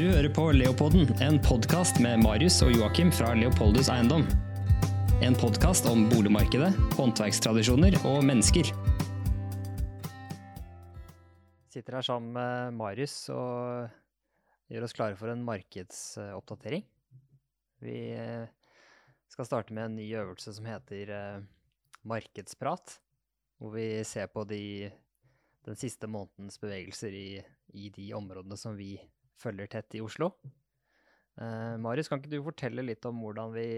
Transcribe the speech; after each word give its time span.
Du 0.00 0.06
hører 0.08 0.30
på 0.32 0.46
Leopolden, 0.56 1.10
en 1.20 1.36
podkast 1.44 1.98
med 2.00 2.22
Marius 2.22 2.54
og 2.64 2.70
Joakim 2.72 3.10
fra 3.12 3.34
Leopoldus 3.36 3.90
Eiendom. 3.92 4.22
En 5.20 5.34
podkast 5.36 5.84
om 5.90 6.06
boligmarkedet, 6.08 6.70
håndverkstradisjoner 6.96 7.98
og 8.08 8.22
mennesker. 8.24 8.70
Sitter 11.68 11.98
her 11.98 12.08
sammen 12.08 12.32
med 12.38 12.78
Marius 12.78 13.18
og 13.34 13.92
gjør 14.72 14.88
oss 14.88 14.96
klare 14.96 15.20
for 15.20 15.34
en 15.34 15.44
markedsoppdatering. 15.44 16.88
Vi 17.84 18.00
eh, 18.16 18.48
skal 19.28 19.52
starte 19.52 19.76
med 19.76 19.90
en 19.90 20.00
ny 20.00 20.08
øvelse 20.16 20.56
som 20.56 20.72
heter 20.72 21.16
eh, 21.18 21.46
markedsprat, 22.08 22.96
hvor 23.60 23.76
vi 23.76 23.90
ser 24.08 24.32
på 24.32 24.48
de, 24.48 24.64
den 25.68 25.76
siste 25.84 26.08
månedens 26.08 26.56
bevegelser 26.64 27.12
i, 27.12 27.30
i 27.76 27.92
de 27.92 28.14
områdene 28.16 28.56
som 28.56 28.80
vi 28.80 28.94
følger 29.40 29.70
tett 29.72 29.98
i 29.98 30.02
Oslo. 30.04 30.32
Uh, 31.40 31.76
Marius, 31.80 32.10
kan 32.10 32.20
ikke 32.20 32.32
du 32.34 32.42
fortelle 32.44 32.84
litt 32.84 33.06
om 33.08 33.22
hvordan 33.24 33.54
vi 33.54 33.68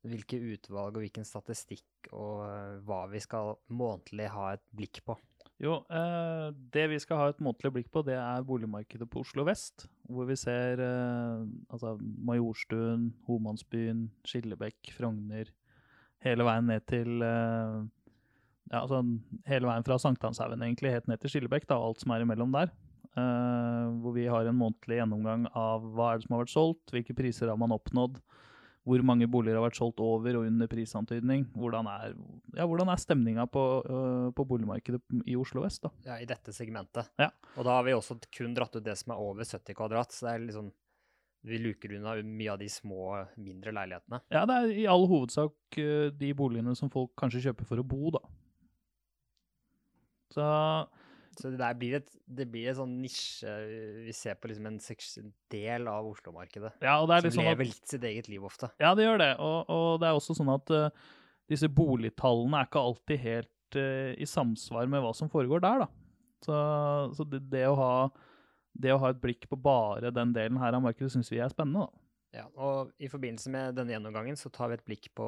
Hvilke 0.00 0.38
utvalg 0.40 0.94
og 0.96 1.02
hvilken 1.02 1.26
statistikk 1.28 2.08
og 2.16 2.38
uh, 2.40 2.78
hva 2.88 3.02
vi 3.12 3.20
skal 3.20 3.58
månedlig 3.68 4.30
ha 4.32 4.46
et 4.54 4.62
blikk 4.72 5.02
på? 5.04 5.18
Jo, 5.60 5.82
eh, 5.92 6.46
det 6.72 6.86
vi 6.88 6.98
skal 7.02 7.18
ha 7.20 7.28
et 7.30 7.40
månedlig 7.44 7.72
blikk 7.74 7.88
på, 7.92 8.00
det 8.06 8.16
er 8.16 8.46
boligmarkedet 8.48 9.08
på 9.12 9.20
Oslo 9.20 9.44
vest. 9.44 9.84
Hvor 10.08 10.24
vi 10.24 10.36
ser 10.40 10.80
eh, 10.80 11.42
altså 11.68 11.98
Majorstuen, 12.00 13.10
Homansbyen, 13.26 14.06
Skillebekk, 14.24 14.94
Frogner. 14.96 15.50
Hele 16.24 16.46
veien 16.48 16.68
ned 16.68 16.86
til 16.88 17.20
eh, 17.24 17.80
Ja, 18.70 18.84
altså 18.84 19.02
hele 19.50 19.68
veien 19.68 19.84
fra 19.84 19.98
Sankthanshaugen 20.00 20.62
egentlig, 20.62 20.94
helt 20.94 21.08
ned 21.10 21.20
til 21.20 21.34
Skillebekk, 21.34 21.68
da, 21.68 21.76
alt 21.76 22.00
som 22.00 22.14
er 22.14 22.24
imellom 22.24 22.56
der. 22.56 22.72
Uh, 23.18 23.90
hvor 24.04 24.14
vi 24.14 24.28
har 24.30 24.46
en 24.46 24.54
månedlig 24.54 25.00
gjennomgang 25.00 25.48
av 25.58 25.82
hva 25.96 26.12
er 26.12 26.20
det 26.20 26.28
som 26.28 26.36
har 26.36 26.44
vært 26.44 26.52
solgt, 26.52 26.92
hvilke 26.94 27.16
priser 27.18 27.50
har 27.50 27.58
man 27.58 27.74
oppnådd, 27.74 28.20
hvor 28.86 29.02
mange 29.04 29.26
boliger 29.30 29.58
har 29.58 29.64
vært 29.66 29.80
solgt 29.80 29.98
over 30.04 30.38
og 30.38 30.46
under 30.46 30.70
prisantydning. 30.70 31.42
Hvordan 31.58 31.88
er, 31.90 32.14
ja, 32.54 32.68
hvordan 32.70 32.92
er 32.92 33.02
stemninga 33.02 33.48
på, 33.50 33.64
uh, 33.82 34.28
på, 34.36 34.46
boligmarkedet 34.52 35.02
i 35.26 35.34
Oslo 35.38 35.64
vest? 35.66 35.82
da? 35.82 35.90
Ja, 36.06 36.20
I 36.22 36.28
dette 36.30 36.54
segmentet. 36.54 37.10
Ja. 37.20 37.32
Og 37.56 37.66
da 37.66 37.80
har 37.80 37.88
vi 37.88 37.96
også 37.96 38.20
kun 38.30 38.54
dratt 38.54 38.78
ut 38.78 38.86
det 38.86 38.94
som 39.00 39.16
er 39.16 39.24
over 39.24 39.42
70 39.42 39.74
kvadrat. 39.74 40.14
så 40.14 40.28
det 40.28 40.36
er 40.36 40.46
liksom 40.46 40.70
vi 41.50 41.56
luker 41.56 41.94
unna 41.96 42.14
mye 42.20 42.52
av 42.52 42.58
de 42.60 42.68
små, 42.68 43.14
mindre 43.40 43.72
leilighetene. 43.72 44.20
Ja, 44.28 44.44
det 44.48 44.56
er 44.58 44.72
i 44.82 44.86
all 44.92 45.06
hovedsak 45.10 45.80
uh, 45.80 46.08
de 46.14 46.30
boligene 46.36 46.76
som 46.78 46.92
folk 46.92 47.14
kanskje 47.18 47.48
kjøper 47.48 47.68
for 47.68 47.82
å 47.82 47.86
bo, 47.90 48.14
da. 48.14 48.22
Så 50.30 50.46
så 51.40 51.50
det 51.52 51.60
der 51.60 51.76
blir 51.78 51.96
et, 52.00 52.10
det 52.28 52.46
blir 52.52 52.68
et 52.70 52.76
sånn 52.78 52.92
nisje 53.00 53.52
Vi 54.04 54.12
ser 54.16 54.36
på 54.36 54.50
liksom 54.50 54.68
en 54.68 55.30
del 55.52 55.88
av 55.90 56.08
Oslo-markedet. 56.10 56.74
Ja, 56.84 56.98
og 57.00 57.08
det 57.08 57.16
er 57.16 57.24
litt 57.26 57.34
som 57.34 57.42
sånn 57.42 57.48
lever 57.50 57.70
litt 57.70 57.94
sitt 57.94 58.04
eget 58.06 58.28
liv 58.30 58.44
ofte. 58.46 58.70
Ja, 58.82 58.92
det 58.98 59.06
gjør 59.06 59.22
det. 59.22 59.30
Og, 59.42 59.72
og 59.72 59.88
det 60.02 60.10
er 60.10 60.18
også 60.18 60.36
sånn 60.36 60.52
at 60.52 60.74
uh, 60.74 61.08
disse 61.50 61.70
boligtallene 61.72 62.60
er 62.60 62.68
ikke 62.68 62.84
alltid 62.90 63.22
helt 63.24 63.78
uh, 63.80 64.12
i 64.14 64.28
samsvar 64.28 64.90
med 64.92 65.04
hva 65.04 65.14
som 65.16 65.32
foregår 65.32 65.64
der, 65.64 65.86
da. 65.86 65.88
Så, 66.44 66.58
så 67.16 67.26
det, 67.28 67.42
det, 67.52 67.64
å 67.68 67.76
ha, 67.76 67.94
det, 68.72 68.92
å 68.94 69.00
ha, 69.02 69.10
et 69.12 69.20
blikk 69.20 69.48
på 69.50 69.58
bare 69.60 70.12
den 70.14 70.32
delen 70.36 70.60
her 70.60 70.76
av 70.76 70.84
markedet 70.84 71.12
syns 71.12 71.32
vi 71.32 71.40
er 71.42 71.52
spennende, 71.52 71.88
da. 71.88 72.06
Ja, 72.40 72.46
og 72.62 72.92
i 73.02 73.10
forbindelse 73.10 73.50
med 73.50 73.74
denne 73.74 73.96
gjennomgangen 73.96 74.38
så 74.38 74.52
tar 74.54 74.70
vi 74.70 74.78
et 74.78 74.86
blikk 74.86 75.10
på 75.18 75.26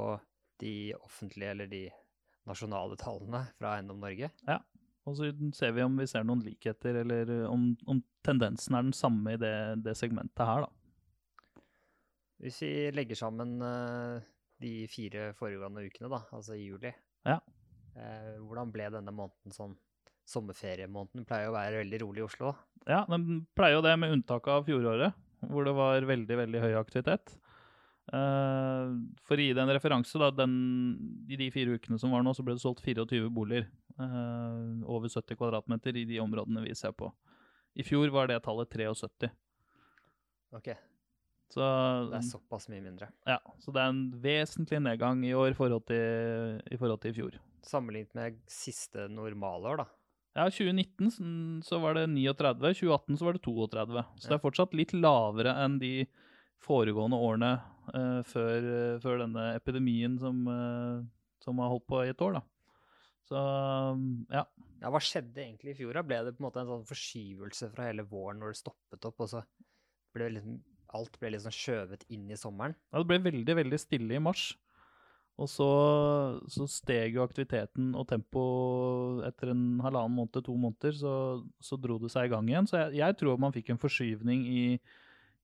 de 0.62 0.92
offentlige 1.00 1.50
eller 1.50 1.70
de 1.70 1.86
nasjonale 2.48 2.96
tallene 3.00 3.44
fra 3.58 3.76
Eiendom 3.76 4.00
Norge. 4.02 4.30
Ja. 4.46 4.60
Og 5.08 5.16
så 5.18 5.30
ser 5.56 5.72
vi 5.74 5.82
om 5.82 5.96
vi 5.98 6.06
ser 6.06 6.26
noen 6.26 6.44
likheter, 6.46 7.00
eller 7.02 7.32
om, 7.48 7.72
om 7.90 8.02
tendensen 8.22 8.76
er 8.78 8.86
den 8.86 8.94
samme 8.94 9.34
i 9.34 9.40
det, 9.40 9.54
det, 9.82 9.96
segmentet 9.98 10.44
her, 10.46 10.66
da. 10.66 11.62
Hvis 12.42 12.60
vi 12.62 12.72
legger 12.94 13.18
sammen 13.18 13.56
uh, 13.62 14.22
de 14.62 14.86
fire 14.90 15.30
foregående 15.38 15.84
ukene, 15.86 16.10
da, 16.10 16.22
altså 16.34 16.56
i 16.58 16.66
juli, 16.68 16.92
ja. 17.26 17.38
uh, 17.96 18.36
hvordan 18.42 18.70
ble 18.74 18.88
denne 18.98 19.14
måneden 19.14 19.54
sånn? 19.54 19.78
Sommerferiemåneden 20.32 21.24
pleier 21.26 21.50
å 21.50 21.54
være 21.56 21.80
veldig 21.80 21.98
rolig 22.04 22.20
i 22.22 22.24
Oslo. 22.28 22.52
Ja, 22.86 23.00
den 23.10 23.42
pleier 23.58 23.80
jo 23.80 23.82
det, 23.82 23.96
med 23.98 24.14
unntak 24.14 24.46
av 24.54 24.68
fjoråret, 24.68 25.16
hvor 25.50 25.66
det 25.66 25.72
var 25.74 26.06
veldig, 26.06 26.36
veldig 26.44 26.60
høy 26.62 26.76
aktivitet. 26.78 27.34
Uh, 28.12 28.92
for 29.24 29.40
å 29.40 29.44
gi 29.44 29.54
deg 29.54 29.62
en 29.64 29.72
referanse, 29.72 30.18
da, 30.20 30.28
den, 30.36 30.54
i 31.32 31.38
de 31.40 31.48
fire 31.54 31.78
ukene 31.78 31.96
som 32.00 32.12
var 32.12 32.24
nå, 32.24 32.34
så 32.36 32.44
ble 32.44 32.58
det 32.58 32.64
solgt 32.64 32.84
24 32.84 33.30
boliger. 33.32 33.68
Uh, 33.96 34.82
over 34.88 35.08
70 35.08 35.38
kvadratmeter 35.38 35.96
i 36.00 36.06
de 36.08 36.20
områdene 36.20 36.64
vi 36.66 36.74
ser 36.76 36.92
på. 36.96 37.08
I 37.78 37.84
fjor 37.86 38.12
var 38.12 38.28
det 38.28 38.42
tallet 38.44 38.68
73. 38.72 39.32
Ok. 40.52 40.74
Så, 41.52 41.64
det 42.08 42.16
er 42.16 42.24
såpass 42.24 42.68
mye 42.72 42.80
mindre. 42.84 43.10
Ja, 43.28 43.38
så 43.60 43.72
det 43.72 43.80
er 43.82 43.90
en 43.92 44.04
vesentlig 44.22 44.78
nedgang 44.80 45.20
i 45.28 45.34
år 45.36 45.56
forhold 45.56 45.84
til, 45.88 46.60
i 46.72 46.78
forhold 46.80 47.02
til 47.02 47.12
i 47.12 47.16
fjor. 47.16 47.34
Sammenlignet 47.64 48.16
med 48.16 48.38
siste 48.50 49.04
normalår, 49.12 49.82
da? 49.82 49.88
Ja, 50.32 50.46
2019 50.48 51.60
så 51.64 51.80
var 51.82 51.98
det 51.98 52.06
39, 52.08 52.72
2018 52.78 53.18
så 53.20 53.26
var 53.28 53.36
det 53.36 53.42
32. 53.44 54.04
Så 54.16 54.24
ja. 54.24 54.30
det 54.30 54.36
er 54.38 54.44
fortsatt 54.46 54.76
litt 54.76 54.94
lavere 54.96 55.52
enn 55.60 55.76
de 55.82 55.92
foregående 56.62 57.18
årene 57.18 57.52
uh, 57.90 58.20
før, 58.28 58.66
uh, 58.66 58.96
før, 59.02 59.22
denne 59.24 59.50
epidemien 59.58 60.16
som, 60.20 60.42
uh, 60.48 61.02
som, 61.42 61.60
har 61.62 61.72
holdt 61.72 61.88
på 61.90 62.02
i 62.04 62.12
et 62.12 62.24
år. 62.24 62.38
da. 62.38 62.42
Så 63.28 63.38
ja. 64.34 64.42
ja. 64.82 64.90
Hva 64.90 65.00
skjedde 65.02 65.44
egentlig 65.44 65.74
i 65.74 65.78
fjor? 65.78 65.94
da? 65.98 66.06
Ble 66.06 66.20
det 66.26 66.34
på 66.36 66.42
en 66.42 66.48
måte 66.48 66.62
en 66.62 66.72
sånn 66.72 66.88
forskyvelse 66.88 67.70
fra 67.74 67.88
hele 67.90 68.06
våren 68.08 68.42
når 68.42 68.54
det 68.54 68.62
stoppet 68.62 69.08
opp, 69.08 69.22
og 69.24 69.30
så 69.30 69.44
ble 70.12 70.34
liksom, 70.36 70.58
alt 70.98 71.16
ble 71.20 71.32
liksom 71.36 71.54
skjøvet 71.56 72.04
inn 72.12 72.28
i 72.30 72.38
sommeren? 72.38 72.76
Ja, 72.90 73.00
det 73.00 73.08
ble 73.10 73.22
veldig, 73.30 73.56
veldig 73.62 73.80
stille 73.80 74.18
i 74.18 74.22
mars. 74.22 74.50
Og 75.40 75.48
så, 75.48 75.68
så 76.52 76.66
steg 76.68 77.16
jo 77.16 77.22
aktiviteten 77.24 77.94
og 77.96 78.04
tempoet 78.10 79.22
etter 79.30 79.54
en 79.54 79.80
halvannen 79.82 80.18
måned, 80.18 80.42
to 80.44 80.54
måneder, 80.60 80.92
så, 80.94 81.14
så, 81.62 81.78
dro 81.80 81.96
det 82.02 82.12
seg 82.12 82.28
i 82.28 82.32
gang 82.34 82.50
igjen. 82.50 82.68
Så 82.68 82.82
jeg, 82.82 82.98
jeg 83.00 83.18
tror 83.18 83.40
man 83.40 83.54
fikk 83.54 83.72
en 83.72 83.80
forskyvning 83.80 84.44
i 84.52 84.62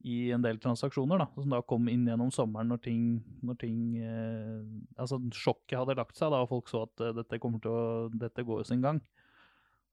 i 0.06 0.30
en 0.30 0.42
del 0.44 0.60
transaksjoner, 0.62 1.18
da, 1.18 1.26
som 1.34 1.50
da 1.50 1.58
kom 1.66 1.88
inn 1.90 2.06
gjennom 2.06 2.30
sommeren 2.34 2.70
når 2.70 2.82
ting, 2.84 3.06
når 3.42 3.56
ting 3.58 3.78
eh, 3.98 4.60
Altså 5.00 5.18
sjokket 5.34 5.78
hadde 5.80 5.96
lagt 5.98 6.18
seg, 6.18 6.30
da, 6.30 6.44
og 6.44 6.52
folk 6.52 6.70
så 6.70 6.84
at 6.86 7.02
uh, 7.02 7.14
dette 7.16 7.40
kommer 7.42 7.62
til 7.62 7.74
å 7.74 7.86
Dette 8.14 8.44
går 8.46 8.62
jo 8.62 8.68
sin 8.68 8.84
gang. 8.84 9.00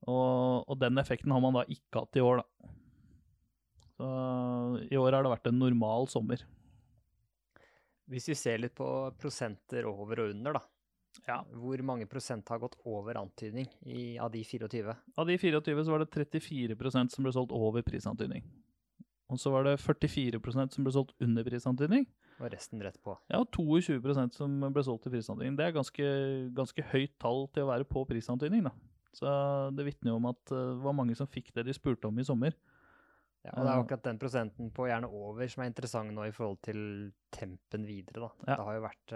Og, 0.05 0.61
og, 0.67 0.75
den 0.77 1.01
effekten 1.01 1.33
har 1.33 1.41
man 1.41 1.57
da 1.57 1.63
ikke 1.71 2.03
hatt 2.03 2.19
i 2.19 2.21
år, 2.21 2.43
da. 2.43 2.69
Så 3.95 4.07
i 4.91 4.99
år 4.99 5.15
har 5.15 5.25
det 5.25 5.31
vært 5.31 5.49
en 5.49 5.57
normal 5.57 6.09
sommer. 6.11 6.43
Hvis 8.11 8.27
vi 8.29 8.35
ser 8.37 8.59
litt 8.61 8.75
på 8.77 8.87
prosenter 9.17 9.87
over 9.89 10.21
og 10.21 10.33
under, 10.35 10.59
da. 10.59 10.63
Ja. 11.25 11.39
Hvor 11.47 11.81
mange 11.87 12.05
prosent 12.11 12.49
har 12.51 12.59
gått 12.61 12.75
over 12.85 13.17
antydning 13.17 13.69
i, 13.87 14.17
av 14.21 14.29
de 14.33 14.43
24? 14.45 14.93
Av 15.15 15.29
de 15.29 15.37
24 15.39 15.85
så 15.87 15.95
var 15.95 16.03
det 16.03 16.11
34% 16.13 17.15
som 17.15 17.25
ble 17.25 17.33
solgt 17.33 17.55
over 17.55 17.85
prisantydning. 17.87 18.43
Og 19.33 19.39
så 19.41 19.49
var 19.49 19.65
det 19.65 19.79
44% 19.81 20.75
som 20.75 20.85
ble 20.85 20.93
solgt 20.93 21.15
under 21.23 21.45
prisantydning. 21.47 22.05
Og 22.37 22.51
resten 22.51 22.81
rett 22.83 22.97
på. 23.01 23.15
Ja, 23.31 23.39
22% 23.57 24.35
som 24.37 24.59
ble 24.75 24.83
solgt 24.85 25.07
til 25.07 25.15
prisantydning. 25.15 25.55
Det 25.57 25.65
er 25.65 25.77
ganske, 25.77 26.09
ganske 26.55 26.85
høyt 26.91 27.15
tall 27.21 27.47
til 27.55 27.65
å 27.65 27.71
være 27.71 27.87
på 27.89 28.03
prisantydning, 28.09 28.67
da. 28.67 28.73
Så 29.15 29.31
det 29.71 29.85
vitner 29.87 30.11
jo 30.11 30.19
om 30.19 30.29
at 30.29 30.51
eh, 30.51 30.71
det 30.75 30.83
var 30.83 30.97
mange 30.97 31.15
som 31.17 31.29
fikk 31.31 31.53
det 31.55 31.65
de 31.69 31.75
spurte 31.75 32.09
om 32.09 32.17
i 32.19 32.27
sommer. 32.27 32.53
Ja, 33.45 33.53
og 33.53 33.61
det 33.61 33.69
er 33.69 33.71
eh. 33.71 33.81
akkurat 33.85 34.07
den 34.09 34.21
prosenten 34.21 34.71
på 34.75 34.89
gjerne 34.89 35.09
over 35.09 35.49
som 35.49 35.63
er 35.63 35.71
interessant 35.71 36.13
nå 36.13 36.27
i 36.27 36.33
forhold 36.35 36.59
til 36.67 36.79
tempen 37.33 37.85
videre, 37.87 38.27
da. 38.27 38.31
Ja. 38.43 38.57
Det 38.57 38.67
har 38.67 38.77
jo 38.77 38.85
vært 38.85 39.15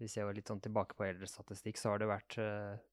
eh, 0.00 0.08
jeg 0.12 0.28
var 0.28 0.36
litt 0.36 0.50
sånn 0.50 0.62
tilbake 0.64 0.96
på 0.98 1.06
eldre 1.06 1.28
statistikk, 1.30 1.80
så 1.80 1.92
har 1.92 2.02
det 2.02 2.10
vært 2.10 2.38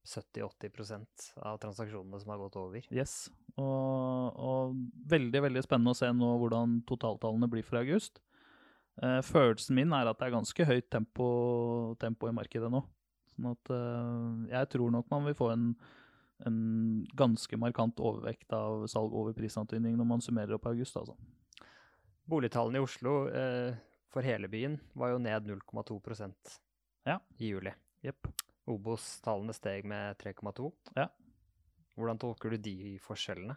70-80% 0.07 1.31
av 1.43 1.59
transaksjonene 1.63 2.21
som 2.21 2.33
har 2.33 2.43
gått 2.45 2.59
over. 2.61 2.85
Yes, 2.93 3.27
og, 3.57 4.37
og, 4.39 4.77
veldig 5.11 5.43
veldig 5.47 5.65
spennende 5.65 5.93
å 5.93 5.99
se 5.99 6.09
nå 6.15 6.35
hvordan 6.41 6.79
totaltallene 6.89 7.51
blir 7.51 7.67
for 7.67 7.81
august. 7.83 8.23
Eh, 9.01 9.19
følelsen 9.25 9.77
min 9.77 9.93
er 9.95 10.09
at 10.09 10.19
det 10.19 10.27
er 10.27 10.35
ganske 10.35 10.67
høyt 10.69 10.89
tempo, 10.93 11.27
tempo 12.01 12.29
i 12.29 12.35
markedet 12.35 12.69
nå. 12.71 12.83
Sånn 13.33 13.49
at 13.49 13.73
eh, 13.73 14.49
jeg 14.53 14.69
tror 14.75 14.93
nok 14.93 15.09
man 15.13 15.25
vil 15.27 15.37
få 15.37 15.49
en, 15.53 15.71
en 16.45 16.59
ganske 17.17 17.57
markant 17.61 18.01
overvekt 18.03 18.53
av 18.53 18.85
salg 18.91 19.15
over 19.17 19.33
prisantydning 19.37 19.97
når 19.97 20.09
man 20.11 20.21
summerer 20.25 20.57
opp 20.59 20.69
august. 20.69 20.99
altså. 20.99 21.17
Boligtallene 22.29 22.79
i 22.79 22.85
Oslo 22.85 23.15
eh, 23.33 23.73
for 24.13 24.25
hele 24.25 24.49
byen 24.51 24.77
var 24.93 25.15
jo 25.15 25.23
ned 25.23 25.49
0,2 25.49 25.97
ja. 27.07 27.19
i 27.39 27.51
juli. 27.53 27.73
Yep. 28.05 28.31
Obos-tallene 28.73 29.55
steg 29.55 29.85
med 29.87 30.17
3,2. 30.21 30.71
Ja. 30.97 31.09
Hvordan 31.97 32.19
tolker 32.21 32.53
du 32.53 32.63
de 32.63 32.97
forskjellene? 33.03 33.55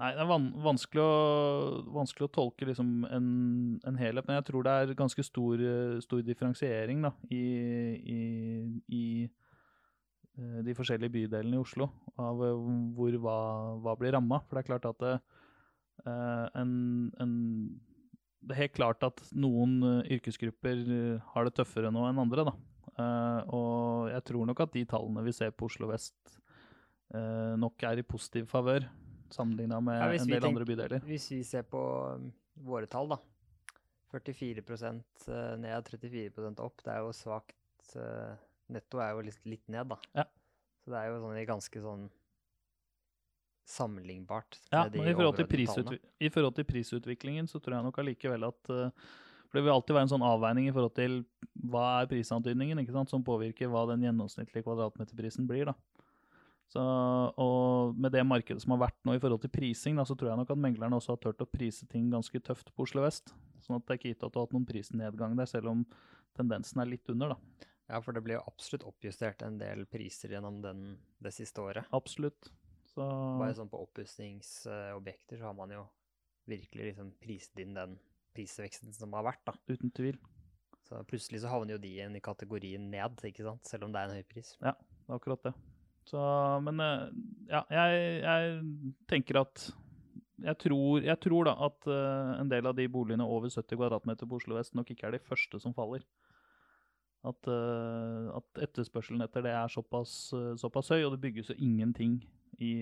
Nei, 0.00 0.14
Det 0.16 0.22
er 0.22 0.28
van 0.30 0.46
vanskelig, 0.64 1.02
å, 1.04 1.80
vanskelig 1.92 2.30
å, 2.30 2.32
tolke 2.32 2.68
liksom 2.68 3.02
en, 3.10 3.26
en, 3.84 3.98
helhet, 4.00 4.24
men 4.24 4.38
jeg 4.38 4.46
tror 4.48 4.64
det 4.64 4.72
er 4.72 4.96
ganske 4.96 5.24
stor, 5.26 5.60
stor 6.00 6.22
differensiering 6.24 7.02
da, 7.04 7.10
i, 7.28 7.42
i, 8.00 8.20
i, 8.96 9.02
eh, 10.40 10.62
de 10.64 10.76
forskjellige 10.78 11.12
bydelene 11.18 11.58
i 11.58 11.60
Oslo 11.60 11.90
av 12.16 12.40
eh, 12.46 12.64
hvor 12.96 13.18
hva, 13.26 13.36
hva 13.84 13.96
blir 14.00 14.16
ramma. 14.16 14.40
For 14.46 14.56
det 14.56 14.62
er 14.64 14.70
klart 14.70 14.88
at 14.88 15.04
det, 15.04 15.12
eh, 16.06 16.46
en, 16.62 16.72
en 17.20 17.36
Det 18.40 18.54
er 18.54 18.62
helt 18.64 18.76
klart 18.76 19.04
at 19.04 19.20
noen 19.36 19.78
eh, 19.84 20.14
yrkesgrupper 20.16 20.82
eh, 20.96 21.30
har 21.34 21.46
det 21.46 21.54
tøffere 21.58 21.92
nå 21.92 22.06
enn 22.08 22.22
andre, 22.22 22.46
da. 22.48 22.54
Eh, 22.90 23.52
og 23.56 24.08
jeg 24.12 24.24
tror 24.30 24.48
nok 24.48 24.64
at 24.64 24.72
de 24.76 24.86
tallene 24.88 25.24
vi 25.26 25.34
ser 25.36 25.52
på 25.52 25.68
Oslo 25.70 25.90
vest, 25.92 26.16
nok 27.10 27.82
er 27.82 27.98
i 27.98 28.04
positiv 28.06 28.44
favør 28.46 28.84
sammenligna 29.34 29.80
med 29.82 29.96
Ja, 29.98 30.04
en 30.12 30.28
del 30.28 30.36
tenker, 30.36 30.46
andre 30.46 30.66
bydeler. 30.68 31.02
Hvis 31.08 31.24
vi 31.32 31.40
ser 31.42 31.64
på 31.66 31.80
um, 32.14 32.28
våre 32.62 32.86
tall, 32.90 33.10
da. 33.10 33.18
44 34.14 34.62
eh, 34.62 35.56
ned, 35.58 35.90
34% 35.90 36.62
opp. 36.62 36.84
Det 36.86 36.94
er 36.94 37.02
jo 37.02 37.10
svakt 37.14 37.96
Netto 38.70 39.00
er 39.02 39.16
jo 39.16 39.24
litt, 39.26 39.42
litt 39.50 39.66
ned, 39.74 39.90
da. 39.90 39.98
Ja. 40.14 40.24
Så 40.84 40.92
det 40.92 41.00
er 41.00 41.10
jo 41.10 41.20
sånn 41.24 41.38
i 41.40 41.46
ganske 41.48 41.82
sånn 41.82 42.06
sammenlignbart 43.70 44.58
Ja, 44.72 44.84
men 44.88 45.08
i 45.08 45.14
forhold, 45.14 45.36
til 45.38 45.48
prisutvi- 45.50 46.00
I 46.20 46.30
forhold 46.32 46.54
til 46.58 46.66
prisutviklingen 46.68 47.48
så 47.50 47.60
tror 47.62 47.78
jeg 47.78 47.86
nok 47.86 47.98
allikevel 48.02 48.46
at 48.48 48.70
eh, 48.74 48.90
For 49.50 49.58
det 49.58 49.64
vil 49.66 49.72
alltid 49.74 49.96
være 49.96 50.06
en 50.08 50.12
sånn 50.12 50.26
avveining 50.26 50.68
i 50.68 50.74
forhold 50.74 50.94
til 50.94 51.24
hva 51.70 51.86
er 52.02 52.10
prisantydningen, 52.10 52.78
ikke 52.82 52.94
sant, 52.94 53.10
som 53.10 53.24
påvirker 53.26 53.70
hva 53.72 53.82
den 53.90 54.04
gjennomsnittlige 54.06 54.62
kvadratmeterprisen 54.62 55.48
blir. 55.50 55.72
da. 55.72 55.74
Så, 56.70 56.82
og 57.34 57.96
med 57.98 58.12
det 58.14 58.22
markedet 58.22 58.62
som 58.62 58.76
har 58.76 58.84
vært 58.84 59.00
nå 59.02 59.16
i 59.16 59.18
forhold 59.22 59.42
til 59.42 59.50
prising, 59.50 59.96
da, 59.98 60.04
så 60.06 60.14
tror 60.14 60.30
jeg 60.30 60.38
nok 60.38 60.52
at 60.54 60.60
meglerne 60.62 61.00
også 61.00 61.16
har 61.16 61.18
turt 61.24 61.42
å 61.42 61.48
prise 61.50 61.88
ting 61.90 62.06
ganske 62.12 62.38
tøft 62.46 62.70
på 62.76 62.86
Oslo 62.86 63.02
vest. 63.02 63.32
Sånn 63.64 63.80
at 63.80 63.88
det 63.88 63.96
er 63.96 63.98
ikke 63.98 64.12
gitt 64.12 64.22
at 64.22 64.30
du 64.30 64.38
har 64.38 64.46
hatt 64.46 64.54
noen 64.54 64.68
prisnedgang 64.68 65.34
der, 65.34 65.50
selv 65.50 65.72
om 65.72 65.82
tendensen 66.38 66.78
er 66.84 66.92
litt 66.92 67.10
under. 67.10 67.34
da. 67.34 67.66
Ja, 67.90 67.98
for 67.98 68.14
det 68.14 68.22
blir 68.22 68.36
jo 68.38 68.44
absolutt 68.46 68.86
oppjustert 68.86 69.42
en 69.42 69.58
del 69.58 69.82
priser 69.90 70.30
gjennom 70.36 70.60
den, 70.62 70.84
det 71.18 71.34
siste 71.34 71.58
året. 71.58 71.90
Absolutt. 71.96 72.52
Så 72.90 73.06
Bare 73.38 73.54
sånn 73.54 73.70
på 73.70 73.80
oppussingsobjekter 73.84 75.38
så 75.38 75.50
har 75.50 75.56
man 75.58 75.72
jo 75.74 75.84
virkelig 76.50 76.90
liksom 76.90 77.12
priset 77.22 77.62
inn 77.62 77.76
den 77.76 77.98
prisveksten 78.34 78.94
som 78.94 79.14
har 79.14 79.26
vært, 79.26 79.42
da. 79.46 79.54
uten 79.70 79.92
tvil. 79.94 80.18
Så 80.86 81.02
plutselig 81.06 81.42
så 81.42 81.50
havner 81.52 81.76
jo 81.76 81.82
de 81.82 81.90
igjen 81.92 82.16
i 82.18 82.22
kategorien 82.24 82.88
ned, 82.90 83.20
ikke 83.26 83.46
sant? 83.46 83.68
Selv 83.68 83.86
om 83.86 83.92
det 83.94 84.00
er 84.00 84.10
en 84.10 84.18
høy 84.18 84.26
pris. 84.26 84.56
Det 84.58 84.72
er 84.72 85.14
akkurat 85.14 85.44
det. 85.46 85.52
Så, 86.08 86.22
men 86.66 86.82
eh, 86.82 87.04
ja, 87.52 87.60
jeg, 87.70 88.00
jeg 88.24 88.94
tenker 89.10 89.42
at 89.44 89.68
jeg 90.40 90.56
tror, 90.56 91.02
jeg 91.04 91.20
tror 91.20 91.46
da 91.50 91.52
at 91.68 91.86
eh, 91.92 92.32
en 92.40 92.50
del 92.50 92.66
av 92.66 92.74
de 92.78 92.88
boligene 92.90 93.26
over 93.28 93.52
70 93.52 93.76
kvadratmeter 93.76 94.26
på 94.26 94.40
Oslo 94.40 94.56
vest 94.56 94.74
nok 94.74 94.90
ikke 94.90 95.10
er 95.10 95.14
de 95.14 95.22
første 95.22 95.60
som 95.62 95.76
faller. 95.76 96.02
At, 97.28 97.50
eh, 97.52 98.30
at 98.34 98.62
etterspørselen 98.66 99.22
etter 99.22 99.44
det 99.44 99.52
er 99.52 99.70
såpass, 99.70 100.32
såpass 100.58 100.90
høy, 100.90 101.04
og 101.04 101.14
det 101.14 101.22
bygges 101.26 101.52
jo 101.52 101.58
ingenting 101.60 102.18
i, 102.58 102.74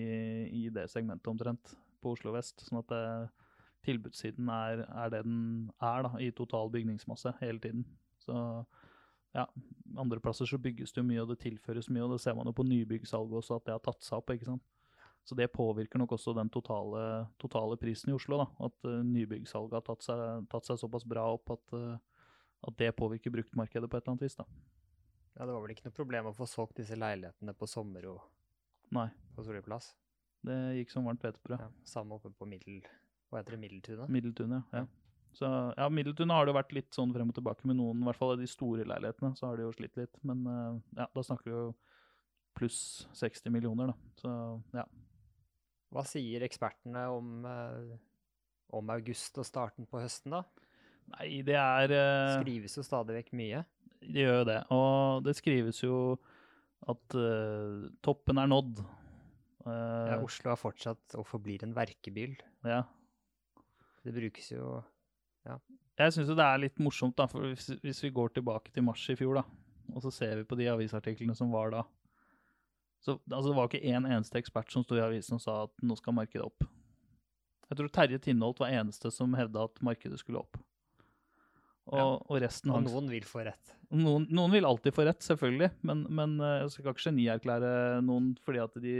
i 0.63 0.69
det 0.73 0.87
segmentet 0.91 1.29
omtrent 1.31 1.75
på 2.01 2.15
Oslo 2.15 2.33
vest. 2.35 2.63
Sånn 2.65 2.81
at 2.81 2.91
det, 2.91 3.03
tilbudssiden 3.87 4.49
er, 4.51 4.85
er 4.89 5.13
det 5.13 5.23
den 5.27 5.69
er 5.83 6.05
da, 6.07 6.13
i 6.21 6.31
total 6.35 6.71
bygningsmasse 6.73 7.35
hele 7.41 7.61
tiden. 7.63 7.85
Så 8.23 8.35
ja, 9.35 9.45
andre 9.97 10.19
plasser 10.23 10.49
så 10.49 10.57
bygges 10.61 10.93
det 10.93 11.03
jo 11.03 11.07
mye, 11.07 11.21
og 11.23 11.31
det 11.31 11.39
tilføres 11.43 11.89
mye, 11.93 12.03
og 12.05 12.15
det 12.15 12.23
ser 12.23 12.35
man 12.37 12.49
jo 12.49 12.55
på 12.57 12.65
nybyggsalget 12.67 13.39
også, 13.41 13.59
at 13.59 13.67
det 13.67 13.75
har 13.75 13.83
tatt 13.85 14.05
seg 14.05 14.19
opp. 14.19 14.33
ikke 14.33 14.49
sant? 14.49 14.65
Så 15.27 15.35
det 15.37 15.51
påvirker 15.53 16.01
nok 16.01 16.15
også 16.15 16.33
den 16.33 16.49
totale, 16.49 17.27
totale 17.37 17.77
prisen 17.77 18.09
i 18.09 18.15
Oslo. 18.17 18.39
da, 18.41 18.47
At 18.65 18.89
uh, 18.89 19.01
nybyggsalget 19.05 19.77
har 19.77 19.85
tatt 19.85 20.05
seg, 20.05 20.23
tatt 20.49 20.65
seg 20.65 20.79
såpass 20.81 21.05
bra 21.05 21.27
opp 21.35 21.53
at, 21.53 21.75
uh, 21.77 22.25
at 22.65 22.79
det 22.81 22.95
påvirker 22.97 23.33
bruktmarkedet 23.35 23.89
på 23.89 23.99
et 23.99 24.03
eller 24.03 24.15
annet 24.15 24.25
vis. 24.25 24.39
da. 24.39 24.47
Ja, 25.35 25.45
det 25.45 25.53
var 25.53 25.61
vel 25.63 25.75
ikke 25.75 25.85
noe 25.85 25.95
problem 25.95 26.31
å 26.31 26.35
få 26.35 26.49
solgt 26.49 26.81
disse 26.81 26.97
leilighetene 26.97 27.53
på 27.55 27.69
sommer 27.69 28.09
og 28.11 28.25
Nei, 28.89 29.05
på 29.39 29.47
Solliplass. 29.47 29.93
det 30.47 30.57
gikk 30.77 30.93
som 30.93 31.07
varmt 31.07 31.23
hvetebrød. 31.23 31.59
Ja, 31.63 31.69
samme 31.87 32.19
oppe 32.19 32.31
på 32.31 32.47
Middel... 32.47 32.83
Hva 33.29 33.41
heter 33.41 33.55
det? 33.55 33.61
Middeltunet? 33.61 34.09
Middeltunet, 34.09 34.71
ja. 34.73 34.87
Så 35.37 35.49
ja, 35.77 35.85
Middeltunet 35.93 36.33
har 36.33 36.45
det 36.45 36.53
jo 36.53 36.57
vært 36.57 36.73
litt 36.73 36.95
sånn 36.95 37.11
frem 37.13 37.29
og 37.29 37.37
tilbake 37.37 37.67
med 37.69 37.77
noen, 37.77 38.01
i 38.01 38.07
hvert 38.07 38.17
fall 38.17 38.33
av 38.33 38.41
de 38.41 38.47
store 38.49 38.87
leilighetene, 38.89 39.35
så 39.37 39.49
har 39.49 39.59
de 39.59 39.67
jo 39.67 39.75
slitt 39.75 39.99
litt. 39.99 40.17
Men 40.25 40.41
eh, 40.49 40.79
ja, 41.01 41.05
da 41.13 41.23
snakker 41.25 41.49
vi 41.49 41.53
jo 41.53 41.67
pluss 42.57 42.79
60 43.19 43.53
millioner, 43.53 43.91
da. 43.91 44.15
Så 44.19 44.33
ja. 44.79 44.87
Hva 45.93 46.05
sier 46.05 46.45
ekspertene 46.45 47.05
om, 47.13 47.45
eh, 47.49 47.93
om 48.77 48.89
august 48.93 49.37
og 49.41 49.47
starten 49.47 49.89
på 49.89 50.01
høsten, 50.01 50.35
da? 50.37 50.43
Nei, 51.15 51.39
det 51.45 51.55
er 51.57 51.93
uh, 51.95 52.35
Skrives 52.37 52.75
jo 52.77 52.83
stadig 52.85 53.15
vekk 53.15 53.31
mye. 53.37 53.63
Det 54.03 54.25
gjør 54.25 54.35
jo 54.41 54.49
det. 54.49 54.59
Og 54.75 55.23
det 55.25 55.33
skrives 55.39 55.81
jo 55.81 55.95
at 56.89 57.17
uh, 57.17 57.89
toppen 58.05 58.37
er 58.41 58.49
nådd. 58.51 58.83
Eh, 59.65 60.07
Ja, 60.13 60.19
Oslo 60.23 60.51
er 60.53 60.59
fortsatt 60.59 61.15
og 61.19 61.27
forblir 61.27 61.63
en 61.63 61.75
verkebyll. 61.75 62.37
ja. 62.63 62.83
Det 64.03 64.13
brukes 64.15 64.51
jo 64.51 64.83
Jeg 65.99 66.13
syns 66.13 66.29
jo 66.29 66.35
det 66.35 66.45
er 66.45 66.57
litt 66.61 66.77
morsomt, 66.79 67.17
da, 67.17 67.25
for 67.27 67.41
hvis, 67.41 67.67
hvis 67.83 68.03
vi 68.03 68.09
går 68.15 68.29
tilbake 68.37 68.71
til 68.71 68.83
mars 68.83 69.01
i 69.09 69.15
fjor, 69.19 69.41
da, 69.41 69.43
og 69.93 70.01
så 70.01 70.11
ser 70.13 70.37
vi 70.37 70.43
på 70.47 70.55
de 70.55 70.69
avisartiklene 70.71 71.35
som 71.35 71.51
var 71.51 71.71
da 71.71 71.83
så 73.01 73.17
altså, 73.31 73.49
Det 73.49 73.55
var 73.55 73.67
ikke 73.69 73.87
én 73.95 74.07
eneste 74.07 74.39
ekspert 74.39 74.71
som 74.71 74.83
sto 74.83 74.97
i 74.97 75.03
avisen 75.03 75.37
og 75.37 75.41
sa 75.41 75.63
at 75.63 75.83
nå 75.83 75.95
skal 75.95 76.15
markedet 76.17 76.45
opp. 76.45 76.65
Jeg 77.69 77.77
tror 77.77 77.91
Terje 77.95 78.19
Tinholt 78.19 78.59
var 78.59 78.73
eneste 78.73 79.11
som 79.13 79.35
hevda 79.37 79.67
at 79.69 79.81
markedet 79.85 80.19
skulle 80.19 80.41
opp. 80.41 80.57
Og, 81.89 81.97
Ja. 81.97 82.05
og 82.29 82.41
resten 82.43 82.71
Og 82.71 82.83
noen 82.85 83.07
vil 83.09 83.25
få 83.25 83.41
rett. 83.47 83.71
Noen, 83.89 84.27
noen 84.29 84.51
vil 84.53 84.67
alltid 84.69 84.93
få 84.93 85.07
rett, 85.07 85.23
selvfølgelig, 85.25 85.71
men, 85.89 86.03
men 86.13 86.35
eh, 86.45 86.59
jeg 86.61 86.73
skal 86.75 86.91
ikke 86.91 87.05
genierklære 87.07 87.71
noen 88.05 88.35
fordi 88.45 88.61
at 88.61 88.75
de, 88.83 88.97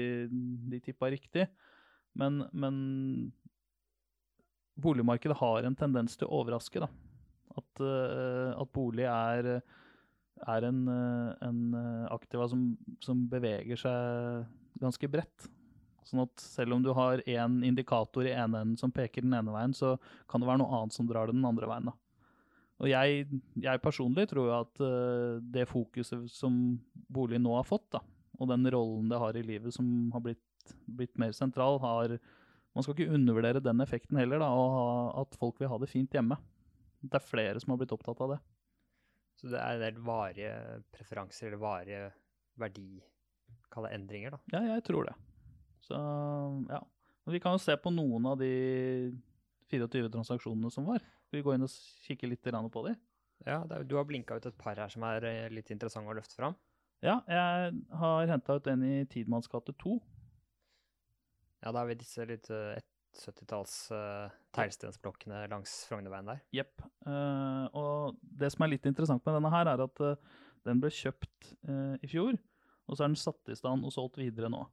de 0.71 0.79
tippa 0.81 1.11
riktig. 1.13 1.45
Men, 2.17 2.41
men 2.57 2.79
boligmarkedet 4.81 5.37
har 5.37 5.67
en 5.67 5.77
tendens 5.77 6.17
til 6.17 6.27
å 6.29 6.41
overraske, 6.41 6.81
da. 6.81 6.89
At, 7.59 7.83
eh, 7.83 8.49
at 8.57 8.73
bolig 8.73 9.05
er, 9.05 9.51
er 10.47 10.67
en, 10.71 10.81
eh, 10.95 11.29
en 11.45 11.61
aktiva 12.09 12.49
som, 12.49 12.71
som 13.05 13.21
beveger 13.29 13.77
seg 13.85 14.49
ganske 14.81 15.11
bredt. 15.11 15.49
Sånn 16.09 16.23
at 16.23 16.41
selv 16.41 16.73
om 16.73 16.81
du 16.81 16.89
har 16.97 17.21
én 17.29 17.59
indikator 17.67 18.25
i 18.25 18.33
ene 18.33 18.63
enden 18.63 18.77
som 18.79 18.89
peker 18.93 19.21
den 19.21 19.35
ene 19.37 19.53
veien, 19.53 19.75
så 19.77 19.97
kan 20.31 20.41
det 20.41 20.49
være 20.49 20.63
noe 20.63 20.79
annet 20.79 20.95
som 20.95 21.05
drar 21.09 21.29
den 21.29 21.45
andre 21.45 21.69
veien. 21.69 21.91
da. 21.91 21.97
Og 22.79 22.87
jeg, 22.87 23.25
jeg 23.59 23.81
personlig 23.83 24.29
tror 24.31 24.47
jo 24.47 24.55
at 24.55 24.83
eh, 24.85 25.39
det 25.55 25.67
fokuset 25.67 26.29
som 26.31 26.53
bolig 27.11 27.41
nå 27.41 27.51
har 27.57 27.67
fått, 27.67 27.89
da, 27.97 28.03
og 28.39 28.51
den 28.51 28.67
rollen 28.71 29.09
det 29.11 29.19
har 29.19 29.35
i 29.35 29.43
livet 29.43 29.75
som 29.75 29.87
har 30.15 30.23
blitt, 30.23 30.75
blitt 30.87 31.17
mer 31.19 31.35
sentral, 31.35 31.79
har 31.83 32.19
Man 32.77 32.85
skal 32.85 32.93
ikke 32.95 33.17
undervurdere 33.17 33.59
den 33.65 33.81
effekten 33.83 34.19
heller, 34.21 34.39
da, 34.39 34.47
og 34.53 35.17
at 35.25 35.35
folk 35.41 35.59
vil 35.59 35.71
ha 35.71 35.79
det 35.81 35.89
fint 35.91 36.13
hjemme. 36.13 36.37
Det 37.01 37.17
er 37.17 37.25
flere 37.25 37.59
som 37.59 37.73
har 37.73 37.79
blitt 37.81 37.95
opptatt 37.95 38.21
av 38.21 38.35
det. 38.35 38.39
Så 39.39 39.49
det 39.49 39.59
er 39.59 39.75
en 39.75 39.83
del 39.83 39.99
varige 40.03 40.53
preferanser 40.93 41.49
eller 41.49 41.63
varige 41.63 42.03
verdi... 42.59 42.99
Kall 43.69 43.85
det 43.85 43.93
endringer, 43.97 44.33
da. 44.33 44.39
Ja, 44.55 44.61
jeg 44.75 44.83
tror 44.87 45.05
det. 45.05 45.13
Så 45.85 45.97
ja. 46.69 46.79
Men 47.25 47.35
vi 47.35 47.41
kan 47.43 47.53
jo 47.53 47.61
se 47.61 47.75
på 47.77 47.91
noen 47.93 48.25
av 48.31 48.39
de 48.41 48.49
24 49.69 50.09
transaksjonene 50.13 50.71
som 50.73 50.87
var. 50.89 51.03
Skal 51.29 51.43
vi 51.43 51.45
gå 51.45 51.53
inn 51.53 51.61
og 51.61 51.73
kikke 52.07 52.25
litt 52.25 52.47
på 52.73 52.81
de? 52.87 52.95
Ja, 53.45 53.61
er, 53.61 53.83
Du 53.85 53.99
har 53.99 54.05
blinka 54.09 54.33
ut 54.33 54.45
et 54.49 54.57
par 54.57 54.79
her 54.81 54.89
som 54.89 55.03
er 55.05 55.23
eh, 55.29 55.51
litt 55.53 55.69
interessante 55.69 56.09
å 56.09 56.15
løfte 56.17 56.33
fram. 56.39 56.55
Ja, 57.05 57.19
jeg 57.29 57.75
har 58.01 58.31
henta 58.31 58.55
ut 58.57 58.67
en 58.67 58.81
i 58.83 59.05
Tidmanns 59.05 59.47
gate 59.47 59.75
2. 59.77 59.99
Ja, 61.61 61.69
da 61.69 61.83
har 61.83 61.85
vi 61.85 61.99
disse 61.99 62.25
litt 62.25 62.49
uh, 62.49 62.73
70-talls 63.13 63.75
uh, 63.93 64.33
teglstensblokkene 64.57 65.45
langs 65.53 65.77
Frognerveien 65.91 66.33
der. 66.33 66.41
Jepp. 66.63 66.81
Uh, 67.05 67.69
og 67.77 68.19
det 68.41 68.49
som 68.55 68.65
er 68.65 68.73
litt 68.73 68.89
interessant 68.89 69.21
med 69.21 69.37
denne 69.37 69.53
her, 69.53 69.69
er 69.69 69.85
at 69.85 70.01
uh, 70.01 70.35
den 70.65 70.81
ble 70.81 70.89
kjøpt 70.89 71.53
uh, 71.69 71.93
i 72.01 72.09
fjor, 72.09 72.41
og 72.89 72.97
så 72.97 73.05
er 73.05 73.13
den 73.13 73.21
satt 73.21 73.53
i 73.53 73.61
stand 73.61 73.85
og 73.85 73.93
solgt 73.93 74.17
videre 74.17 74.49
nå. 74.49 74.65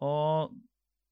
Og 0.00 0.56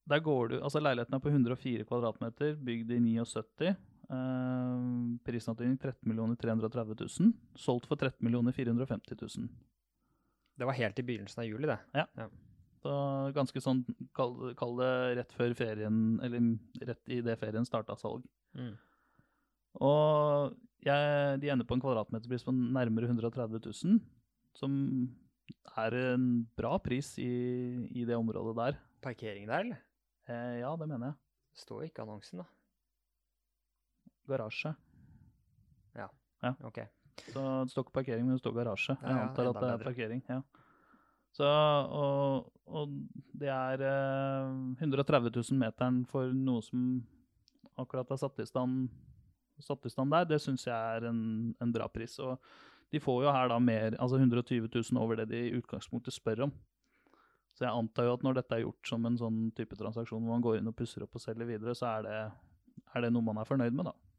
der 0.09 0.25
går 0.25 0.49
du 0.49 0.61
Altså, 0.65 0.81
leiligheten 0.81 1.15
er 1.15 1.23
på 1.23 1.31
104 1.31 1.85
kvadratmeter, 1.93 2.57
bygd 2.57 2.97
i 2.97 3.03
79. 3.21 3.77
Uh, 4.13 5.17
Prisantydning 5.25 5.79
13 5.81 6.37
330 6.37 6.97
000. 7.01 7.33
Solgt 7.57 7.89
for 7.89 7.97
13 7.97 8.53
450 8.53 9.17
000. 9.21 9.49
Det 10.59 10.69
var 10.69 10.77
helt 10.77 10.99
i 10.99 11.05
begynnelsen 11.07 11.43
av 11.43 11.49
juli, 11.49 11.67
det. 11.71 11.79
Ja. 11.97 12.29
Så 12.83 12.93
ganske 13.37 13.63
sånn, 13.63 13.85
kall, 14.17 14.53
kall 14.59 14.77
det 14.81 14.93
rett 15.21 15.33
før 15.37 15.55
ferien, 15.57 15.97
eller 16.23 16.87
rett 16.91 17.15
i 17.15 17.21
det 17.25 17.39
ferien 17.41 17.67
starta 17.67 17.97
salg. 17.97 18.27
Mm. 18.59 18.75
Og 19.81 20.57
jeg, 20.85 21.39
de 21.41 21.53
ender 21.55 21.69
på 21.69 21.79
en 21.79 21.85
kvadratmeterpris 21.85 22.45
på 22.45 22.53
nærmere 22.53 23.09
130 23.09 23.63
000, 23.65 24.01
som 24.59 24.75
er 25.79 25.97
en 26.13 26.27
bra 26.59 26.75
pris 26.83 27.15
i, 27.23 27.33
i 27.95 28.05
det 28.09 28.19
området 28.19 28.57
der. 28.59 28.81
Parkering 29.05 29.47
der, 29.49 29.65
eller? 29.65 29.85
Eh, 30.29 30.59
ja, 30.61 30.75
det 30.77 30.89
mener 30.91 31.13
jeg. 31.13 31.21
Det 31.53 31.65
står 31.65 31.87
ikke 31.87 32.03
i 32.03 32.05
annonsen, 32.05 32.43
da. 32.43 32.51
Garasje. 34.29 34.75
Ja, 36.43 36.55
Ok. 36.67 36.83
Så 37.31 37.43
det 37.63 37.71
står 37.71 37.85
ikke 37.85 37.99
parkering, 38.01 38.25
men 38.27 38.35
det 38.37 38.43
står 38.43 38.55
garasje. 38.57 38.97
Jeg 38.97 39.15
ja, 39.15 39.23
antar 39.29 39.51
at 39.51 39.61
det 39.61 39.71
er 39.71 39.85
parkering. 39.85 40.23
ja. 40.29 40.41
Så, 41.33 41.47
og, 41.49 42.51
og 42.67 42.91
det 43.41 43.49
er 43.49 43.81
eh, 43.89 44.83
130 44.85 45.31
000 45.33 45.61
meteren 45.61 46.03
for 46.09 46.29
noe 46.37 46.61
som 46.65 46.83
akkurat 47.81 48.11
er 48.13 48.21
satt 48.21 48.43
i 48.43 48.47
stand, 48.49 48.91
satt 49.63 49.87
i 49.89 49.93
stand 49.93 50.13
der, 50.13 50.27
det 50.29 50.43
syns 50.45 50.67
jeg 50.67 50.77
er 50.77 51.09
en, 51.09 51.23
en 51.63 51.73
bra 51.73 51.89
pris. 51.89 52.19
Og 52.21 52.37
de 52.93 53.01
får 53.01 53.23
jo 53.25 53.33
her 53.33 53.49
da 53.49 53.57
mer, 53.63 53.97
altså 53.97 54.21
120 54.21 54.69
000 54.69 55.01
over 55.01 55.23
det 55.23 55.31
de 55.33 55.41
i 55.49 55.57
utgangspunktet 55.57 56.13
spør 56.13 56.49
om. 56.49 56.55
Så 57.57 57.65
jeg 57.65 57.73
antar 57.73 58.09
jo 58.09 58.15
at 58.19 58.25
når 58.25 58.41
dette 58.41 58.57
er 58.59 58.65
gjort 58.67 58.89
som 58.93 59.09
en 59.09 59.17
sånn 59.21 59.41
type 59.57 59.77
transaksjon 59.77 60.21
hvor 60.21 60.37
man 60.37 60.45
går 60.45 60.61
inn 60.61 60.69
og 60.69 60.77
pusser 60.77 61.05
opp 61.05 61.17
og 61.17 61.25
selger 61.25 61.49
videre, 61.49 61.75
så 61.77 61.95
er 61.95 62.07
det, 62.07 62.21
er 62.93 63.05
det 63.05 63.13
noe 63.13 63.25
man 63.25 63.41
er 63.41 63.49
fornøyd 63.49 63.77
med, 63.77 63.89
da. 63.89 64.12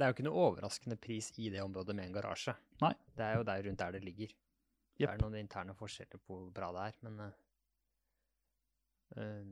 Det 0.00 0.06
er 0.06 0.12
jo 0.12 0.16
ikke 0.16 0.24
noe 0.30 0.44
overraskende 0.48 0.96
pris 0.96 1.26
i 1.44 1.50
det 1.52 1.60
området 1.60 1.92
med 1.98 2.06
en 2.08 2.14
garasje. 2.16 2.54
Nei. 2.80 2.94
Det 3.18 3.24
er 3.26 3.34
jo 3.36 3.42
der 3.44 3.64
rundt 3.66 3.82
der 3.82 3.92
det 3.98 4.00
ligger. 4.06 4.30
Det 4.96 5.08
er 5.08 5.20
noen 5.20 5.36
interne 5.40 5.74
forskjeller 5.76 6.20
på 6.24 6.38
hvor 6.38 6.46
bra 6.56 6.70
det 6.76 6.86
er, 6.86 6.96
men 7.04 7.20
eh, 9.16 9.50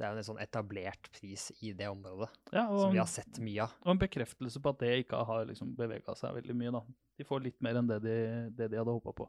det 0.00 0.06
er 0.06 0.14
jo 0.14 0.20
en 0.22 0.26
sånn 0.30 0.40
etablert 0.40 1.10
pris 1.16 1.50
i 1.60 1.72
det 1.76 1.88
området, 1.92 2.28
Ja, 2.54 2.64
som 2.72 2.92
vi 2.94 3.00
har 3.00 3.08
sett 3.10 3.40
mye 3.44 3.66
av. 3.66 3.74
og 3.84 3.90
en 3.94 4.00
bekreftelse 4.00 4.60
på 4.64 4.72
at 4.72 4.80
det 4.84 4.92
ikke 5.04 5.20
har 5.28 5.44
liksom 5.48 5.74
bevega 5.76 6.14
seg 6.16 6.36
veldig 6.38 6.56
mye, 6.56 6.72
da. 6.78 6.82
De 7.20 7.26
får 7.28 7.44
litt 7.44 7.60
mer 7.64 7.76
enn 7.80 7.90
det 7.90 8.00
de, 8.04 8.16
det 8.56 8.70
de 8.72 8.80
hadde 8.80 8.94
håpa 8.96 9.12
på. 9.16 9.28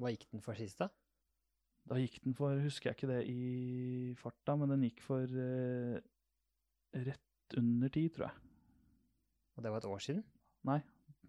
Hva 0.00 0.12
gikk 0.12 0.26
den 0.32 0.44
for 0.44 0.54
sist, 0.60 0.78
da? 0.80 0.90
Da 1.88 1.96
gikk 1.96 2.20
den 2.24 2.36
for, 2.36 2.60
husker 2.60 2.90
jeg 2.90 2.98
ikke 2.98 3.08
det 3.12 3.22
i 3.32 4.14
farta, 4.20 4.56
men 4.60 4.68
den 4.74 4.84
gikk 4.88 5.00
for 5.04 5.24
eh, 5.24 5.96
rett 7.08 7.56
under 7.56 7.88
ti, 7.92 8.04
tror 8.12 8.28
jeg. 8.28 8.49
Og 9.60 9.64
det 9.64 9.70
var 9.74 9.82
et 9.82 9.90
år 9.92 10.00
siden? 10.00 10.20
Nei, 10.64 10.78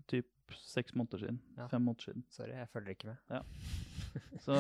typ 0.08 0.54
seks 0.56 0.94
måneder 0.96 1.20
siden. 1.20 1.40
Ja. 1.58 1.66
Fem 1.68 1.82
måneder 1.84 2.06
siden. 2.06 2.22
Sorry, 2.32 2.54
jeg 2.56 2.70
følger 2.72 2.96
ikke 2.96 3.10
med. 3.12 3.18
Så 4.40 4.56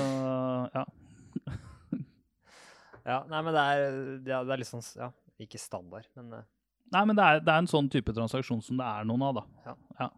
ja. 0.75 0.83
Ja, 3.07 3.21
nei, 3.31 3.39
men 3.41 3.55
det 3.55 3.61
er, 3.63 3.85
det 4.27 4.33
er, 4.35 4.43
det 4.45 4.53
er 4.53 4.59
litt 4.61 4.69
sånn, 4.69 4.83
ja, 4.99 5.07
ikke 5.41 5.57
standard, 5.57 6.05
men 6.19 6.35
eh, 6.37 6.43
Nei, 6.91 7.05
men 7.07 7.15
det 7.17 7.23
er, 7.23 7.39
det 7.41 7.53
er 7.53 7.63
en 7.63 7.69
sånn 7.71 7.87
type 7.89 8.13
transaksjon 8.13 8.59
som 8.61 8.77
det 8.77 8.85
er 8.85 9.07
noen 9.07 9.23
av, 9.25 9.39
da. 9.39 9.71
Ja. 9.95 10.09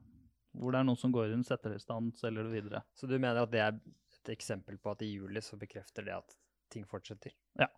Hvor 0.58 0.74
det 0.74 0.82
er 0.82 0.88
noen 0.90 1.00
som 1.00 1.14
går 1.14 1.36
inn, 1.36 1.46
setter 1.46 1.72
det 1.72 1.78
i 1.78 1.84
stand, 1.86 2.10
selger 2.18 2.50
det 2.50 2.56
videre. 2.58 2.82
Så 2.98 3.08
du 3.08 3.14
mener 3.14 3.44
at 3.46 3.54
det 3.54 3.62
er 3.62 3.78
et 3.78 4.34
eksempel 4.34 4.82
på 4.82 4.92
at 4.92 5.06
i 5.06 5.12
juli 5.14 5.46
så 5.46 5.56
bekrefter 5.62 6.10
det 6.10 6.18
at 6.18 6.36
ting 6.74 6.90
fortsetter? 6.90 7.38
Ja. 7.62 7.70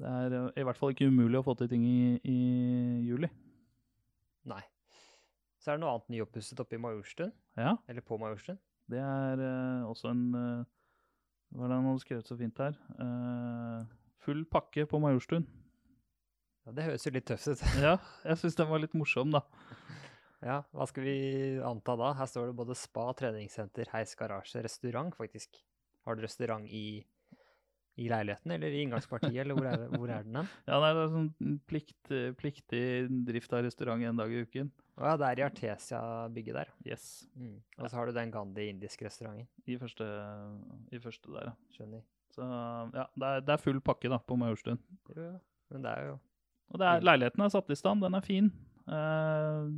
Det 0.00 0.08
er 0.08 0.38
eh, 0.40 0.48
i 0.64 0.66
hvert 0.66 0.80
fall 0.80 0.96
ikke 0.96 1.12
umulig 1.12 1.38
å 1.38 1.46
få 1.46 1.54
til 1.60 1.70
ting 1.76 1.84
i, 1.86 2.00
i 2.24 2.40
juli. 3.06 3.30
Nei. 4.48 4.64
Så 5.68 5.74
er 5.74 5.76
det 5.76 5.82
noe 5.82 5.98
annet 5.98 6.12
nyoppusset 6.14 6.60
oppe 6.62 6.78
i 6.78 6.80
Majorstuen, 6.80 7.32
Ja, 7.60 7.74
eller 7.92 8.00
på 8.00 8.16
Majorstuen. 8.16 8.56
det 8.88 9.02
er 9.04 9.40
uh, 9.42 9.90
også 9.90 10.14
en 10.14 10.22
uh, 10.32 10.62
Hva 11.52 11.66
er 11.66 11.68
det 11.68 11.76
han 11.76 11.88
hadde 11.90 12.00
skrevet 12.06 12.30
så 12.30 12.36
fint 12.38 12.62
her? 12.64 12.78
Uh, 12.96 13.82
full 14.24 14.46
pakke 14.48 14.86
på 14.88 15.00
Majorstuen. 15.02 15.44
Ja, 16.64 16.72
det 16.72 16.86
høres 16.86 17.04
jo 17.04 17.12
litt 17.12 17.28
tøft 17.28 17.50
ut. 17.52 17.66
Ja, 17.84 17.98
jeg 18.30 18.40
syns 18.40 18.56
den 18.56 18.70
var 18.70 18.80
litt 18.80 18.96
morsom, 18.96 19.36
da. 19.36 19.42
Ja, 20.40 20.62
hva 20.72 20.88
skal 20.88 21.04
vi 21.04 21.18
anta 21.60 21.98
da? 22.00 22.14
Her 22.16 22.32
står 22.32 22.48
det 22.48 22.56
både 22.62 22.78
spa, 22.86 23.10
treningssenter, 23.20 23.92
heis, 23.92 24.16
garasje, 24.16 24.64
restaurant 24.64 25.20
faktisk. 25.20 25.60
Har 26.08 26.16
du 26.16 26.24
restaurant 26.24 26.64
i, 26.64 27.02
i 27.98 28.08
leiligheten, 28.10 28.52
eller 28.54 28.74
i 28.74 28.82
inngangspartiet, 28.84 29.40
eller 29.42 29.58
hvor 29.58 29.66
er, 29.66 29.86
hvor 29.94 30.10
er 30.12 30.26
den 30.26 30.38
hen? 30.38 30.50
Ja, 30.70 30.78
nei, 30.82 30.90
det 30.94 31.02
er 31.02 31.14
sånn 31.14 31.56
plikt, 31.70 32.12
pliktig 32.38 32.82
drift 33.26 33.56
av 33.56 33.64
restaurant 33.66 34.04
en 34.06 34.20
dag 34.20 34.32
i 34.32 34.44
uken. 34.46 34.70
Å 34.98 35.10
ja, 35.12 35.16
det 35.18 35.26
er 35.28 35.40
i 35.40 35.46
Artesia-bygget 35.46 36.56
der. 36.58 36.70
Yes. 36.86 37.08
Mm. 37.38 37.58
Og 37.78 37.84
så 37.86 37.98
har 37.98 38.08
du 38.08 38.16
den 38.16 38.32
Gandhi 38.34 38.68
indiske 38.72 39.06
restauranten. 39.06 39.46
I 39.66 39.76
første, 39.78 40.06
i 40.90 41.02
første 41.02 41.34
der, 41.34 41.50
ja. 41.52 41.56
Skjønner. 41.76 42.06
Så 42.34 42.46
ja, 42.94 43.04
det 43.14 43.28
er, 43.28 43.44
det 43.46 43.54
er 43.54 43.62
full 43.62 43.78
pakke 43.84 44.10
da, 44.10 44.18
på 44.22 44.38
Majorstuen. 44.38 44.80
Ja. 45.14 45.36
Men 45.72 45.84
det 45.84 45.92
er 45.92 46.08
jo 46.10 46.16
Og 46.72 46.80
det 46.80 46.88
er, 46.88 47.04
leiligheten 47.04 47.44
er 47.44 47.52
satt 47.52 47.70
i 47.70 47.78
stand, 47.78 48.02
den 48.04 48.18
er 48.18 48.26
fin. 48.26 48.50
Eh, 48.88 49.70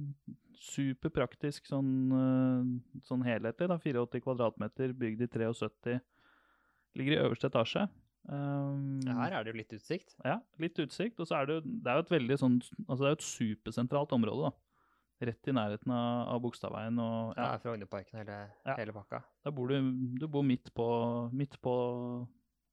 superpraktisk 0.61 1.69
sånn, 1.71 1.93
eh, 2.17 3.01
sånn 3.07 3.25
helhetlig. 3.27 3.69
da, 3.71 3.79
84 3.79 4.25
kvadratmeter, 4.25 4.95
bygd 4.97 5.27
i 5.27 5.31
73. 5.31 6.01
Ligger 6.99 7.15
i 7.15 7.21
øverste 7.23 7.51
etasje. 7.51 7.87
Um, 8.29 9.01
Her 9.07 9.33
er 9.33 9.45
det 9.45 9.55
jo 9.55 9.59
litt 9.59 9.73
utsikt. 9.73 10.15
Ja, 10.25 10.41
litt 10.61 10.77
utsikt. 10.79 11.19
Og 11.21 11.27
så 11.27 11.41
er 11.41 11.47
det, 11.47 11.55
jo- 11.65 11.71
det 11.83 11.87
er 11.91 11.95
jo 11.97 12.05
et 12.05 12.11
veldig 12.21 12.37
sånn 12.39 12.59
Altså 12.89 12.99
det 13.01 13.07
er 13.09 13.15
jo 13.15 13.19
et 13.21 13.31
supersentralt 13.31 14.13
område, 14.13 14.51
da. 14.51 15.27
Rett 15.27 15.49
i 15.49 15.53
nærheten 15.53 15.91
av, 15.93 16.29
av 16.35 16.41
Bogstadveien. 16.43 16.99
Og 17.01 17.35
Ja. 17.37 17.53
ja, 17.53 17.59
Frognerparken, 17.59 18.19
hele, 18.21 18.51
Ja. 18.67 18.77
hele 18.77 18.93
pakka. 18.93 19.23
da 19.45 19.51
bor 19.51 19.69
du, 19.69 19.93
du 20.19 20.27
bor 20.29 20.43
midt 20.43 20.73
på, 20.75 21.31
midt 21.33 21.61
på 21.63 22.27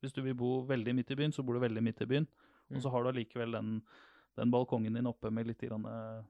Hvis 0.03 0.13
du 0.13 0.21
vil 0.21 0.35
bo 0.35 0.61
veldig 0.65 0.93
midt 0.93 1.09
i 1.11 1.15
byen, 1.15 1.31
så 1.33 1.43
bor 1.43 1.53
du 1.55 1.59
veldig 1.59 1.81
midt 1.81 2.01
i 2.01 2.05
byen. 2.05 2.27
Og 2.71 2.77
så 2.81 2.85
Mm. 2.87 2.91
har 2.91 3.03
du 3.03 3.09
allikevel 3.09 3.51
den, 3.51 3.81
den 4.37 4.51
balkongen 4.51 4.93
din 4.93 5.07
oppe 5.07 5.31
med 5.31 5.47
litt, 5.47 5.57
grann, 5.59 6.23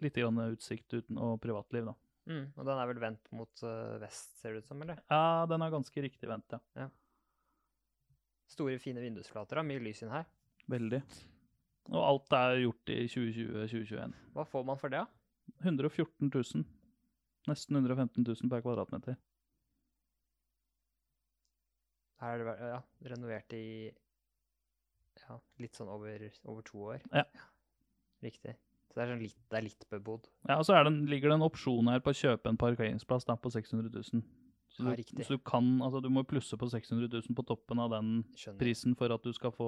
litt 0.00 0.14
grann 0.14 0.34
utsikt 0.56 0.88
uten, 0.92 1.16
og 1.18 1.40
privatliv, 1.40 1.84
da. 1.84 1.94
Mm. 2.26 2.52
Og 2.56 2.64
den 2.66 2.78
er 2.78 2.86
vel 2.86 2.98
vendt 3.00 3.30
mot 3.32 3.62
eh, 3.62 3.98
vest, 4.00 4.40
ser 4.40 4.54
det 4.54 4.64
ut 4.64 4.66
som, 4.66 4.82
eller? 4.82 4.98
Ja, 5.08 5.46
den 5.46 5.62
er 5.62 5.70
ganske 5.70 6.02
riktig 6.02 6.26
vendt, 6.28 6.50
ja. 6.76 6.88
Store, 8.52 8.76
fine 8.82 9.02
vindusflater, 9.02 9.58
da. 9.58 9.64
Mye 9.66 9.82
lys 9.82 10.02
inn 10.04 10.12
her. 10.12 10.28
Veldig. 10.72 11.00
Og 11.90 12.02
alt 12.04 12.36
er 12.38 12.60
gjort 12.62 12.92
i 12.94 13.00
2020-2021. 13.10 14.16
Hva 14.36 14.46
får 14.48 14.64
man 14.68 14.80
for 14.80 14.92
det, 14.92 15.02
da? 15.02 15.18
114 15.64 16.30
000. 16.30 16.64
Nesten 17.50 17.78
115 17.78 18.22
000 18.22 18.50
per 18.52 18.62
kvadratmeter. 18.62 19.16
Her 22.22 22.38
er 22.38 22.46
det 22.46 22.68
ja, 22.70 22.82
renovert 23.10 23.54
i 23.58 23.64
ja, 25.24 25.38
litt 25.58 25.78
sånn 25.78 25.90
over, 25.90 26.28
over 26.46 26.62
to 26.68 26.84
år. 26.92 27.00
Ja. 27.10 27.24
Riktig. 28.22 28.54
Så 28.92 28.98
det 29.00 29.02
er, 29.02 29.10
sånn 29.10 29.24
litt, 29.24 29.40
det 29.50 29.58
er 29.58 29.66
litt 29.66 29.88
bebodd. 29.90 30.28
Ja, 30.46 30.60
og 30.60 30.66
så 30.68 30.76
er 30.76 30.86
det, 30.86 30.92
ligger 31.10 31.32
det 31.32 31.40
en 31.40 31.48
opsjon 31.48 31.90
her 31.90 32.02
på 32.04 32.12
å 32.12 32.18
kjøpe 32.20 32.52
en 32.52 32.60
parkeringsplass 32.60 33.26
da, 33.26 33.34
på 33.40 33.50
600 33.50 33.90
000. 33.90 34.22
Så 34.72 34.86
Ja, 34.88 34.96
du, 34.96 35.22
så 35.22 35.36
du 35.36 35.42
kan, 35.44 35.66
altså 35.84 36.00
du 36.02 36.08
må 36.08 36.22
plusse 36.24 36.56
på 36.56 36.68
600 36.72 37.08
000 37.12 37.36
på 37.36 37.44
toppen 37.44 37.78
av 37.82 37.90
den 37.92 38.22
Skjønner. 38.34 38.58
prisen 38.62 38.94
for 38.96 39.12
at 39.12 39.22
du 39.22 39.32
skal 39.36 39.52
få 39.52 39.66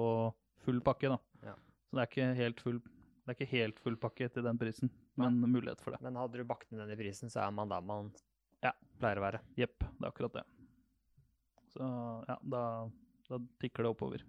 full 0.65 0.79
pakke, 0.81 1.11
da. 1.13 1.19
Ja. 1.45 1.53
Så 1.91 1.99
det 1.99 2.05
er 2.17 2.55
full, 2.57 2.79
det 2.81 3.29
er 3.29 3.37
ikke 3.37 3.51
helt 3.51 3.79
full 3.79 3.95
pakke 4.01 4.29
til 4.33 4.43
den 4.43 4.57
prisen, 4.57 4.89
men 5.15 5.37
mulighet 5.45 5.81
for 5.81 5.91
det. 5.93 6.01
Men 6.01 6.15
hadde 6.17 6.41
du 6.41 6.43
bakt 6.43 6.71
ned 6.71 6.81
den 6.81 6.95
i 6.95 6.97
prisen, 7.03 7.29
så 7.29 7.45
er 7.45 7.51
man 7.53 7.69
der 7.69 7.81
man 7.85 8.11
Ja. 8.63 8.71
pleier 8.99 9.17
å 9.21 9.25
være. 9.27 9.41
Jepp, 9.55 9.77
det 9.79 10.01
er 10.01 10.09
akkurat 10.09 10.33
det. 10.33 10.43
Så 11.75 11.85
ja, 12.27 12.37
da, 12.41 12.63
da 13.29 13.37
tikker 13.61 13.83
det 13.85 13.91
oppover. 13.93 14.23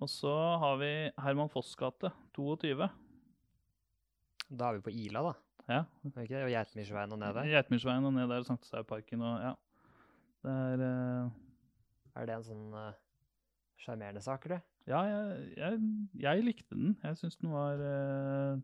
Og 0.00 0.08
så 0.12 0.30
har 0.60 0.76
vi 0.78 0.90
Herman 1.18 1.48
Foss 1.50 1.72
gate, 1.74 2.12
22. 2.36 2.88
Da 4.50 4.68
er 4.68 4.78
vi 4.78 4.84
på 4.84 4.92
Ila, 4.94 5.22
da. 5.22 5.32
Ja, 5.68 5.82
det? 6.02 6.14
Og 6.16 6.50
Geitmyrsveien 6.52 7.12
og 7.12 7.20
ned 7.20 7.36
der. 7.36 7.50
Geitmyrsveien 7.52 8.08
og 8.08 8.14
ned 8.16 8.30
der, 8.32 8.46
Sankthanshaugparken 8.46 9.24
og 9.28 9.44
ja. 9.44 9.52
Det 10.46 10.54
er 10.54 10.82
uh... 10.86 11.36
Er 12.18 12.26
det 12.26 12.34
en 12.34 12.46
sånn 12.46 12.66
sjarmerende 13.78 14.22
uh, 14.22 14.24
sak, 14.24 14.46
eller? 14.48 14.62
Ja, 14.88 15.02
jeg, 15.04 15.48
jeg, 15.58 15.80
jeg 16.22 16.44
likte 16.46 16.74
den. 16.74 16.96
Jeg 17.04 17.18
syns 17.20 17.36
den 17.38 17.52
var 17.52 17.82
uh, 17.82 18.60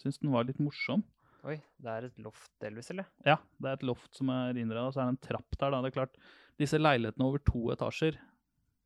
Syns 0.00 0.18
den 0.22 0.32
var 0.32 0.46
litt 0.48 0.62
morsom. 0.62 1.04
Oi, 1.44 1.56
det 1.80 1.92
er 1.92 2.06
et 2.08 2.18
loft 2.20 2.50
delvis, 2.60 2.90
eller? 2.92 3.08
Ja, 3.24 3.36
det 3.60 3.68
er 3.68 3.78
et 3.78 3.86
loft 3.88 4.16
som 4.16 4.32
er 4.32 4.56
innreda, 4.60 4.90
så 4.92 5.02
er 5.02 5.08
det 5.08 5.14
en 5.14 5.22
trapp 5.28 5.56
der, 5.56 5.72
da. 5.72 5.80
Det 5.80 5.90
er 5.90 5.96
klart, 5.96 6.18
disse 6.60 6.80
leilighetene 6.80 7.28
over 7.28 7.40
to 7.44 7.62
etasjer 7.72 8.18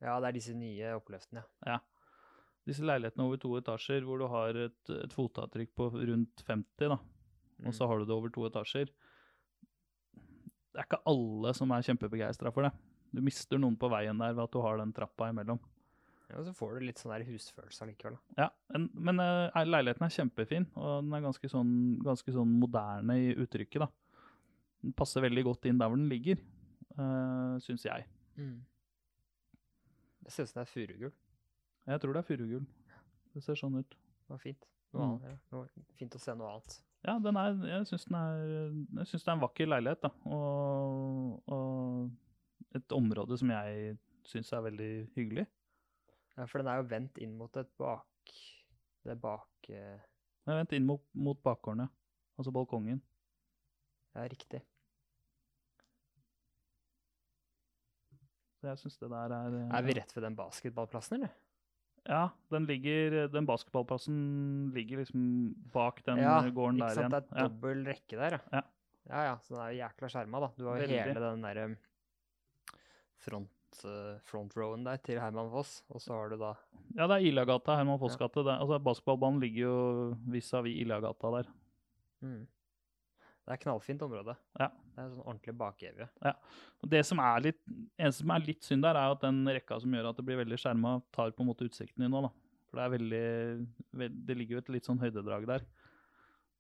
Ja, 0.03 0.19
det 0.21 0.29
er 0.29 0.37
disse 0.37 0.55
nye 0.59 0.95
oppløftene. 0.99 1.43
Ja. 1.67 1.81
Disse 2.67 2.87
leilighetene 2.87 3.27
over 3.27 3.41
to 3.43 3.55
etasjer 3.59 4.07
hvor 4.07 4.23
du 4.23 4.29
har 4.31 4.59
et, 4.67 4.79
et 4.95 5.15
fotavtrykk 5.15 5.75
på 5.79 5.91
rundt 5.97 6.45
50, 6.47 6.95
da. 6.95 6.99
Og 7.67 7.75
så 7.77 7.87
har 7.87 7.99
du 8.01 8.05
det 8.09 8.15
over 8.17 8.33
to 8.35 8.47
etasjer. 8.49 8.91
Det 10.75 10.81
er 10.83 10.87
ikke 10.89 11.03
alle 11.07 11.53
som 11.55 11.71
er 11.71 11.85
kjempebegeistra 11.87 12.51
for 12.53 12.67
det. 12.67 12.73
Du 13.15 13.21
mister 13.23 13.61
noen 13.63 13.77
på 13.79 13.87
veien 13.93 14.19
der 14.19 14.33
ved 14.35 14.43
at 14.49 14.51
du 14.57 14.61
har 14.65 14.81
den 14.81 14.93
trappa 14.97 15.29
imellom. 15.31 15.61
Ja, 16.31 16.39
og 16.41 16.47
så 16.49 16.55
får 16.57 16.79
du 16.81 16.87
litt 16.87 16.99
sånn 16.99 17.13
der 17.15 17.27
husfølelse 17.29 17.85
allikevel. 17.85 18.17
da. 18.35 18.43
Ja, 18.43 18.49
en, 18.75 18.89
Men 18.95 19.21
uh, 19.23 19.53
leiligheten 19.65 20.03
er 20.07 20.15
kjempefin, 20.17 20.67
og 20.75 21.05
den 21.05 21.13
er 21.15 21.21
ganske 21.29 21.51
sånn, 21.53 21.75
ganske 22.03 22.33
sånn 22.35 22.57
moderne 22.59 23.19
i 23.21 23.35
uttrykket. 23.37 23.85
da. 23.85 23.89
Den 24.83 24.93
passer 24.99 25.23
veldig 25.23 25.45
godt 25.45 25.67
inn 25.71 25.79
der 25.79 25.89
hvor 25.93 25.97
den 26.01 26.09
ligger, 26.11 26.41
uh, 26.99 27.55
syns 27.63 27.85
jeg. 27.87 28.09
Det 30.25 30.33
ser 30.33 30.43
ut 30.49 30.51
som 30.51 30.61
det 30.63 30.67
er 30.67 30.73
furugull. 30.73 31.13
Jeg 31.87 32.01
tror 32.01 32.17
det 32.17 32.23
er 32.25 32.29
furugull. 32.33 32.67
Det 33.35 33.43
ser 33.45 33.59
sånn 33.61 33.79
ut. 33.79 33.91
Det 34.25 34.33
var 34.33 34.41
fint. 34.43 34.67
Noe 34.95 35.05
Mm. 35.05 35.11
annet, 35.13 35.23
ja. 35.31 35.37
Noe, 35.53 35.69
fint 35.99 36.15
å 36.15 36.21
se 36.23 36.35
noe 36.35 36.51
annet. 36.55 36.81
Ja, 37.05 37.19
den 37.21 37.37
er, 37.37 37.57
jeg 37.69 37.87
syns 37.91 38.07
den 38.09 38.17
den, 38.17 39.05
er 39.05 39.33
en 39.35 39.43
vakker 39.43 39.69
leilighet, 39.69 40.07
da. 40.07 40.11
Og, 40.25 41.43
og 41.53 42.79
et 42.79 42.95
område 42.97 43.37
som 43.41 43.53
jeg 43.53 43.97
syns 44.25 44.53
er 44.57 44.65
veldig 44.65 44.91
hyggelig. 45.17 45.45
Ja, 46.39 46.47
for 46.49 46.63
den 46.63 46.71
er 46.73 46.81
jo 46.81 46.89
vendt 46.91 47.21
inn 47.23 47.37
mot 47.39 47.57
et 47.61 47.69
bak... 47.79 48.09
Det 49.05 49.19
bak... 49.21 49.69
eh, 49.69 50.01
Jeg 50.49 50.57
vent 50.63 50.73
inn 50.73 50.87
mot, 50.89 51.05
mot 51.13 51.41
bakgården, 51.45 51.85
ja. 51.85 51.93
Altså 52.41 52.51
balkongen. 52.57 53.03
Ja, 54.17 54.25
riktig. 54.33 54.63
Så 58.59 58.71
jeg 58.71 58.81
syns 58.81 58.97
det 59.03 59.11
der 59.13 59.35
er 59.37 59.59
eh, 59.61 59.77
Er 59.77 59.85
vi 59.85 59.99
rett 60.01 60.17
ved 60.17 60.25
den 60.25 60.37
basketballplassen, 60.41 61.21
eller? 61.21 61.37
Ja, 62.05 62.29
den 62.53 62.67
ligger 62.69 63.29
Den 63.33 63.47
basketballplassen 63.49 64.17
ligger 64.75 65.01
liksom 65.01 65.55
bak 65.73 66.03
den 66.05 66.21
ja, 66.21 66.37
gården 66.53 66.83
ikke 66.83 66.95
sant? 66.99 67.15
Det 67.17 67.25
er 67.33 67.49
dobbel 67.49 67.85
rekke 67.89 68.21
der, 68.21 68.41
Ja. 68.53 68.65
Ja 69.05 69.23
ja, 69.27 69.33
så 69.45 69.53
den 69.53 69.61
er 69.61 69.73
jo 69.73 69.81
jækla 69.83 70.09
skjerma, 70.09 70.41
da. 70.41 70.49
Du 70.57 70.69
har 70.69 70.79
jo 70.81 70.89
hele 70.89 71.21
den 71.21 71.43
derre 71.45 71.65
front, 73.25 73.83
eh, 73.85 74.15
front 74.25 74.57
rowen 74.57 74.87
der 74.87 75.01
til 75.05 75.21
Herman 75.21 75.51
Foss, 75.53 75.83
og 75.93 76.01
så 76.01 76.17
har 76.17 76.33
du 76.33 76.39
da 76.41 76.55
Ja, 76.97 77.07
det 77.09 77.19
er 77.19 77.29
Ilagata, 77.29 77.77
Herman 77.77 77.99
Foss 78.01 78.17
gate. 78.17 78.45
Ja. 78.47 78.57
Altså, 78.61 78.79
basketballbanen 78.81 79.41
ligger 79.41 79.61
jo 79.61 79.77
vis-à-vis 80.33 80.81
Ilagata 80.85 81.33
der. 81.37 81.51
mm. 82.21 82.47
Det 83.45 83.53
er 83.53 83.61
knallfint 83.61 84.01
område. 84.07 84.35
Ja. 84.59 84.71
Det 84.95 85.03
er 85.03 85.09
sånn 85.13 85.25
ordentlig 85.27 85.53
bakevje. 85.61 86.07
Og 86.83 86.89
det 86.89 87.03
som 87.05 87.19
er 87.21 87.43
litt, 87.45 87.59
eneste 88.01 88.23
som 88.23 88.31
er 88.33 88.45
litt 88.47 88.63
synd 88.65 88.83
der, 88.87 88.97
er 88.97 89.13
at 89.13 89.21
den 89.21 89.43
rekka 89.53 89.77
som 89.83 89.93
gjør 89.93 90.09
at 90.13 90.17
det 90.17 90.25
blir 90.25 90.39
veldig 90.41 90.57
skjerma, 90.63 90.95
tar 91.13 91.31
på 91.37 91.45
en 91.45 91.51
måte 91.51 91.67
utsikten 91.69 92.01
din 92.07 92.11
nå, 92.15 92.23
da. 92.25 92.31
For 92.71 92.81
det 92.81 92.85
er 92.87 92.95
veldig, 92.95 93.69
vel- 94.01 94.17
Det 94.31 94.37
ligger 94.39 94.57
jo 94.57 94.63
et 94.65 94.69
litt 94.79 94.85
sånn 94.89 94.99
høydedrag 95.03 95.45
der. 95.47 95.67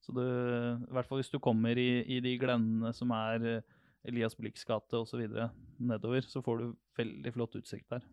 Så 0.05 0.13
du, 0.13 0.21
i 0.21 0.93
hvert 0.93 1.07
fall 1.09 1.23
hvis 1.23 1.31
du 1.33 1.39
kommer 1.41 1.79
i, 1.81 2.05
i 2.05 2.21
de 2.21 2.35
glennene 2.39 2.93
som 2.93 3.11
er 3.17 3.47
eh, 3.55 3.63
Elias 4.05 4.35
Blix 4.37 4.63
gate 4.69 4.93
osv. 5.01 5.25
nedover, 5.81 6.21
så 6.29 6.43
får 6.45 6.59
du 6.61 6.77
veldig 7.01 7.33
flott 7.33 7.57
utsikt 7.57 7.89
der. 7.89 8.05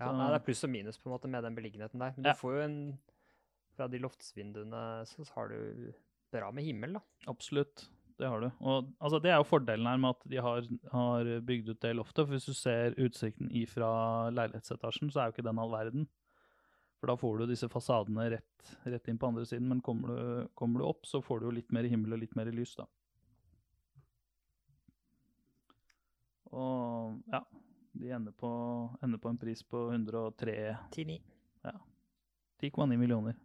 Ja, 0.00 0.10
nei, 0.12 0.26
det 0.28 0.40
er 0.40 0.44
pluss 0.44 0.64
og 0.66 0.72
minus 0.74 0.98
på 1.00 1.08
en 1.08 1.14
måte 1.14 1.28
med 1.30 1.44
den 1.46 1.54
beliggenheten 1.56 2.02
der. 2.02 2.12
Men 2.16 2.24
Ja. 2.26 2.32
du 2.34 2.38
får 2.42 2.52
jo 2.56 2.60
en 2.66 2.98
Fra 3.76 3.88
de 3.92 4.00
loftsvinduene 4.00 4.82
så 5.08 5.26
har 5.34 5.52
du 5.52 5.92
bra 6.32 6.48
med 6.54 6.64
himmel, 6.64 6.96
da. 6.96 7.02
Absolutt, 7.30 7.86
det 8.16 8.28
har 8.30 8.40
du. 8.40 8.48
Og 8.64 8.90
altså, 8.98 9.20
det 9.22 9.32
er 9.32 9.40
jo 9.40 9.48
fordelen 9.48 9.88
her 9.88 10.00
med 10.00 10.16
at 10.16 10.28
de 10.32 10.40
har, 10.42 10.68
har 10.92 11.32
bygd 11.46 11.74
ut 11.74 11.82
det 11.84 11.94
loftet. 11.98 12.24
For 12.24 12.34
hvis 12.34 12.48
du 12.48 12.56
ser 12.56 12.96
utsikten 12.96 13.52
ifra 13.52 13.90
leilighetsetasjen, 14.32 15.12
så 15.12 15.20
er 15.20 15.28
jo 15.28 15.36
ikke 15.36 15.48
den 15.48 15.60
all 15.60 15.74
verden. 15.74 16.08
For 16.96 17.12
da 17.12 17.18
får 17.20 17.42
du 17.42 17.50
disse 17.50 17.68
fasadene 17.68 18.30
rett, 18.32 18.76
rett 18.88 19.08
inn 19.12 19.20
på 19.20 19.28
andre 19.28 19.44
siden, 19.48 19.68
men 19.68 19.84
kommer 19.84 20.08
du, 20.08 20.52
kommer 20.56 20.80
du 20.80 20.88
opp, 20.88 21.04
så 21.04 21.20
får 21.24 21.42
du 21.42 21.50
jo 21.50 21.56
litt 21.58 21.74
mer 21.76 21.88
himmel 21.92 22.16
og 22.16 22.22
litt 22.24 22.36
mer 22.38 22.48
lys, 22.56 22.72
da. 22.80 22.88
Og 26.56 27.18
ja, 27.28 27.42
de 28.00 28.12
ender 28.16 28.32
på, 28.32 28.48
ender 29.04 29.20
på 29.20 29.28
en 29.28 29.40
pris 29.40 29.60
på 29.66 29.90
103 29.92 30.56
10-9. 30.94 31.18
10,9 32.62 32.96
millioner. 32.96 33.36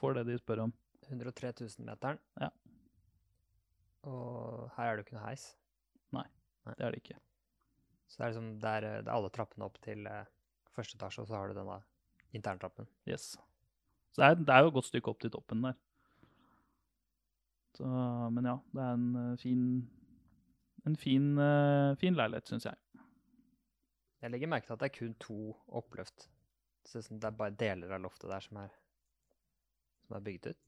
For 0.00 0.16
det 0.16 0.26
de 0.28 0.38
spør 0.40 0.64
om. 0.66 0.74
103 1.08 1.52
000-meteren. 1.60 2.20
Ja. 2.40 2.50
Og 4.08 4.70
her 4.76 4.88
er 4.88 4.96
det 4.96 5.02
jo 5.02 5.08
ikke 5.08 5.18
noe 5.18 5.26
heis. 5.26 5.46
Nei, 6.16 6.26
Det 6.66 6.86
er 6.86 6.94
det 6.94 7.02
ikke. 7.02 7.18
Så 8.08 8.18
det 8.18 8.24
er 8.24 8.32
liksom 8.32 8.50
det 8.62 8.70
er, 8.70 8.88
det 9.04 9.10
er 9.10 9.14
alle 9.14 9.30
trappene 9.34 9.68
opp 9.68 9.78
til 9.84 10.08
eh, 10.08 10.32
første 10.74 10.96
etasje, 10.98 11.22
og 11.22 11.30
så 11.30 11.36
har 11.36 11.50
du 11.50 11.58
denne 11.58 11.78
interntrappen. 12.36 12.88
Yes. 13.08 13.34
Så 14.10 14.22
det 14.22 14.28
er, 14.30 14.40
det 14.40 14.54
er 14.54 14.64
jo 14.64 14.72
et 14.72 14.76
godt 14.80 14.90
stykke 14.90 15.12
opp 15.12 15.20
til 15.22 15.32
toppen 15.34 15.62
der. 15.68 15.78
Så, 17.76 17.86
men 18.34 18.48
ja, 18.50 18.56
det 18.74 18.86
er 18.86 18.98
en 18.98 19.08
eh, 19.20 19.38
fin 19.38 19.64
en 20.88 20.96
fin, 20.96 21.38
uh, 21.38 21.96
fin 22.00 22.16
leilighet, 22.16 22.48
syns 22.48 22.64
jeg. 22.64 23.04
Jeg 24.20 24.32
legger 24.32 24.48
merke 24.52 24.68
til 24.68 24.76
at 24.76 24.82
det 24.82 24.90
er 24.90 24.96
kun 24.98 25.16
to 25.20 25.38
oppløft. 25.80 26.28
Som 26.88 27.20
det 27.20 27.28
er 27.28 27.36
bare 27.36 27.56
deler 27.56 27.92
av 27.92 28.02
loftet 28.04 28.30
der 28.32 28.44
som 28.44 28.58
er, 28.62 28.72
som 30.10 30.18
er 30.18 30.24
bygd 30.26 30.50
ut. 30.50 30.58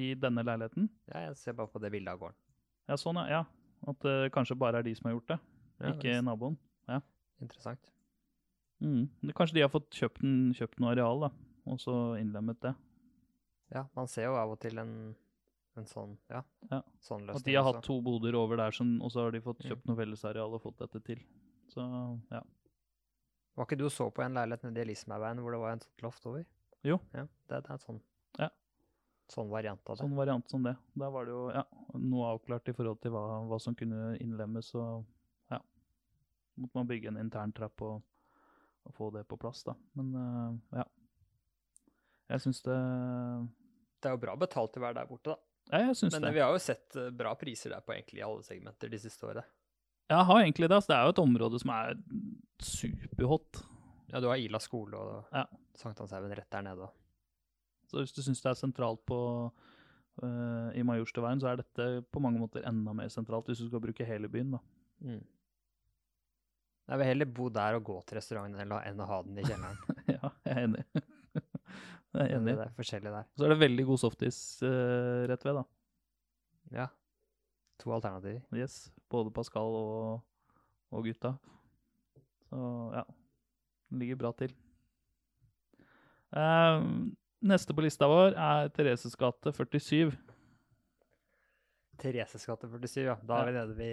I 0.00 0.14
denne 0.16 0.42
leiligheten. 0.46 0.88
Ja, 1.12 1.26
jeg 1.28 1.36
ser 1.36 1.52
bare 1.58 1.68
på 1.70 1.80
det 1.82 1.90
bildet 1.92 2.14
av 2.16 2.22
gården. 2.22 2.38
Ja, 2.88 2.96
sånn, 3.00 3.20
ja. 3.20 3.42
ja. 3.42 3.42
At 3.92 4.00
det 4.00 4.32
kanskje 4.32 4.56
bare 4.56 4.80
er 4.80 4.86
de 4.86 4.94
som 4.96 5.10
har 5.10 5.18
gjort 5.18 5.28
det, 5.34 5.38
Ja, 5.82 5.90
ikke 5.92 6.08
visst. 6.14 6.24
naboen. 6.24 6.56
Interessant. 7.42 7.90
Mm. 8.80 9.08
Kanskje 9.36 9.56
de 9.58 9.62
har 9.64 9.68
fått 9.72 9.90
kjøpt, 9.92 10.22
en, 10.24 10.52
kjøpt 10.56 10.78
noe 10.80 10.92
areal, 10.94 11.20
da, 11.26 11.30
og 11.68 11.80
så 11.82 11.94
innlemmet 12.20 12.60
det. 12.62 12.72
Ja, 13.74 13.82
man 13.96 14.08
ser 14.08 14.28
jo 14.30 14.36
av 14.38 14.52
og 14.54 14.60
til 14.62 14.78
en, 14.80 14.92
en 15.76 15.88
sånn, 15.90 16.14
ja, 16.30 16.40
Ja. 16.70 16.80
sånn 17.04 17.26
At 17.34 17.44
de 17.44 17.54
har 17.58 17.66
hatt 17.66 17.82
to 17.84 17.98
boder 18.00 18.36
over 18.38 18.56
der, 18.62 18.70
som, 18.72 18.94
og 19.02 19.10
så 19.12 19.26
har 19.26 19.32
de 19.34 19.40
fått 19.44 19.60
Mm. 19.64 19.68
kjøpt 19.70 19.86
noe 19.90 19.96
fellesareal 19.98 20.54
og 20.54 20.62
fått 20.62 20.78
dette 20.78 21.02
til. 21.04 21.20
Så 21.74 21.84
ja. 22.30 22.40
Var 23.56 23.66
ikke 23.66 23.78
du 23.78 23.88
så 23.90 24.08
på 24.14 24.22
en 24.24 24.34
leilighet 24.34 24.62
nede 24.64 24.78
i 24.80 24.84
Elisabethveien 24.88 25.38
hvor 25.42 25.52
det 25.52 25.60
var 25.60 25.72
en 25.72 25.80
sånn 25.84 26.02
loft 26.06 26.26
over? 26.26 26.44
Jo. 26.84 27.00
Ja, 27.12 27.26
det, 27.48 27.62
det 27.64 27.70
er 27.70 27.74
et 27.74 27.84
sånn, 27.86 28.00
Ja. 28.38 28.48
sånn 29.32 29.48
variant 29.50 29.80
av 29.88 29.96
det. 29.96 30.02
Sånn 30.04 30.16
variant 30.16 30.50
som 30.50 30.62
det. 30.66 30.74
Da 30.94 31.10
var 31.10 31.24
det 31.28 31.32
jo 31.32 31.44
ja, 31.54 31.62
noe 31.98 32.32
avklart 32.34 32.68
i 32.68 32.74
forhold 32.76 33.00
til 33.02 33.14
hva, 33.14 33.22
hva 33.48 33.58
som 33.62 33.74
kunne 33.78 34.16
innlemmes, 34.20 34.72
og 34.74 35.04
ja. 35.50 35.60
Måtte 36.60 36.78
man 36.78 36.90
bygge 36.90 37.08
en 37.12 37.18
intern 37.22 37.52
trapp 37.56 37.82
og, 37.82 38.02
og 38.84 38.94
få 38.94 39.10
det 39.16 39.24
på 39.30 39.38
plass, 39.40 39.64
da. 39.66 39.74
Men 39.98 40.12
uh, 40.14 40.78
ja. 40.80 40.84
Jeg 42.34 42.40
syns 42.40 42.62
det 42.64 42.76
Det 44.00 44.08
er 44.08 44.14
jo 44.16 44.22
bra 44.22 44.34
betalt 44.40 44.72
til 44.72 44.80
å 44.82 44.86
være 44.86 44.98
der 45.00 45.08
borte, 45.10 45.34
da. 45.34 45.40
Ja, 45.72 45.78
jeg 45.88 45.96
synes 45.96 46.12
Men 46.18 46.26
det. 46.28 46.34
vi 46.36 46.40
har 46.44 46.52
jo 46.52 46.58
sett 46.60 46.96
eh, 47.00 47.08
bra 47.16 47.30
priser 47.40 47.72
der 47.72 47.80
på 47.80 47.94
egentlig 47.94 48.20
alle 48.20 48.42
segmenter 48.44 48.90
de 48.92 48.98
siste 49.00 49.24
årene. 49.24 49.44
Jeg 50.12 50.26
har 50.28 50.40
egentlig 50.42 50.68
det. 50.68 50.76
Altså, 50.76 50.90
det 50.92 50.96
er 50.98 51.06
jo 51.06 51.14
et 51.14 51.20
område 51.22 51.60
som 51.62 51.70
er 51.72 51.94
superhot. 52.60 53.62
Ja, 54.12 54.20
du 54.20 54.28
har 54.28 54.36
Ila 54.36 54.60
skole 54.60 55.00
og 55.00 55.32
Ja. 55.32 55.46
Sankthanshaugen 55.80 56.34
rett 56.36 56.50
der 56.52 56.66
nede. 56.68 56.90
Så 57.90 58.00
hvis 58.02 58.14
du 58.16 58.22
syns 58.24 58.42
det 58.42 58.50
er 58.52 58.58
sentralt 58.58 59.02
på 59.08 59.18
uh, 59.48 60.70
i 60.74 60.84
Majorstuveien, 60.86 61.40
så 61.42 61.50
er 61.50 61.60
dette 61.62 61.88
på 62.12 62.22
mange 62.22 62.40
måter 62.42 62.64
enda 62.68 62.94
mer 62.96 63.12
sentralt, 63.12 63.48
hvis 63.50 63.62
du 63.62 63.68
skal 63.68 63.82
bruke 63.84 64.06
hele 64.08 64.30
byen, 64.32 64.56
da. 64.56 64.62
Mm. 65.04 65.22
Jeg 66.84 67.00
vil 67.00 67.08
heller 67.08 67.30
bo 67.32 67.48
der 67.48 67.78
og 67.78 67.86
gå 67.86 67.96
til 68.04 68.18
restauranten 68.18 68.60
enn 68.60 68.74
å- 69.00 69.08
ha 69.08 69.22
den 69.24 69.38
i 69.40 69.46
kjelleren. 69.46 69.78
ja, 70.16 70.32
jeg 70.44 70.52
er 70.52 70.66
enig. 70.66 70.84
jeg 72.14 72.26
er 72.26 72.34
enig. 72.36 72.56
Det 72.58 72.66
er 72.66 72.76
forskjellig 72.76 73.14
der. 73.14 73.30
Så 73.38 73.46
er 73.46 73.54
det 73.54 73.62
veldig 73.62 73.86
god 73.88 74.02
softis 74.04 74.38
uh, 74.66 75.24
rett 75.30 75.46
ved, 75.48 75.62
da. 75.62 75.64
Ja. 76.74 76.88
To 77.80 77.94
alternativer. 77.96 78.44
Yes. 78.54 78.92
Både 79.10 79.32
Pascal 79.34 79.74
og, 79.80 80.20
og 80.92 81.08
gutta. 81.08 81.34
Så 82.50 82.60
ja. 82.94 83.04
Den 83.90 84.00
ligger 84.02 84.20
bra 84.20 84.30
til. 84.36 84.52
Eh, 86.34 86.84
neste 87.46 87.76
på 87.76 87.84
lista 87.84 88.08
vår 88.10 88.34
er 88.34 88.70
Thereses 88.74 89.16
gate 89.20 89.52
47. 89.54 90.14
Thereses 92.02 92.46
gate 92.48 92.70
47, 92.70 93.04
ja. 93.06 93.18
Da 93.22 93.42
er 93.42 93.50
vi 93.50 93.58
nede 93.58 93.76
vi 93.78 93.90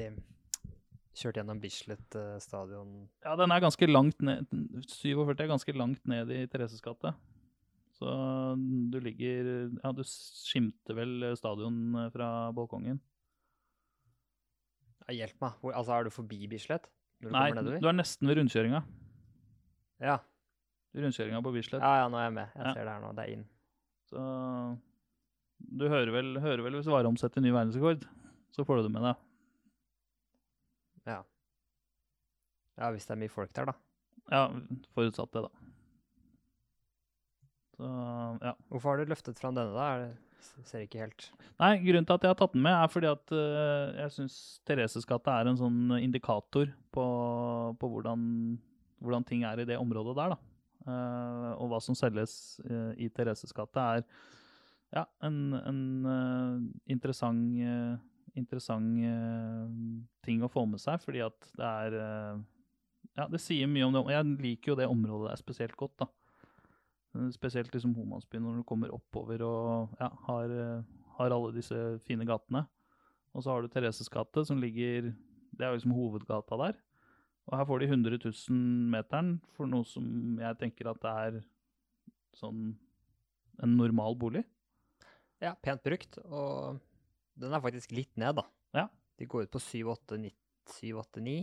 kjørte 1.22 1.42
gjennom 1.42 1.60
Bislett 1.62 2.16
eh, 2.18 2.38
stadion. 2.44 2.96
Ja, 3.26 3.36
den 3.40 3.52
er 3.52 3.64
ganske 3.64 3.90
langt 3.90 4.24
ned 4.24 4.48
47 4.88 5.36
er 5.36 5.52
ganske 5.52 5.76
langt 5.76 6.08
ned 6.10 6.32
i 6.34 6.46
Thereses 6.52 6.84
gate. 6.84 7.14
Så 8.00 8.10
du 8.90 8.98
ligger 9.04 9.70
Ja, 9.84 9.92
du 9.94 10.02
skimter 10.08 10.98
vel 10.98 11.32
stadion 11.38 11.84
eh, 12.06 12.10
fra 12.14 12.32
balkongen. 12.56 13.02
Ja, 15.06 15.18
hjelp 15.24 15.38
meg. 15.44 15.60
Hvor, 15.62 15.76
altså, 15.76 15.98
er 15.98 16.08
du 16.08 16.14
forbi 16.14 16.46
Bislett? 16.50 16.88
Du 17.22 17.30
Nei, 17.30 17.52
du 17.54 17.86
er 17.86 17.94
nesten 17.94 18.30
ved 18.30 18.40
rundkjøringa. 18.40 18.82
Ja. 20.02 20.18
Rundkjøringa 20.96 21.40
på 21.46 21.54
Bislett. 21.56 21.82
ja, 21.82 22.02
ja, 22.02 22.08
nå 22.12 22.18
er 22.20 22.26
jeg 22.28 22.34
med. 22.36 22.50
Jeg 22.56 22.66
Ja. 22.66 22.74
ser 22.76 22.84
det 22.86 22.94
her 22.94 23.02
nå. 23.06 23.12
Det 23.16 23.24
er 23.26 23.34
inn. 23.38 23.46
Så 24.12 24.80
du 25.78 25.86
hører 25.88 26.12
vel, 26.12 26.34
hører 26.42 26.64
vel 26.66 26.74
hvis 26.80 26.88
Warholm 26.92 27.18
setter 27.18 27.42
ny 27.42 27.52
verdensrekord, 27.54 28.04
så 28.52 28.66
får 28.66 28.82
du 28.82 28.84
det 28.88 28.92
med 28.92 29.06
deg. 29.08 29.16
Ja. 31.08 31.22
Ja, 32.82 32.90
hvis 32.92 33.06
det 33.08 33.16
er 33.16 33.22
mye 33.22 33.32
folk 33.32 33.54
der, 33.54 33.66
da. 33.72 33.74
Ja, 34.32 34.44
forutsatt 34.96 35.32
det, 35.32 35.44
da. 35.44 35.50
Så 37.78 37.88
ja. 38.44 38.54
Hvorfor 38.70 38.92
har 38.92 38.98
du 39.06 39.12
løftet 39.12 39.40
fram 39.40 39.56
denne, 39.58 39.74
da? 39.74 39.88
Det, 40.12 40.66
ser 40.66 40.82
ikke 40.84 41.00
helt 41.04 41.28
Nei, 41.62 41.76
grunnen 41.86 42.06
til 42.10 42.16
at 42.18 42.24
jeg 42.26 42.32
har 42.34 42.38
tatt 42.40 42.54
den 42.56 42.64
med, 42.66 42.74
er 42.74 42.90
fordi 42.90 43.08
at 43.12 43.32
uh, 43.32 43.94
jeg 44.02 44.14
syns 44.16 44.36
Thereses 44.66 45.06
gate 45.10 45.30
er 45.30 45.48
en 45.52 45.58
sånn 45.60 45.92
indikator 46.02 46.72
på, 46.92 47.06
på 47.78 47.90
hvordan, 47.94 48.24
hvordan 49.00 49.24
ting 49.30 49.46
er 49.48 49.62
i 49.62 49.68
det 49.70 49.78
området 49.78 50.16
der, 50.18 50.34
da. 50.34 50.40
Eh, 50.82 51.50
og 51.62 51.70
hva 51.70 51.80
som 51.84 51.98
selges 51.98 52.34
eh, 52.66 52.94
i 53.06 53.10
Thereses 53.14 53.54
gate, 53.54 53.82
er 53.82 54.06
ja, 54.92 55.06
en, 55.24 55.54
en 55.60 55.82
eh, 56.10 56.64
interessant, 56.96 57.54
interessant 58.36 58.98
ting 60.26 60.42
å 60.42 60.50
få 60.52 60.66
med 60.70 60.82
seg, 60.82 61.02
fordi 61.04 61.24
at 61.26 61.52
det 61.60 61.68
er 61.68 62.00
Ja, 63.18 63.26
det 63.28 63.42
sier 63.44 63.68
mye 63.68 63.84
om 63.84 63.94
det. 63.94 64.02
og 64.06 64.12
Jeg 64.14 64.38
liker 64.40 64.72
jo 64.72 64.80
det 64.80 64.88
området 64.88 65.30
der 65.30 65.40
spesielt 65.40 65.76
godt, 65.76 65.98
da. 66.00 66.08
Spesielt 67.36 67.74
liksom 67.76 67.96
Homansbyen, 67.98 68.44
når 68.46 68.62
du 68.62 68.68
kommer 68.68 68.94
oppover 68.96 69.42
og 69.44 69.98
ja, 70.00 70.08
har, 70.30 70.54
har 71.18 71.36
alle 71.36 71.52
disse 71.58 71.76
fine 72.08 72.24
gatene. 72.26 72.64
Og 73.36 73.44
så 73.44 73.52
har 73.52 73.62
du 73.62 73.68
Thereses 73.68 74.08
gate, 74.12 74.46
som 74.48 74.64
ligger 74.64 75.12
Det 75.52 75.66
er 75.66 75.74
jo 75.74 75.82
liksom 75.82 75.98
hovedgata 75.98 76.60
der. 76.62 76.80
Og 77.50 77.58
her 77.58 77.68
får 77.68 77.82
de 77.82 77.90
100 77.90 78.22
000-meteren 78.22 79.34
for 79.56 79.70
noe 79.70 79.88
som 79.88 80.38
jeg 80.40 80.60
tenker 80.62 80.92
at 80.92 81.02
det 81.02 81.14
er 81.26 81.40
sånn 82.38 82.72
en 83.62 83.78
normal 83.78 84.16
bolig. 84.18 84.44
Ja, 85.42 85.56
pent 85.58 85.84
brukt. 85.84 86.20
Og 86.22 86.80
den 87.42 87.54
er 87.54 87.64
faktisk 87.64 87.94
litt 87.96 88.14
ned, 88.20 88.38
da. 88.38 88.46
Ja. 88.78 88.88
De 89.18 89.28
går 89.30 89.48
ut 89.48 89.54
på 89.54 89.62
7-8-9. 89.62 91.42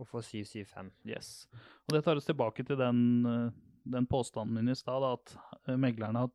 og 0.00 0.08
får 0.08 0.22
775. 0.30 0.86
Yes. 1.04 1.26
Og 1.84 1.92
det 1.92 2.00
tar 2.06 2.16
oss 2.16 2.24
tilbake 2.24 2.64
til 2.64 2.78
den, 2.80 3.26
eh, 3.28 3.50
den 3.84 4.06
påstanden 4.08 4.54
min 4.56 4.72
i 4.72 4.74
stad, 4.74 5.04
at 5.04 5.34
eh, 5.68 5.76
meglerne 5.76 6.22
har 6.24 6.30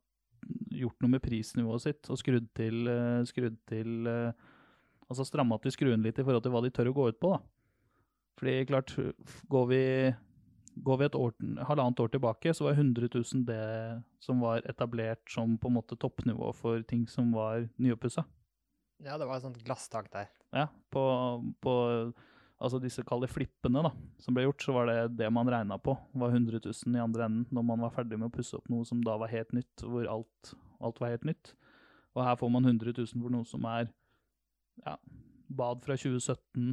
gjort 0.70 1.02
noe 1.02 1.10
med 1.10 1.22
prisnivået 1.24 1.82
sitt 1.82 2.10
og 2.10 2.20
skrudd 2.20 2.46
til, 2.54 2.86
eh, 2.86 3.24
skrudd 3.26 3.58
til 3.66 4.06
Altså 5.06 5.22
stramma 5.22 5.54
til 5.62 5.70
skruen 5.70 6.02
litt 6.02 6.18
i 6.18 6.22
forhold 6.26 6.42
til 6.42 6.50
hva 6.50 6.60
de 6.64 6.70
tør 6.74 6.88
å 6.90 6.94
gå 6.96 7.04
ut 7.06 7.18
på, 7.22 7.28
da. 7.30 7.38
Fordi 8.36 8.66
klart, 8.68 8.92
går 9.48 9.66
vi, 9.70 9.82
går 10.84 11.00
vi 11.00 11.08
et 11.08 11.18
år, 11.18 11.32
halvannet 11.68 12.00
år 12.04 12.12
tilbake, 12.12 12.52
så 12.54 12.68
var 12.68 12.76
100 12.76 13.08
000 13.14 13.44
det 13.48 13.60
som 14.20 14.42
var 14.44 14.64
etablert 14.68 15.24
som 15.32 15.56
på 15.58 15.70
en 15.70 15.78
måte 15.78 15.96
toppnivå 15.96 16.52
for 16.56 16.84
ting 16.88 17.06
som 17.08 17.32
var 17.32 17.68
nyoppussa. 17.80 18.26
Ja, 19.04 19.16
det 19.20 19.28
var 19.28 19.38
et 19.38 19.44
sånt 19.44 19.60
glasstak 19.64 20.08
der. 20.12 20.28
Ja, 20.56 20.68
på, 20.92 21.02
på 21.60 21.72
altså 22.56 22.80
disse 22.80 23.04
kalde 23.04 23.28
flippene 23.28 23.82
da, 23.84 23.92
som 24.22 24.36
ble 24.36 24.46
gjort, 24.46 24.64
så 24.64 24.74
var 24.76 24.88
det 24.90 24.98
det 25.18 25.28
man 25.32 25.48
regna 25.52 25.78
på. 25.80 25.96
var 26.16 26.32
100 26.32 26.60
000 26.64 26.96
i 26.96 27.02
andre 27.02 27.28
enden 27.28 27.46
når 27.52 27.66
man 27.72 27.84
var 27.84 27.94
ferdig 27.96 28.18
med 28.20 28.30
å 28.30 28.36
pusse 28.36 28.56
opp 28.56 28.68
noe 28.72 28.86
som 28.88 29.02
da 29.04 29.18
var 29.20 29.32
helt 29.32 29.52
nytt, 29.56 29.84
hvor 29.84 30.08
alt, 30.12 30.52
alt 30.80 31.00
var 31.00 31.12
helt 31.12 31.28
nytt. 31.28 31.54
Og 32.16 32.24
her 32.24 32.36
får 32.40 32.52
man 32.52 32.64
100 32.64 32.96
000 32.96 33.22
for 33.22 33.32
noe 33.32 33.48
som 33.48 33.64
er 33.68 33.90
ja, 34.84 34.96
bad 35.48 35.84
fra 35.84 35.96
2017, 35.98 36.72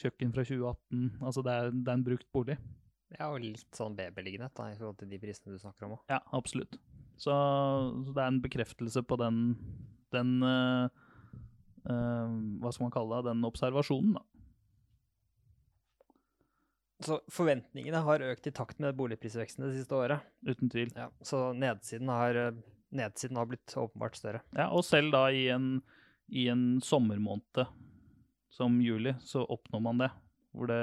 kjøkken 0.00 0.32
fra 0.34 0.44
2018. 0.46 1.04
Altså 1.22 1.44
det 1.44 1.54
er, 1.54 1.70
det 1.74 1.90
er 1.90 1.98
en 1.98 2.06
brukt 2.06 2.28
bolig. 2.34 2.58
Ja, 3.14 3.28
og 3.30 3.42
litt 3.44 3.76
sånn 3.76 3.94
babyliggenhet 3.98 4.54
da, 4.58 4.70
i 4.72 4.76
forhold 4.78 4.98
til 5.00 5.10
de 5.12 5.20
prisene 5.22 5.54
du 5.54 5.60
snakker 5.62 5.86
om 5.86 5.96
òg. 5.98 6.04
Ja, 6.10 6.20
absolutt. 6.34 6.78
Så, 7.14 7.30
så 7.30 8.10
det 8.10 8.20
er 8.22 8.30
en 8.32 8.42
bekreftelse 8.42 9.04
på 9.06 9.18
den, 9.20 9.42
den 10.14 10.36
uh, 10.42 10.88
uh, 11.86 12.32
Hva 12.62 12.72
skal 12.74 12.88
man 12.88 12.94
kalle 12.96 13.20
det? 13.20 13.30
Den 13.30 13.46
observasjonen, 13.46 14.16
da. 14.18 14.24
Så 17.04 17.18
forventningene 17.32 18.00
har 18.06 18.22
økt 18.24 18.46
i 18.48 18.54
takt 18.54 18.78
med 18.80 18.96
boligprisveksten 18.96 19.66
det 19.66 19.74
siste 19.76 19.96
året. 19.98 20.24
Uten 20.46 20.70
tvil. 20.72 20.92
Ja, 20.96 21.10
så 21.26 21.50
nedsiden 21.52 22.08
har, 22.08 22.38
nedsiden 22.94 23.36
har 23.38 23.50
blitt 23.50 23.74
åpenbart 23.76 24.16
større. 24.16 24.40
Ja, 24.56 24.70
og 24.72 24.86
selv 24.86 25.12
da 25.12 25.26
i 25.28 25.44
en, 25.52 25.82
i 26.32 26.46
en 26.48 26.80
sommermåned 26.82 27.66
som 28.54 28.76
juli, 28.82 29.14
så 29.24 29.42
oppnår 29.50 29.82
man 29.82 30.04
det. 30.04 30.10
Hvor 30.54 30.70
det, 30.70 30.82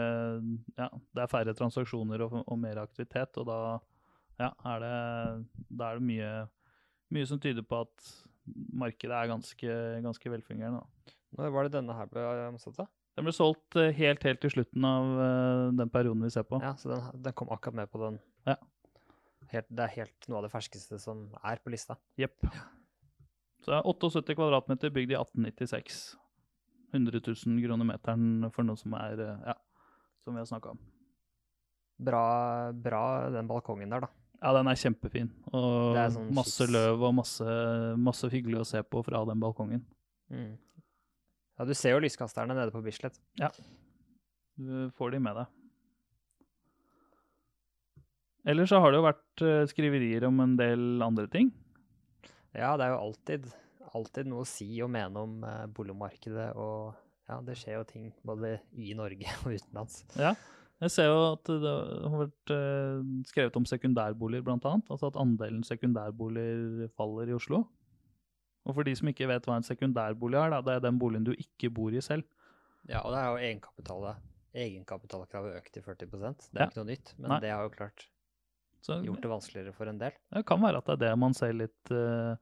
ja, 0.76 0.90
det 1.16 1.24
er 1.24 1.32
færre 1.32 1.56
transaksjoner 1.56 2.26
og, 2.26 2.42
og 2.44 2.58
mer 2.60 2.82
aktivitet, 2.82 3.38
og 3.40 3.48
da, 3.48 3.60
ja, 4.42 4.50
er, 4.74 4.84
det, 4.84 5.68
da 5.70 5.92
er 5.92 6.02
det 6.02 6.08
mye, 6.10 6.32
mye 7.16 7.30
som 7.30 7.40
tyder 7.40 7.64
på 7.64 7.86
at 7.86 8.10
markedet 8.76 9.16
er 9.16 9.30
ganske, 9.32 9.78
ganske 10.04 10.34
velfungerende. 10.34 10.82
Da. 10.82 11.16
Når 11.38 11.54
var 11.56 11.68
det 11.68 11.78
denne 11.78 11.96
her 11.96 12.12
ble 12.12 12.26
omsatt, 12.50 12.82
da? 12.82 12.90
Den 13.16 13.28
ble 13.28 13.34
solgt 13.36 13.76
eh, 13.80 13.92
helt, 13.96 14.24
helt 14.28 14.42
til 14.44 14.54
slutten 14.54 14.86
av 14.88 15.24
eh, 15.24 15.66
den 15.80 15.92
perioden 15.92 16.24
vi 16.24 16.32
ser 16.34 16.46
på. 16.48 16.60
Ja, 16.64 16.74
så 16.80 16.92
den, 16.92 17.24
den 17.28 17.36
kom 17.38 17.52
akkurat 17.52 17.82
med 17.82 17.92
på 17.92 18.00
den. 18.04 18.20
Ja. 18.48 18.58
Helt, 19.52 19.68
det 19.68 19.84
er 19.84 19.96
helt 19.98 20.28
noe 20.32 20.40
av 20.40 20.48
det 20.48 20.54
ferskeste 20.54 21.00
som 21.00 21.26
er 21.44 21.60
på 21.64 21.74
lista. 21.74 21.98
Jepp. 22.20 22.40
Så 23.62 23.72
det 23.72 23.78
er 23.78 23.88
78 23.88 24.36
kvadratmeter 24.36 24.94
bygd 24.96 25.12
i 25.14 25.20
1896. 25.20 26.02
100 26.92 27.22
000 27.24 27.62
kroner 27.66 27.88
meteren 27.88 28.50
for 28.56 28.68
noe 28.68 28.80
som 28.80 28.96
er, 29.00 29.20
eh, 29.20 29.52
ja, 29.52 29.56
som 30.24 30.36
vi 30.36 30.44
har 30.44 30.50
snakka 30.50 30.74
om. 30.74 30.82
Bra, 32.02 32.26
bra 32.74 33.04
den 33.34 33.50
balkongen 33.50 33.94
der, 33.94 34.08
da. 34.08 34.12
Ja, 34.42 34.56
den 34.58 34.72
er 34.72 34.80
kjempefin. 34.80 35.30
Og 35.54 35.98
er 36.02 36.10
sånn 36.16 36.32
masse 36.34 36.66
løv 36.66 37.04
og 37.06 37.14
masse, 37.20 37.56
masse 38.02 38.30
hyggelig 38.34 38.64
å 38.64 38.68
se 38.72 38.82
på 38.82 39.04
fra 39.06 39.22
den 39.30 39.42
balkongen. 39.44 39.84
Mm. 40.34 40.56
Ja, 41.60 41.68
du 41.68 41.76
ser 41.78 41.94
jo 41.94 42.02
lyskasterne 42.02 42.56
nede 42.58 42.74
på 42.74 42.82
Bislett. 42.82 43.20
Ja. 43.38 43.52
Du 44.58 44.90
får 44.98 45.14
de 45.14 45.20
med 45.22 45.38
deg. 45.38 45.58
Ellers 48.50 48.72
så 48.72 48.80
har 48.82 48.90
det 48.90 48.98
jo 48.98 49.06
vært 49.06 49.44
eh, 49.46 49.68
skriverier 49.70 50.26
om 50.26 50.42
en 50.42 50.56
del 50.58 51.04
andre 51.06 51.28
ting. 51.30 51.52
Ja, 52.58 52.74
det 52.80 52.88
er 52.88 52.96
jo 52.96 53.02
alltid, 53.04 53.46
alltid 53.98 54.28
noe 54.32 54.44
å 54.46 54.48
si 54.48 54.68
og 54.84 54.90
mene 54.94 55.20
om 55.20 55.44
eh, 55.44 55.66
boligmarkedet, 55.68 56.52
og 56.56 56.94
ja, 57.30 57.40
det 57.48 57.56
skjer 57.60 57.78
jo 57.80 57.84
ting 57.88 58.10
både 58.28 58.58
i 58.74 58.94
Norge 58.98 59.28
og 59.46 59.52
utenlands. 59.54 60.02
Ja. 60.20 60.34
Jeg 60.82 60.90
ser 60.96 61.12
jo 61.12 61.18
at 61.36 61.46
det 61.46 61.72
har 62.10 62.16
vært 62.24 62.52
eh, 62.56 63.04
skrevet 63.30 63.58
om 63.60 63.68
sekundærboliger, 63.70 64.48
annet. 64.50 64.88
Altså 64.90 65.12
at 65.12 65.20
andelen 65.22 65.62
sekundærboliger 65.68 66.90
faller 66.98 67.30
i 67.30 67.36
Oslo. 67.38 67.68
Og 68.66 68.76
for 68.78 68.86
de 68.86 68.96
som 68.98 69.10
ikke 69.10 69.28
vet 69.30 69.46
hva 69.46 69.60
en 69.60 69.66
sekundærbolig 69.66 70.38
er, 70.42 70.50
da, 70.56 70.62
det 70.66 70.74
er 70.80 70.84
den 70.88 70.98
boligen 71.02 71.24
du 71.26 71.32
ikke 71.34 71.70
bor 71.74 71.94
i 71.94 72.02
selv. 72.02 72.26
Ja, 72.90 73.04
og 73.06 73.14
det 73.14 73.22
er 73.22 73.30
jo 73.30 73.40
egenkapitalet. 73.46 74.28
Egenkapitalkravet 74.58 75.54
økt 75.62 75.72
til 75.78 75.84
40% 75.86 76.50
Det 76.52 76.60
er 76.60 76.66
Ja. 76.66 76.68
ikke 76.68 76.82
noe 76.82 76.90
nytt, 76.90 77.14
men 77.18 77.30
Nei. 77.32 77.40
det 77.46 77.52
har 77.54 77.64
jo 77.64 77.70
klart 77.76 78.08
Så 78.84 78.98
gjort 79.06 79.22
det 79.22 79.30
vanskeligere 79.32 79.74
for 79.78 79.88
en 79.88 80.00
del. 80.02 80.12
det 80.34 80.46
kan 80.50 80.60
være 80.62 80.78
at 80.82 80.86
det 80.90 80.94
er 80.98 81.04
det 81.06 81.20
man 81.20 81.34
ser 81.38 81.54
litt 81.54 81.92
eh, 81.94 82.36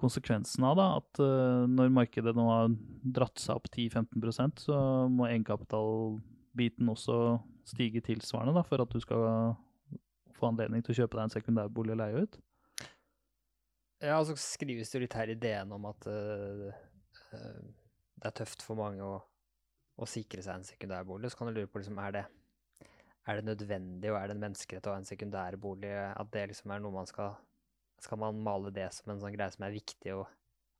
konsekvensen 0.00 0.64
av. 0.66 0.78
da, 0.78 0.88
At 1.00 1.22
eh, 1.22 1.64
når 1.70 1.94
markedet 1.94 2.34
nå 2.36 2.46
har 2.48 2.74
dratt 3.18 3.40
seg 3.40 3.60
opp 3.60 3.70
10-15% 3.70 4.64
så 4.66 4.76
må 5.12 5.28
egenkapitalbiten 5.28 6.92
også 6.92 7.38
stige 7.68 8.02
tilsvarende 8.04 8.56
da, 8.56 8.64
for 8.66 8.82
at 8.82 8.92
du 8.92 9.00
skal 9.02 9.54
få 10.36 10.50
anledning 10.50 10.82
til 10.84 10.94
å 10.94 11.02
kjøpe 11.02 11.18
deg 11.18 11.26
en 11.26 11.34
sekundærbolig 11.36 11.94
og 11.94 12.00
leie 12.00 12.24
ut. 12.24 12.40
Ja, 14.00 14.16
og 14.16 14.30
så 14.30 14.36
skrives 14.40 14.92
det 14.94 15.02
litt 15.02 15.16
her 15.18 15.28
i 15.28 15.36
DN 15.36 15.74
om 15.76 15.84
at 15.90 16.06
eh, 16.08 16.70
det 18.20 18.30
er 18.30 18.36
tøft 18.36 18.64
for 18.64 18.78
mange 18.80 19.04
å, 19.04 19.18
å 20.00 20.08
sikre 20.08 20.42
seg 20.44 20.56
en 20.56 20.66
sekundærbolig. 20.68 21.30
Så 21.30 21.40
kan 21.40 21.50
du 21.50 21.58
lure 21.58 21.68
på, 21.68 21.82
liksom, 21.82 22.00
er 22.00 22.16
det, 22.16 22.24
er 23.28 23.40
det 23.40 23.48
nødvendig 23.50 24.12
og 24.12 24.16
er 24.18 24.30
det 24.30 24.38
en 24.38 24.44
menneskerett 24.46 24.88
å 24.88 24.96
ha 24.96 25.02
en 25.02 25.08
sekundærbolig? 25.08 25.92
At 26.16 26.32
det 26.32 26.48
liksom 26.54 26.72
er 26.72 26.82
noe 26.82 26.96
man 26.96 27.08
skal 27.10 27.36
Skal 28.00 28.20
man 28.20 28.38
male 28.44 28.72
det 28.74 28.88
som 28.96 29.12
en 29.12 29.20
sånn 29.20 29.34
greie 29.34 29.52
som 29.52 29.66
er 29.66 29.74
viktig 29.74 30.14
å 30.16 30.24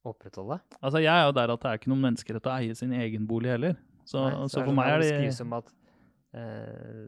opprettholde? 0.09 0.61
Altså, 0.81 1.03
Jeg 1.03 1.13
er 1.13 1.27
jo 1.29 1.35
der 1.37 1.53
at 1.53 1.63
det 1.63 1.71
er 1.71 1.81
ikke 1.81 1.93
noen 1.93 2.07
menneskerett 2.09 2.49
å 2.49 2.55
eie 2.57 2.77
sin 2.79 2.95
egen 2.97 3.27
bolig 3.29 3.53
heller. 3.53 3.77
Så, 4.09 4.23
Nei, 4.25 4.37
så, 4.49 4.55
så 4.55 4.65
for 4.65 4.77
meg 4.77 4.95
er 4.95 5.03
det 5.05 5.11
det 5.21 5.35
som 5.37 5.51
om 5.53 5.59
at 5.61 5.69
eh, 6.35 7.05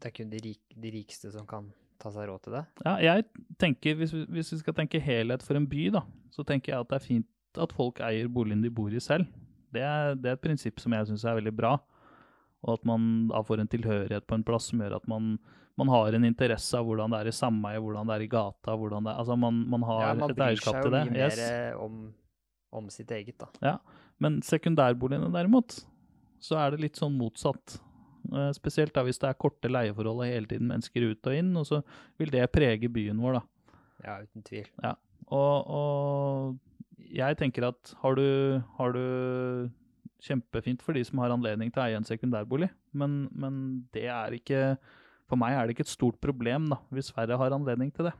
det 0.00 0.10
er 0.10 0.14
kun 0.16 0.30
de, 0.32 0.40
rik, 0.42 0.62
de 0.72 0.94
rikeste 0.94 1.30
som 1.34 1.44
kan 1.48 1.68
ta 2.00 2.12
seg 2.14 2.28
råd 2.30 2.46
til 2.46 2.56
det. 2.56 2.64
Ja, 2.86 2.94
jeg 3.02 3.26
tenker, 3.60 3.98
hvis 3.98 4.14
vi, 4.14 4.24
hvis 4.38 4.52
vi 4.54 4.60
skal 4.62 4.76
tenke 4.78 5.02
helhet 5.02 5.44
for 5.44 5.58
en 5.58 5.66
by, 5.68 5.88
da, 5.98 6.04
så 6.34 6.46
tenker 6.46 6.72
jeg 6.72 6.86
at 6.86 6.90
det 6.92 6.98
er 7.00 7.06
fint 7.06 7.28
at 7.58 7.74
folk 7.74 8.00
eier 8.04 8.30
boligen 8.30 8.62
de 8.62 8.70
bor 8.72 8.92
i 8.94 9.02
selv. 9.02 9.26
Det 9.74 9.82
er, 9.84 10.14
det 10.16 10.30
er 10.30 10.38
et 10.38 10.44
prinsipp 10.44 10.80
som 10.80 10.94
jeg 10.94 11.10
syns 11.10 11.26
er 11.26 11.36
veldig 11.40 11.52
bra. 11.58 11.74
Og 12.66 12.74
at 12.78 12.84
man 12.88 13.28
da 13.30 13.42
får 13.46 13.60
en 13.62 13.68
tilhørighet 13.70 14.26
på 14.26 14.34
en 14.34 14.44
plass 14.46 14.70
som 14.72 14.80
gjør 14.82 14.96
at 14.96 15.08
man, 15.10 15.36
man 15.78 15.88
har 15.92 16.12
en 16.16 16.24
interesse 16.26 16.74
av 16.74 16.86
hvordan 16.88 17.12
det 17.14 17.20
er 17.22 17.28
i 17.30 17.34
sameiet, 17.38 17.82
hvordan 17.84 18.08
det 18.10 18.16
er 18.16 18.24
i 18.26 18.30
gata. 18.32 18.74
hvordan 18.76 19.04
det 19.06 19.14
Altså 19.14 19.36
man, 19.38 19.60
man 19.70 19.82
har 19.86 20.00
Ja, 20.08 20.14
man 20.18 20.30
et 20.30 20.36
bryr 20.36 20.56
seg 20.62 20.80
jo 20.84 20.90
mye 20.90 21.14
Yes. 21.14 21.36
mer 21.38 21.76
om, 21.84 22.00
om 22.72 22.88
sitt 22.90 23.10
eget, 23.14 23.38
da. 23.38 23.46
Ja. 23.62 23.76
Men 24.18 24.40
sekundærboligene 24.42 25.30
derimot, 25.32 25.84
så 26.42 26.58
er 26.58 26.70
det 26.74 26.80
litt 26.82 26.96
sånn 26.98 27.14
motsatt. 27.18 27.78
Eh, 28.34 28.50
Spesielt 28.52 28.92
da 28.94 29.04
hvis 29.06 29.18
det 29.22 29.28
er 29.30 29.38
korte 29.38 29.70
leieforhold 29.70 30.24
og 30.24 30.26
hele 30.26 30.46
tiden 30.50 30.66
mennesker 30.68 31.06
ut 31.12 31.26
og 31.30 31.34
inn, 31.38 31.54
og 31.56 31.64
så 31.70 31.82
vil 32.18 32.30
det 32.34 32.50
prege 32.52 32.90
byen 32.90 33.22
vår, 33.22 33.38
da. 33.38 33.42
Ja, 34.04 34.18
uten 34.26 34.42
tvil. 34.42 34.66
Og, 35.30 35.70
og 35.70 36.58
jeg 37.14 37.36
tenker 37.38 37.68
at 37.70 37.94
har 38.02 38.14
du, 38.18 38.62
har 38.78 38.92
du 38.92 39.70
Kjempefint 40.24 40.82
for 40.82 40.96
de 40.96 41.04
som 41.06 41.20
har 41.22 41.30
anledning 41.34 41.70
til 41.70 41.82
å 41.82 41.84
eie 41.86 41.98
en 41.98 42.06
sekundærbolig, 42.06 42.70
men, 42.98 43.20
men 43.30 43.60
det 43.94 44.08
er 44.10 44.34
ikke 44.34 44.62
For 45.28 45.38
meg 45.38 45.54
er 45.54 45.68
det 45.68 45.76
ikke 45.76 45.84
et 45.84 45.92
stort 45.92 46.16
problem 46.24 46.70
da, 46.72 46.80
hvis 46.94 47.12
færre 47.12 47.36
har 47.36 47.52
anledning 47.52 47.92
til 47.94 48.08
det. 48.08 48.14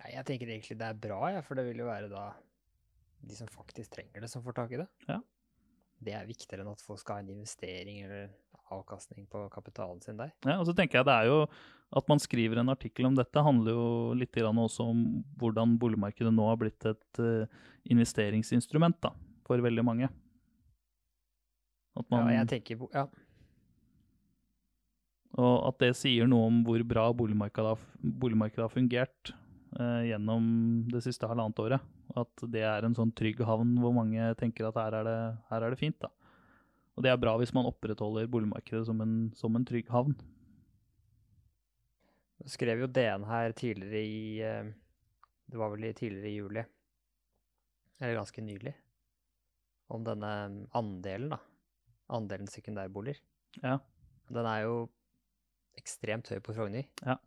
Nei, 0.00 0.14
jeg 0.14 0.24
tenker 0.28 0.48
egentlig 0.48 0.78
det 0.80 0.88
er 0.88 1.00
bra, 1.06 1.20
ja, 1.34 1.42
for 1.44 1.58
det 1.58 1.66
vil 1.68 1.82
jo 1.82 1.88
være 1.88 2.08
da 2.08 2.30
de 3.26 3.36
som 3.36 3.48
faktisk 3.50 3.96
trenger 3.96 4.24
det, 4.24 4.30
som 4.32 4.44
får 4.44 4.56
tak 4.56 4.72
i 4.72 4.80
det. 4.80 4.86
Ja. 5.10 5.20
Det 6.06 6.12
er 6.16 6.28
viktigere 6.28 6.64
enn 6.64 6.72
at 6.72 6.82
folk 6.84 7.00
skal 7.00 7.18
ha 7.18 7.24
en 7.24 7.32
investering 7.32 8.02
eller 8.04 8.28
avkastning 8.74 9.26
på 9.30 9.46
kapitalen 9.52 10.00
sin 10.02 10.18
der. 10.18 10.32
Ja, 10.44 10.58
og 10.58 10.66
så 10.68 10.74
tenker 10.76 11.00
jeg 11.00 11.08
det 11.08 11.14
er 11.14 11.28
jo 11.30 11.40
At 11.96 12.08
man 12.10 12.18
skriver 12.18 12.58
en 12.58 12.72
artikkel 12.72 13.06
om 13.06 13.14
dette, 13.14 13.42
handler 13.46 13.76
jo 13.76 14.14
litt 14.18 14.34
grann 14.34 14.58
også 14.58 14.88
om 14.90 15.02
hvordan 15.38 15.76
boligmarkedet 15.78 16.32
nå 16.34 16.48
har 16.48 16.56
blitt 16.58 16.82
et 16.90 17.20
eh, 17.22 17.46
investeringsinstrument 17.94 18.98
da, 19.06 19.12
for 19.46 19.62
veldig 19.62 19.84
mange. 19.86 20.10
At 21.96 22.10
man, 22.12 22.28
Ja, 22.28 22.42
jeg 22.42 22.50
tenker, 22.50 22.76
på, 22.82 22.90
ja, 22.92 23.06
Og 25.40 25.54
at 25.70 25.78
det 25.80 25.94
sier 25.96 26.28
noe 26.28 26.50
om 26.50 26.62
hvor 26.66 26.82
bra 26.84 27.06
boligmarkedet 27.16 27.76
har, 28.60 28.72
fungert 28.72 29.32
eh, 29.78 30.02
gjennom 30.10 30.44
det 30.92 31.02
siste 31.06 31.28
halvannet 31.28 31.60
året. 31.62 31.88
At 32.16 32.44
det 32.52 32.64
er 32.64 32.84
en 32.84 32.96
sånn 32.96 33.12
trygg 33.16 33.40
havn 33.44 33.74
hvor 33.80 33.94
mange 33.96 34.28
tenker 34.40 34.68
at 34.68 34.78
her 34.80 35.00
er 35.00 35.08
det, 35.08 35.18
her 35.50 35.66
er 35.66 35.72
det 35.72 35.80
fint. 35.80 35.98
da. 36.00 36.12
Og 36.96 37.04
det 37.04 37.12
er 37.12 37.20
bra 37.20 37.36
hvis 37.40 37.52
man 37.56 37.68
opprettholder 37.68 38.28
boligmarkedet 38.32 38.86
som 38.88 39.00
en, 39.04 39.16
som 39.36 39.56
en 39.56 39.66
trygg 39.68 39.88
havn. 39.92 40.16
Jeg 42.44 42.52
skrev 42.52 42.84
jo 42.84 42.88
DN 42.92 43.24
her 43.28 43.52
tidligere 43.56 44.00
i 44.04 44.40
eh, 44.44 44.72
Det 45.50 45.60
var 45.60 45.72
vel 45.72 45.86
tidligere 45.94 46.28
i 46.28 46.36
juli, 46.36 46.64
eller 48.00 48.18
ganske 48.18 48.42
nylig, 48.42 48.74
om 49.92 50.06
denne 50.06 50.32
andelen, 50.76 51.30
da. 51.34 51.40
Andelen 52.16 52.50
sekundærboliger. 52.50 53.20
Ja. 53.62 53.78
Den 54.30 54.48
er 54.48 54.64
jo 54.66 54.76
ekstremt 55.78 56.28
høy 56.32 56.40
på 56.42 56.54
Frogner. 56.56 56.86
Ja. 57.04 57.18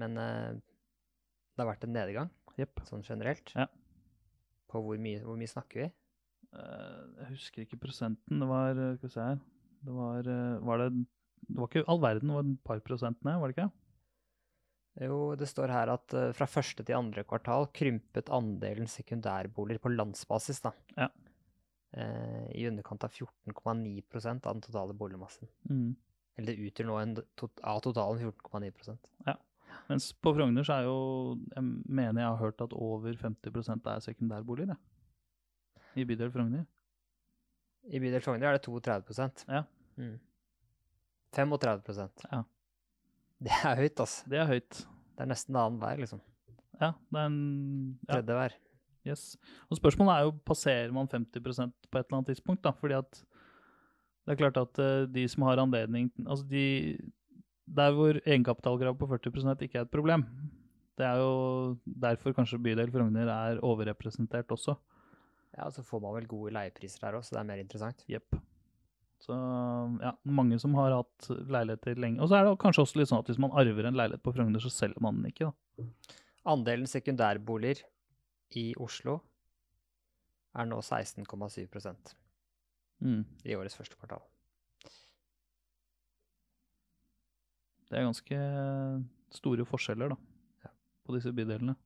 Men 0.00 0.16
eh, 0.20 0.56
det 0.56 1.64
har 1.64 1.70
vært 1.70 1.86
en 1.86 1.94
nedgang, 1.96 2.32
yep. 2.60 2.82
sånn 2.88 3.04
generelt. 3.06 3.52
Ja. 3.56 3.68
På 4.70 4.82
hvor 4.84 4.98
mye, 5.00 5.22
hvor 5.24 5.38
mye 5.40 5.50
snakker 5.50 5.84
vi? 5.84 5.88
Eh, 6.56 7.00
jeg 7.20 7.32
husker 7.34 7.64
ikke 7.64 7.80
prosenten. 7.80 8.40
Det 8.42 8.48
var 8.48 8.76
eh, 8.76 8.94
Skal 8.98 9.08
vi 9.08 9.14
se 9.14 9.24
her 9.24 9.40
Det 9.86 9.96
var, 9.96 10.30
eh, 10.30 10.60
var 10.68 10.82
det 10.82 10.88
Det 10.96 11.58
var 11.58 11.70
ikke 11.70 11.88
all 11.90 12.00
verden, 12.02 12.30
det 12.30 12.36
var 12.36 12.46
et 12.46 12.64
par 12.66 12.80
prosent 12.86 13.18
ned, 13.26 13.40
var 13.40 13.52
det 13.52 13.56
ikke? 13.56 13.70
Jo, 15.06 15.18
det 15.36 15.46
står 15.50 15.68
her 15.68 15.90
at 15.92 16.14
fra 16.34 16.46
første 16.48 16.80
til 16.80 16.96
andre 16.96 17.20
kvartal 17.28 17.66
krympet 17.76 18.30
andelen 18.32 18.88
sekundærboliger 18.88 19.82
på 19.84 19.92
landsbasis, 19.92 20.62
da. 20.64 20.72
Ja. 20.96 21.10
Eh, 21.96 22.48
I 22.60 22.66
underkant 22.68 23.04
av 23.04 23.10
14,9 23.10 24.46
av 24.46 24.52
den 24.52 24.62
totale 24.62 24.92
boligmassen. 24.92 25.48
Mm. 25.70 25.96
Eller 26.36 26.52
det 26.52 26.68
utgjør 26.68 26.88
nå 26.90 26.96
en 27.00 27.14
tot, 27.40 27.60
av 27.64 27.80
totalen 27.84 28.20
14,9 28.20 28.96
Ja. 29.26 29.36
Mens 29.88 30.10
på 30.12 30.32
Frogner 30.34 30.64
så 30.66 30.76
er 30.76 30.86
jo 30.86 30.96
Jeg 31.54 31.62
mener 31.62 32.22
jeg 32.22 32.28
har 32.28 32.40
hørt 32.40 32.60
at 32.64 32.72
over 32.72 33.16
50% 33.16 33.88
er 33.92 34.00
sekundærboliger, 34.04 34.74
jeg. 34.74 36.02
I 36.02 36.04
bydel 36.04 36.30
Frogner. 36.32 36.66
I 37.88 38.00
bydel 38.02 38.20
Frogner 38.20 38.50
er 38.50 38.58
det 38.58 38.66
32% 38.66 39.46
Ja. 39.48 39.64
Mm. 39.96 40.18
35% 41.32 42.28
Ja. 42.30 42.42
Det 43.40 43.52
er 43.52 43.76
høyt, 43.76 44.00
altså. 44.00 44.28
Det 44.28 44.38
er 44.40 44.46
høyt. 44.48 44.86
Det 45.16 45.24
er 45.24 45.28
nesten 45.28 45.56
annenhver, 45.56 45.98
liksom. 46.00 46.20
Ja, 46.80 46.92
det 47.12 47.20
er 47.20 47.26
en 47.26 47.98
ja, 48.08 48.14
Tredje 48.16 48.36
hver. 48.36 48.54
Yes. 49.06 49.36
Og 49.70 49.78
spørsmålet 49.80 50.12
er 50.14 50.26
jo 50.26 50.36
passerer 50.46 50.92
man 50.94 51.08
50% 51.08 51.72
på 51.90 51.98
et 51.98 52.04
eller 52.04 52.18
annet 52.18 52.32
tidspunkt, 52.32 52.64
da. 52.64 52.74
Fordi 52.76 52.98
at 52.98 53.22
det 54.26 54.34
er 54.34 54.40
klart 54.40 54.58
at 54.58 54.82
eh, 54.82 55.06
de 55.06 55.22
som 55.30 55.44
har 55.46 55.62
anledning 55.62 56.10
Altså 56.26 56.44
de 56.50 56.98
Der 57.66 57.94
hvor 57.94 58.18
egenkapitalkrav 58.26 58.98
på 58.98 59.06
40% 59.10 59.62
ikke 59.62 59.78
er 59.78 59.86
et 59.86 59.90
problem. 59.90 60.26
Det 60.96 61.06
er 61.06 61.20
jo 61.20 61.76
derfor 61.84 62.32
kanskje 62.32 62.60
bydel 62.62 62.90
Frogner 62.90 63.28
er 63.28 63.58
overrepresentert 63.60 64.52
også. 64.54 64.76
Ja, 65.56 65.66
og 65.66 65.72
så 65.72 65.82
får 65.82 66.00
man 66.00 66.14
vel 66.14 66.28
gode 66.30 66.52
leiepriser 66.54 67.02
der 67.02 67.18
òg, 67.18 67.24
så 67.24 67.34
det 67.34 67.40
er 67.40 67.48
mer 67.48 67.60
interessant. 67.60 68.04
Jepp. 68.08 68.38
Så 69.24 69.34
ja, 70.02 70.12
mange 70.24 70.58
som 70.62 70.76
har 70.78 70.94
hatt 70.94 71.28
leiligheter 71.28 71.98
lenge. 72.00 72.20
Og 72.20 72.30
så 72.30 72.38
er 72.38 72.46
det 72.46 72.54
kanskje 72.62 72.84
også 72.84 73.00
litt 73.00 73.10
sånn 73.10 73.22
at 73.24 73.30
hvis 73.30 73.40
man 73.42 73.54
arver 73.56 73.88
en 73.88 73.98
leilighet 73.98 74.24
på 74.24 74.34
Frogner, 74.36 74.62
så 74.62 74.72
selger 74.72 75.02
man 75.04 75.20
den 75.20 75.32
ikke, 75.32 75.50
da. 75.50 75.84
Andelen 76.46 76.88
sekundærboliger 76.88 77.82
i 78.54 78.74
Oslo 78.78 79.20
er 80.56 80.64
nå 80.66 80.78
16,7 80.82 82.14
Mm. 83.02 83.24
i 83.44 83.52
årets 83.54 83.76
første 83.76 83.96
kvartal. 83.98 84.22
Det 87.90 87.98
er 87.98 88.06
ganske 88.06 88.38
store 89.36 89.66
forskjeller, 89.68 90.08
da, 90.08 90.16
Ja. 90.64 90.70
på 91.06 91.14
disse 91.14 91.32
bydelene. 91.32 91.76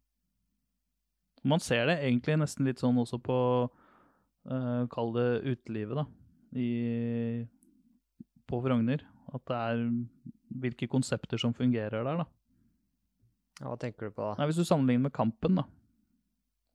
Man 1.44 1.58
ser 1.60 1.86
det 1.86 1.98
egentlig 2.04 2.38
nesten 2.38 2.64
litt 2.64 2.78
sånn 2.78 2.96
også 3.00 3.18
på 3.22 3.70
uh, 4.50 4.86
Kall 4.86 5.12
det 5.12 5.42
utelivet, 5.44 5.96
da. 5.96 6.06
I, 6.56 7.46
på 8.48 8.60
Frogner. 8.62 9.00
At 9.32 9.44
det 9.46 9.56
er 9.56 10.06
hvilke 10.60 10.88
konsepter 10.88 11.38
som 11.38 11.52
fungerer 11.54 12.04
der, 12.04 12.16
da. 12.24 12.26
Hva 13.60 13.76
tenker 13.78 14.08
du 14.08 14.10
på 14.16 14.22
da? 14.24 14.34
Nei, 14.38 14.46
Hvis 14.48 14.56
du 14.56 14.64
sammenligner 14.64 15.02
med 15.08 15.12
Kampen, 15.12 15.54
da. 15.60 15.64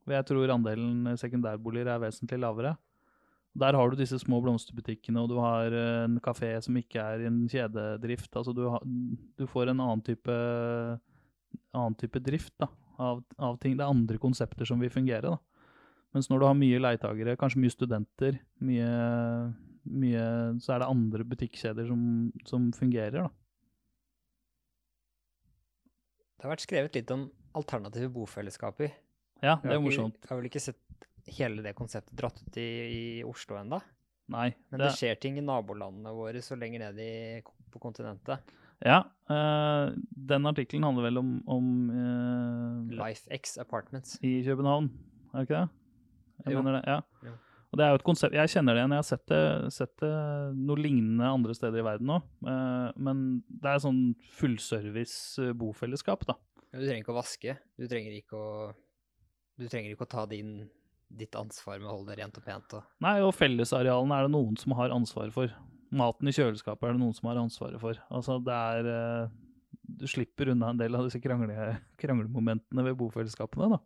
Jeg 0.05 0.25
tror 0.29 0.51
andelen 0.53 1.15
sekundærboliger 1.17 1.89
er 1.89 2.03
vesentlig 2.03 2.37
lavere. 2.43 2.75
Der 3.55 3.73
har 3.73 3.89
du 3.89 3.95
disse 3.95 4.19
små 4.19 4.41
blomsterbutikkene, 4.43 5.21
og 5.23 5.31
du 5.31 5.37
har 5.39 5.71
eh, 5.71 6.03
en 6.05 6.19
kafé 6.19 6.51
som 6.61 6.75
ikke 6.75 6.99
er 6.99 7.23
i 7.23 7.29
en 7.29 7.45
kjededrift. 7.49 8.29
Altså 8.35 8.51
du, 8.53 8.65
har, 8.69 8.83
du 8.83 9.45
får 9.47 9.71
en 9.71 9.79
annen 9.79 10.03
type, 10.03 10.35
annen 11.71 11.95
type 12.01 12.19
drift 12.19 12.53
da, 12.59 12.67
av, 12.99 13.23
av 13.39 13.55
ting. 13.63 13.77
Det 13.79 13.85
er 13.85 13.93
andre 13.95 14.19
konsepter 14.21 14.67
som 14.67 14.83
vil 14.83 14.91
fungere. 14.91 15.31
da. 15.31 15.71
Mens 16.15 16.27
når 16.31 16.41
du 16.41 16.47
har 16.49 16.59
mye 16.59 16.81
leietagere, 16.83 17.37
kanskje 17.39 17.63
mye 17.63 17.73
studenter, 17.73 18.37
mye, 18.63 18.91
mye, 20.03 20.27
så 20.63 20.75
er 20.75 20.83
det 20.83 20.91
andre 20.91 21.25
butikkjeder 21.31 21.87
som, 21.89 22.05
som 22.47 22.69
fungerer. 22.75 23.23
da. 23.23 23.31
Det 26.35 26.43
har 26.43 26.57
vært 26.57 26.67
skrevet 26.67 26.99
litt 26.99 27.15
om 27.15 27.29
alternative 27.55 28.11
bofellesskaper. 28.11 28.91
Ja, 29.45 29.55
det 29.63 29.75
er 29.77 29.81
morsomt. 29.83 30.17
Jeg 30.23 30.31
har 30.31 30.39
vel 30.41 30.49
ikke 30.49 30.63
sett 30.63 31.07
hele 31.37 31.63
det 31.65 31.75
konseptet 31.77 32.13
dratt 32.17 32.37
ut 32.43 32.57
i, 32.61 32.67
i 32.95 33.01
Oslo 33.25 33.57
enda. 33.61 33.79
Nei. 34.33 34.47
Men 34.71 34.81
det, 34.81 34.87
det 34.89 34.97
skjer 34.97 35.19
ting 35.21 35.37
i 35.37 35.43
nabolandene 35.45 36.11
våre 36.17 36.41
så 36.41 36.57
lenger 36.57 36.87
ned 36.87 37.01
i, 37.01 37.41
på 37.71 37.81
kontinentet. 37.83 38.55
Ja, 38.85 39.03
Øh, 39.25 39.95
den 40.29 40.45
artikkelen 40.45 40.83
handler 40.85 41.07
vel 41.07 41.17
om, 41.17 41.29
om 41.49 41.69
øh, 41.89 42.91
LifeX 42.93 43.55
Apartments. 43.57 44.19
i 44.21 44.43
København, 44.45 44.89
er 45.33 45.39
det 45.39 45.45
ikke 45.47 45.61
det? 45.63 45.69
Jeg 46.45 46.53
Jo. 46.53 46.59
mener 46.61 46.75
det, 46.75 46.81
ja. 46.91 46.99
ja. 47.25 47.31
Og 47.71 47.79
det 47.79 47.85
er 47.85 47.89
jo 47.89 47.95
et 47.97 48.03
konsept, 48.05 48.35
Jeg 48.37 48.51
kjenner 48.53 48.75
det 48.77 48.83
igjen, 48.83 48.93
jeg 48.93 49.01
har 49.01 49.07
sett 49.07 49.25
det, 49.31 49.41
sett 49.73 49.95
det 50.03 50.11
noe 50.59 50.77
lignende 50.77 51.25
andre 51.25 51.55
steder 51.57 51.81
i 51.81 51.87
verden 51.87 52.13
òg. 52.19 52.27
men 53.01 53.23
det 53.49 53.71
er 53.71 53.81
sånn 53.81 54.03
fullservice 54.37 55.41
eh, 55.41 55.53
bofellesskap, 55.57 56.27
da. 56.29 56.35
Ja, 56.69 56.77
Du 56.79 56.85
trenger 56.85 57.01
ikke 57.01 57.15
å 57.15 57.17
vaske. 57.17 57.57
Du 57.81 57.87
trenger 57.89 58.13
ikke 58.19 58.37
å, 58.37 58.51
du 59.59 59.67
trenger 59.69 59.93
ikke 59.93 60.07
å 60.07 60.11
ta 60.11 60.25
din, 60.29 60.67
ditt 61.07 61.35
ansvar 61.39 61.79
med 61.79 61.89
å 61.89 61.95
holde 61.97 62.11
det 62.11 62.19
rent 62.21 62.37
og 62.39 62.45
pent. 62.45 62.75
Og. 62.77 62.91
Nei, 63.05 63.15
og 63.23 63.33
fellesarealene 63.37 64.19
er 64.19 64.27
det 64.27 64.35
noen 64.35 64.59
som 64.59 64.75
har 64.79 64.93
ansvar 64.95 65.31
for. 65.35 65.53
Maten 65.95 66.29
i 66.29 66.35
kjøleskapet 66.35 66.89
er 66.89 66.95
det 66.95 67.03
noen 67.03 67.15
som 67.15 67.29
har 67.29 67.39
ansvaret 67.39 67.81
for. 67.81 67.99
Altså, 68.11 68.37
det 68.43 68.55
er 68.55 68.89
eh, 68.91 69.35
Du 70.01 70.07
slipper 70.09 70.49
unna 70.51 70.73
en 70.73 70.79
del 70.81 70.97
av 70.97 71.05
disse 71.07 71.21
krangle, 71.23 71.75
kranglemomentene 72.01 72.87
ved 72.89 72.97
bofellesskapene, 72.99 73.77
da. 73.77 73.81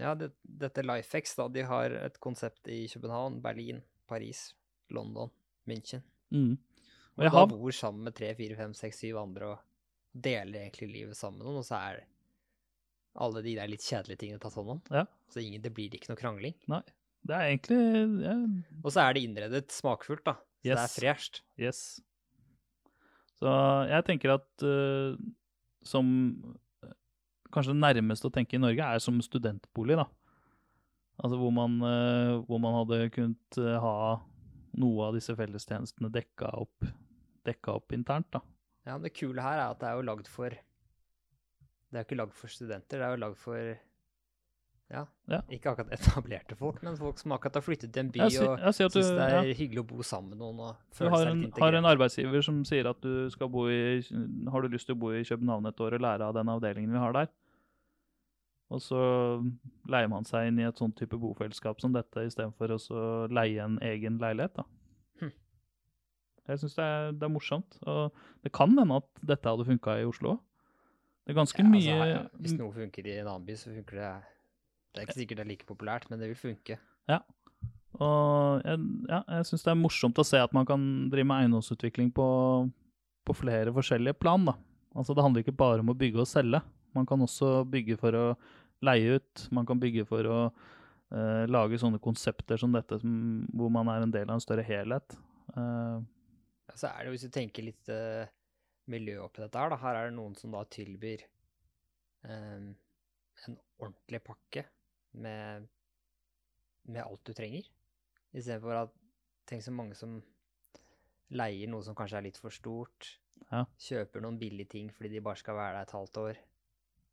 Ja, 0.00 0.14
det, 0.16 0.30
dette 0.42 0.84
LifeX, 0.84 1.34
da, 1.36 1.48
de 1.52 1.64
har 1.68 1.92
et 1.98 2.14
konsept 2.22 2.68
i 2.72 2.86
København, 2.88 3.42
Berlin, 3.44 3.82
Paris, 4.08 4.52
London, 4.92 5.32
München. 5.68 6.04
Mm. 6.32 6.54
Og 7.12 7.20
Og 7.20 7.26
da 7.26 7.32
har 7.34 7.50
bor 7.50 7.74
sammen 7.76 8.06
med 8.08 8.16
tre, 8.16 8.30
fire, 8.38 8.56
fem, 8.56 8.72
seks, 8.76 9.02
syv 9.02 9.18
andre 9.20 9.50
og 9.52 9.66
deler 10.12 10.62
egentlig 10.62 10.88
livet 10.92 11.16
sammen 11.18 11.42
med 11.42 11.48
noen, 11.48 11.60
og 11.60 11.66
så 11.66 11.80
er 11.90 12.00
alle 13.14 13.42
de 13.44 13.54
der 13.58 13.68
litt 13.68 13.84
kjedelige 13.84 14.22
tingene 14.22 14.40
tatt 14.40 14.54
hånd 14.56 14.70
om. 14.76 14.80
Ja. 14.92 15.04
Så 15.32 15.42
ingen, 15.42 15.60
det 15.64 15.72
blir 15.76 15.92
ikke 15.92 16.12
noe 16.12 16.20
krangling. 16.20 16.54
Nei. 16.72 16.82
Det 17.22 17.36
er 17.36 17.50
egentlig 17.52 17.76
ja, 18.24 18.32
Og 18.82 18.88
så 18.90 19.04
er 19.04 19.14
det 19.14 19.20
innredet 19.22 19.68
smakfullt, 19.70 20.24
da. 20.26 20.32
Så 20.62 20.64
det 20.66 20.72
er 20.72 20.80
Yes. 20.82 20.96
fresht. 20.96 21.42
Yes. 21.58 21.82
Så 23.38 23.52
jeg 23.90 24.04
tenker 24.06 24.34
at 24.36 24.64
uh, 24.66 25.14
som 25.86 26.08
eh, 26.82 26.92
Kanskje 27.52 27.74
det 27.74 27.82
nærmeste 27.82 28.28
å 28.30 28.32
tenke 28.34 28.56
i 28.56 28.62
Norge 28.62 28.80
er 28.86 29.02
som 29.02 29.18
studentbolig, 29.22 29.96
da. 29.98 30.06
Altså 31.22 31.36
hvor 31.38 31.52
man, 31.54 31.76
uh, 31.84 32.40
hvor 32.48 32.58
man 32.62 32.74
hadde 32.80 33.10
kunnet 33.14 33.58
uh, 33.60 33.76
ha 33.82 33.94
noe 34.80 35.08
av 35.10 35.18
disse 35.18 35.34
fellestjenestene 35.36 36.08
dekka 36.14 36.48
opp, 36.62 36.86
dekka 37.44 37.74
opp 37.76 37.92
internt, 37.92 38.30
da. 38.32 38.40
Ja, 38.86 38.96
men 38.96 39.04
det 39.04 39.12
kule 39.18 39.42
her 39.44 39.58
er 39.60 39.66
at 39.74 39.82
det 39.82 39.90
er 39.90 39.98
jo 40.00 40.06
lagd 40.08 40.30
for 40.32 40.54
Det 41.92 41.98
er 41.98 42.04
jo 42.04 42.08
ikke 42.08 42.20
lagd 42.22 42.36
for 42.36 42.48
studenter, 42.48 42.98
det 43.02 43.04
er 43.04 43.10
jo 43.12 43.20
lagd 43.20 43.36
for 43.36 43.58
ja, 44.92 45.02
Ja. 45.28 45.38
ikke 45.52 45.70
akkurat 45.72 45.92
etablerte 45.92 46.56
folk, 46.56 46.82
men 46.84 46.96
folk 46.96 47.20
som 47.20 47.32
akkurat 47.36 47.54
har 47.56 47.64
flyttet 47.64 47.92
til 47.92 48.02
en 48.02 48.10
by 48.12 48.22
Jeg, 48.24 48.32
si, 48.34 48.40
og 48.44 48.58
jeg 48.60 48.72
du, 48.72 48.96
syns 48.96 49.10
det 49.12 49.28
ja, 49.32 49.38
er 49.40 49.54
hyggelig 49.56 49.80
å 49.84 49.86
bo 49.88 50.04
sammen 50.04 50.34
med 50.34 50.40
noen 50.42 50.58
og 50.66 50.74
du 50.76 50.98
føle 50.98 51.12
har 51.14 51.22
seg 51.22 51.30
en, 51.32 51.44
litt 51.46 51.60
har 51.64 51.76
en 51.78 51.88
arbeidsgiver 51.92 52.44
som 52.44 52.58
sier 52.68 52.88
at 52.90 53.00
du 53.04 53.30
skal 53.32 53.48
bo 53.52 53.66
i 53.72 53.78
Har 54.52 54.64
du 54.64 54.72
lyst 54.72 54.88
til 54.90 54.96
å 54.96 55.00
bo 55.04 55.12
i 55.16 55.24
København 55.24 55.70
et 55.70 55.80
år 55.80 55.96
og 55.96 56.04
lære 56.04 56.28
av 56.28 56.36
den 56.36 56.52
avdelingen 56.52 56.92
vi 56.92 57.00
har 57.00 57.16
der? 57.16 57.32
Og 58.72 58.80
så 58.80 59.00
leier 59.92 60.08
man 60.08 60.24
seg 60.28 60.48
inn 60.48 60.60
i 60.60 60.68
et 60.68 60.78
sånt 60.80 60.96
type 60.96 61.18
bofellesskap 61.20 61.80
som 61.82 61.92
dette, 61.92 62.24
istedenfor 62.24 62.72
å 62.72 63.00
leie 63.28 63.60
en 63.60 63.76
egen 63.84 64.16
leilighet. 64.20 64.54
da. 64.56 64.64
Hm. 65.20 65.32
Jeg 66.48 66.62
syns 66.62 66.78
det, 66.78 66.86
det 67.20 67.26
er 67.28 67.34
morsomt. 67.34 67.76
Og 67.84 68.16
det 68.44 68.52
kan 68.56 68.72
hende 68.78 69.02
at 69.02 69.10
dette 69.20 69.52
hadde 69.52 69.68
funka 69.68 69.98
i 70.00 70.08
Oslo 70.08 70.38
òg. 70.38 70.40
Det 71.22 71.32
er 71.32 71.38
ganske 71.38 71.62
Ja, 71.62 71.68
altså, 71.68 71.78
mye 71.78 71.98
her. 72.02 72.24
Hvis 72.42 72.56
noe 72.58 72.74
funker 72.74 73.06
i 73.06 73.18
en 73.20 73.28
annen 73.30 73.46
by, 73.46 73.54
så 73.58 73.70
funker 73.70 74.00
det 74.00 74.10
Det 74.92 75.00
er 75.00 75.06
ikke 75.06 75.20
sikkert 75.20 75.38
det 75.40 75.44
er 75.44 75.50
like 75.52 75.68
populært, 75.68 76.10
men 76.10 76.20
det 76.20 76.28
vil 76.32 76.40
funke. 76.40 76.76
Ja. 77.08 77.20
Og 78.02 78.62
jeg, 78.66 78.80
ja, 79.08 79.22
jeg 79.38 79.46
syns 79.48 79.64
det 79.64 79.70
er 79.72 79.78
morsomt 79.80 80.18
å 80.20 80.24
se 80.26 80.40
at 80.40 80.52
man 80.56 80.66
kan 80.68 80.82
drive 81.12 81.28
med 81.28 81.44
eiendomsutvikling 81.44 82.10
på, 82.12 82.26
på 83.24 83.36
flere 83.36 83.72
forskjellige 83.72 84.18
plan. 84.20 84.44
da. 84.48 84.56
Altså 84.96 85.14
Det 85.16 85.24
handler 85.24 85.44
ikke 85.44 85.56
bare 85.56 85.80
om 85.80 85.92
å 85.92 85.96
bygge 85.96 86.20
og 86.20 86.28
selge. 86.28 86.60
Man 86.92 87.08
kan 87.08 87.24
også 87.24 87.62
bygge 87.72 87.96
for 88.00 88.16
å 88.18 88.26
leie 88.84 89.16
ut. 89.16 89.46
Man 89.54 89.68
kan 89.68 89.80
bygge 89.80 90.04
for 90.08 90.28
å 90.28 90.38
uh, 90.50 91.44
lage 91.48 91.80
sånne 91.80 92.00
konsepter 92.02 92.60
som 92.60 92.74
dette, 92.74 92.98
som, 93.00 93.46
hvor 93.56 93.72
man 93.72 93.88
er 93.92 94.04
en 94.04 94.12
del 94.12 94.28
av 94.28 94.36
en 94.36 94.44
større 94.44 94.66
helhet. 94.66 95.16
Uh, 95.56 96.02
Ja, 96.68 96.76
Så 96.78 96.88
er 96.88 97.04
det, 97.04 97.12
hvis 97.12 97.26
du 97.26 97.32
tenker 97.32 97.64
litt 97.66 97.88
uh, 97.92 98.24
miljø 98.92 99.18
oppi 99.24 99.42
dette 99.44 99.58
her, 99.60 99.72
da. 99.72 99.78
Her 99.82 99.98
er 100.00 100.10
det 100.10 100.16
noen 100.18 100.34
som 100.38 100.54
da 100.54 100.62
tilbyr 100.72 101.24
um, 102.28 102.68
en 103.48 103.56
ordentlig 103.82 104.20
pakke 104.24 104.64
med, 105.18 105.66
med 106.88 107.02
alt 107.04 107.24
du 107.28 107.32
trenger. 107.36 107.66
Istedenfor 108.32 108.84
at 108.86 108.98
Tenk 109.50 109.64
så 109.64 109.72
mange 109.74 109.96
som 109.98 110.20
leier 111.34 111.66
noe 111.68 111.82
som 111.82 111.96
kanskje 111.98 112.20
er 112.20 112.24
litt 112.28 112.36
for 112.38 112.54
stort. 112.54 113.08
Ja. 113.50 113.64
Kjøper 113.82 114.22
noen 114.22 114.36
billige 114.38 114.70
ting 114.76 114.92
fordi 114.94 115.10
de 115.16 115.22
bare 115.26 115.40
skal 115.40 115.56
være 115.58 115.80
der 115.80 115.88
et 115.88 115.94
halvt 115.96 116.20
år. 116.22 116.38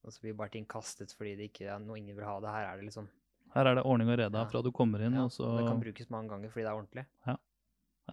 Og 0.06 0.14
så 0.14 0.22
blir 0.24 0.36
bare 0.38 0.54
ting 0.54 0.68
kastet 0.70 1.12
fordi 1.18 1.34
det 1.40 1.48
ikke 1.50 1.72
er 1.74 1.82
noe 1.82 1.98
ingen 2.00 2.16
vil 2.16 2.28
ha 2.30 2.36
det. 2.44 2.52
Her 2.54 2.68
er 2.70 2.78
det 2.80 2.86
liksom 2.92 3.10
Her 3.56 3.66
er 3.72 3.80
det 3.80 3.84
ordning 3.90 4.12
og 4.14 4.20
rede 4.22 4.38
Ja. 4.38 4.46
fra 4.52 4.62
du 4.62 4.70
kommer 4.72 5.02
inn, 5.02 5.18
ja, 5.18 5.24
og 5.26 5.32
så 5.34 5.50
Det 5.58 5.66
kan 5.66 5.82
brukes 5.82 6.10
mange 6.14 6.30
ganger 6.30 6.54
fordi 6.54 6.64
det 6.68 6.70
er 6.70 6.78
ordentlig. 6.78 7.06
Ja, 7.26 7.36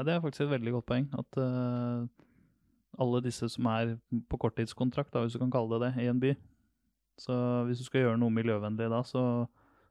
det 0.02 0.14
er 0.14 0.20
faktisk 0.24 0.46
et 0.46 0.50
veldig 0.56 0.72
godt 0.78 0.86
poeng. 0.86 1.06
At 1.12 1.38
eh, 1.44 2.08
alle 3.02 3.22
disse 3.24 3.48
som 3.52 3.68
er 3.70 3.96
på 4.30 4.38
korttidskontrakt, 4.40 5.12
da, 5.14 5.24
hvis 5.24 5.36
du 5.36 5.42
kan 5.42 5.52
kalle 5.52 5.76
det 5.76 5.88
det, 5.88 6.04
i 6.04 6.10
en 6.10 6.20
by 6.22 6.34
Så 7.20 7.34
hvis 7.68 7.80
du 7.80 7.86
skal 7.86 8.04
gjøre 8.04 8.20
noe 8.20 8.32
miljøvennlig 8.34 8.90
da, 8.92 9.00
så 9.06 9.22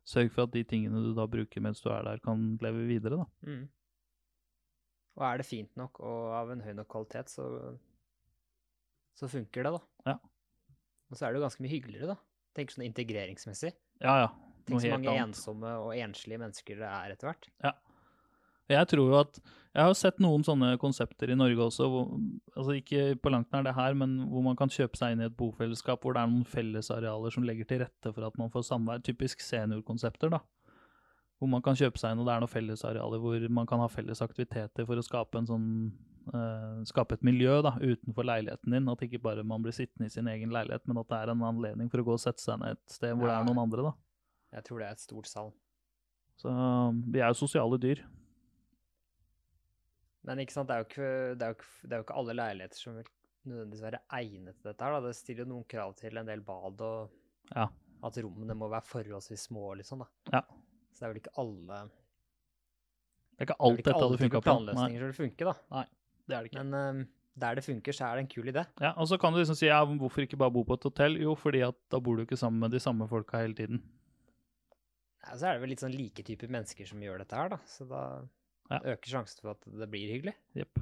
sørg 0.06 0.30
for 0.34 0.46
at 0.46 0.54
de 0.54 0.62
tingene 0.68 1.02
du 1.02 1.14
da 1.18 1.26
bruker 1.30 1.64
mens 1.64 1.82
du 1.82 1.90
er 1.90 2.06
der, 2.06 2.22
kan 2.22 2.44
leve 2.62 2.86
videre, 2.86 3.24
da. 3.24 3.26
Mm. 3.50 3.66
Og 5.16 5.26
er 5.26 5.42
det 5.42 5.48
fint 5.48 5.72
nok 5.80 6.00
og 6.04 6.36
av 6.38 6.52
en 6.54 6.62
høy 6.62 6.74
nok 6.78 6.90
kvalitet, 6.92 7.32
så, 7.34 7.48
så 9.18 9.30
funker 9.32 9.66
det, 9.66 9.74
da. 9.80 10.12
Ja. 10.12 10.18
Og 11.10 11.18
så 11.18 11.26
er 11.26 11.34
det 11.34 11.40
jo 11.40 11.46
ganske 11.48 11.66
mye 11.66 11.74
hyggeligere, 11.74 12.14
da. 12.14 12.18
Tenk 12.56 12.76
sånn 12.76 12.86
integreringsmessig. 12.86 13.74
Ja, 14.04 14.16
ja. 14.26 14.30
Tenk 14.66 14.76
Noe 14.76 14.84
så 14.84 14.90
helt 14.90 14.98
mange 14.98 15.12
annet. 15.14 15.32
ensomme 15.32 15.74
og 15.82 15.92
enslige 15.98 16.42
mennesker 16.42 16.80
det 16.82 16.88
er 16.90 17.14
etter 17.16 17.32
hvert. 17.32 17.50
Jeg 18.72 18.88
tror 18.90 19.12
jo 19.12 19.20
at 19.20 19.38
Jeg 19.76 19.84
har 19.84 19.96
sett 20.00 20.22
noen 20.24 20.44
sånne 20.48 20.78
konsepter 20.80 21.34
i 21.34 21.36
Norge 21.36 21.60
også, 21.66 21.88
hvor, 21.92 22.14
altså 22.56 22.78
ikke 22.78 23.18
på 23.20 23.32
langt 23.34 23.50
nær 23.52 23.66
det 23.66 23.74
her, 23.76 23.98
men 24.00 24.14
hvor 24.32 24.46
man 24.46 24.56
kan 24.56 24.72
kjøpe 24.72 24.96
seg 24.96 25.12
inn 25.12 25.24
i 25.26 25.28
et 25.28 25.36
bofellesskap 25.36 26.00
hvor 26.00 26.16
det 26.16 26.22
er 26.22 26.32
noen 26.32 26.48
fellesarealer 26.48 27.36
som 27.36 27.44
legger 27.44 27.68
til 27.68 27.82
rette 27.84 28.14
for 28.16 28.24
at 28.24 28.40
man 28.40 28.54
får 28.54 28.70
samvær. 28.70 29.04
Typisk 29.04 29.44
seniorkonsepter, 29.44 30.32
da. 30.32 30.40
Hvor 31.36 31.52
man 31.52 31.66
kan 31.66 31.76
kjøpe 31.76 32.00
seg 32.00 32.16
inn, 32.16 32.24
og 32.24 32.30
det 32.30 32.38
er 32.38 32.46
noen 32.46 32.54
fellesarealer 32.54 33.20
hvor 33.26 33.48
man 33.60 33.68
kan 33.68 33.84
ha 33.84 33.92
felles 33.92 34.24
aktiviteter 34.24 34.88
for 34.88 34.96
å 34.96 35.04
skape 35.04 35.44
en 35.44 35.52
sånn 35.52 35.70
eh, 36.32 36.82
skape 36.88 37.20
et 37.20 37.28
miljø 37.28 37.60
da, 37.68 37.76
utenfor 37.76 38.32
leiligheten 38.32 38.80
din. 38.80 38.88
At 38.96 39.04
ikke 39.04 39.20
bare 39.28 39.44
man 39.44 39.66
blir 39.66 39.76
sittende 39.76 40.08
i 40.08 40.16
sin 40.16 40.32
egen 40.32 40.56
leilighet, 40.56 40.88
men 40.88 41.04
at 41.04 41.12
det 41.12 41.20
er 41.20 41.36
en 41.36 41.44
anledning 41.52 41.92
for 41.92 42.00
å 42.00 42.08
gå 42.08 42.16
og 42.16 42.24
sette 42.24 42.48
seg 42.48 42.64
ned 42.64 42.80
et 42.80 42.96
sted 42.96 43.12
hvor 43.12 43.28
det 43.28 43.36
er 43.36 43.52
noen 43.52 43.66
andre. 43.68 43.90
da. 43.92 43.98
Jeg 44.56 44.70
tror 44.70 44.80
det 44.80 44.88
er 44.88 44.96
et 44.96 45.04
stort 45.04 45.28
salg. 45.28 45.56
Så 46.40 46.52
vi 47.12 47.20
er 47.20 47.28
jo 47.28 47.44
sosiale 47.44 47.80
dyr. 47.84 48.08
Men 50.26 50.42
ikke 50.42 50.56
sant, 50.56 50.70
det 50.72 50.76
er 50.76 50.86
ikke, 50.88 51.10
det 51.38 51.46
er 51.46 51.52
jo 51.54 51.58
ikke, 51.60 51.72
det 51.84 51.94
er 51.94 52.02
jo 52.02 52.06
ikke 52.08 52.18
alle 52.22 52.36
leiligheter 52.40 52.80
som 52.82 52.96
vil 52.98 53.10
nødvendigvis 53.46 53.84
være 53.86 54.00
egnet 54.18 54.56
til 54.58 54.70
dette 54.72 54.86
her. 54.88 54.96
Da. 54.96 55.02
Det 55.06 55.16
stiller 55.20 55.44
jo 55.46 55.50
noen 55.52 55.68
krav 55.70 55.94
til 56.00 56.18
en 56.18 56.30
del 56.32 56.42
bad, 56.42 56.82
og 56.82 57.12
Ja. 57.56 57.68
at 58.04 58.18
rommene 58.26 58.56
må 58.58 58.70
være 58.72 58.82
forholdsvis 58.90 59.48
små, 59.52 59.74
liksom. 59.78 60.00
da. 60.02 60.08
Ja. 60.34 60.42
Så 60.92 61.00
det 61.00 61.06
er 61.06 61.14
vel 61.14 61.22
ikke 61.22 61.36
alle 61.38 61.82
Det 63.36 63.44
er 63.44 63.46
ikke 63.46 63.54
det 63.54 63.60
er 63.60 63.66
alt 63.68 63.80
ikke 63.80 63.86
dette 63.86 63.96
alle 64.00 64.10
hadde 64.16 64.24
funka 64.24 64.40
på. 64.40 64.46
Nei, 64.46 64.56
planløsninger 64.56 65.00
som 65.04 65.12
vil 65.12 65.20
funke, 65.20 65.46
da. 65.46 65.84
det 66.26 66.36
er 66.36 66.42
det 66.42 66.50
ikke. 66.52 66.64
Men 66.64 66.80
øhm, 66.80 67.08
der 67.36 67.56
det 67.60 67.64
funker, 67.66 67.92
så 67.94 68.06
er 68.08 68.16
det 68.16 68.24
en 68.24 68.32
kul 68.32 68.48
idé. 68.50 68.64
Ja, 68.82 68.92
og 68.96 69.08
så 69.12 69.18
kan 69.20 69.34
du 69.34 69.40
liksom 69.42 69.58
si 69.60 69.68
ja, 69.68 69.82
hvorfor 69.86 70.24
ikke 70.24 70.38
bare 70.40 70.54
bo 70.56 70.64
på 70.64 70.74
et 70.80 70.88
hotell? 70.88 71.18
Jo, 71.22 71.36
fordi 71.36 71.62
at 71.68 71.76
da 71.92 72.00
bor 72.00 72.16
du 72.16 72.24
ikke 72.24 72.38
sammen 72.40 72.60
med 72.64 72.72
de 72.72 72.80
samme 72.80 73.08
folka 73.12 73.38
hele 73.44 73.54
tiden. 73.54 73.84
Ja, 75.26 75.36
så 75.36 75.50
er 75.50 75.54
det 75.58 75.62
vel 75.66 75.70
litt 75.74 75.84
sånn 75.84 75.96
like 75.98 76.24
typer 76.24 76.48
mennesker 76.48 76.88
som 76.88 77.02
gjør 77.04 77.20
dette 77.20 77.36
her, 77.36 77.50
da. 77.50 77.58
Så 77.68 77.86
da 77.90 78.02
Ja. 78.72 78.80
øker 78.96 79.12
sjansen 79.12 79.42
for 79.44 79.52
at 79.54 79.66
det 79.80 79.88
blir 79.92 80.10
hyggelig. 80.16 80.34
Yep. 80.58 80.80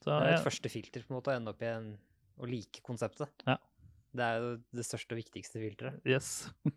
Så 0.00 0.06
Det 0.10 0.16
er 0.16 0.28
et 0.30 0.38
ja, 0.38 0.44
første 0.44 0.70
filter 0.72 1.02
på 1.04 1.12
en 1.12 1.18
måte 1.18 1.32
å 1.32 1.36
ende 1.36 1.50
opp 1.52 1.62
i 1.62 1.68
en, 1.70 1.88
å 2.40 2.46
like 2.48 2.80
konseptet. 2.86 3.42
Ja. 3.46 3.56
Det 4.16 4.26
er 4.26 4.38
jo 4.42 4.52
det 4.74 4.84
største 4.86 5.14
og 5.14 5.20
viktigste 5.22 5.60
filteret. 5.62 6.00
yes. 6.06 6.50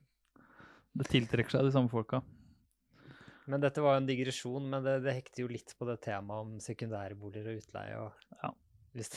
Det 0.93 1.07
tiltrekker 1.09 1.49
seg 1.55 1.63
de 1.65 1.71
samme 1.73 1.89
folka. 1.89 2.19
Men 3.49 3.59
dette 3.63 3.81
var 3.81 3.95
jo 3.95 4.01
en 4.03 4.05
digresjon, 4.07 4.67
men 4.69 4.83
det, 4.85 4.99
det 5.03 5.15
hekter 5.17 5.41
jo 5.43 5.47
litt 5.49 5.71
på 5.79 5.87
det 5.89 5.95
temaet 6.05 6.45
om 6.45 6.51
sekundærboliger 6.61 7.49
og 7.49 7.63
utleie. 7.63 7.95
og 7.97 8.37
Ja. 8.43 8.51
hvis, 8.93 9.09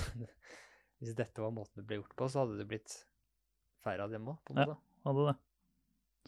hvis 1.02 1.12
dette 1.18 1.42
var 1.44 1.52
måten 1.52 1.82
det 1.82 1.84
ble 1.90 1.98
gjort 2.00 2.16
på, 2.16 2.28
så 2.32 2.42
hadde 2.44 2.56
det 2.62 2.66
blitt 2.70 2.94
færre 3.84 4.06
av 4.08 4.10
dem 4.14 4.24
òg, 4.32 4.38
på 4.48 4.56
en 4.56 4.62
Ja. 4.64 4.76
Hadde 5.04 5.26
det. 5.28 5.36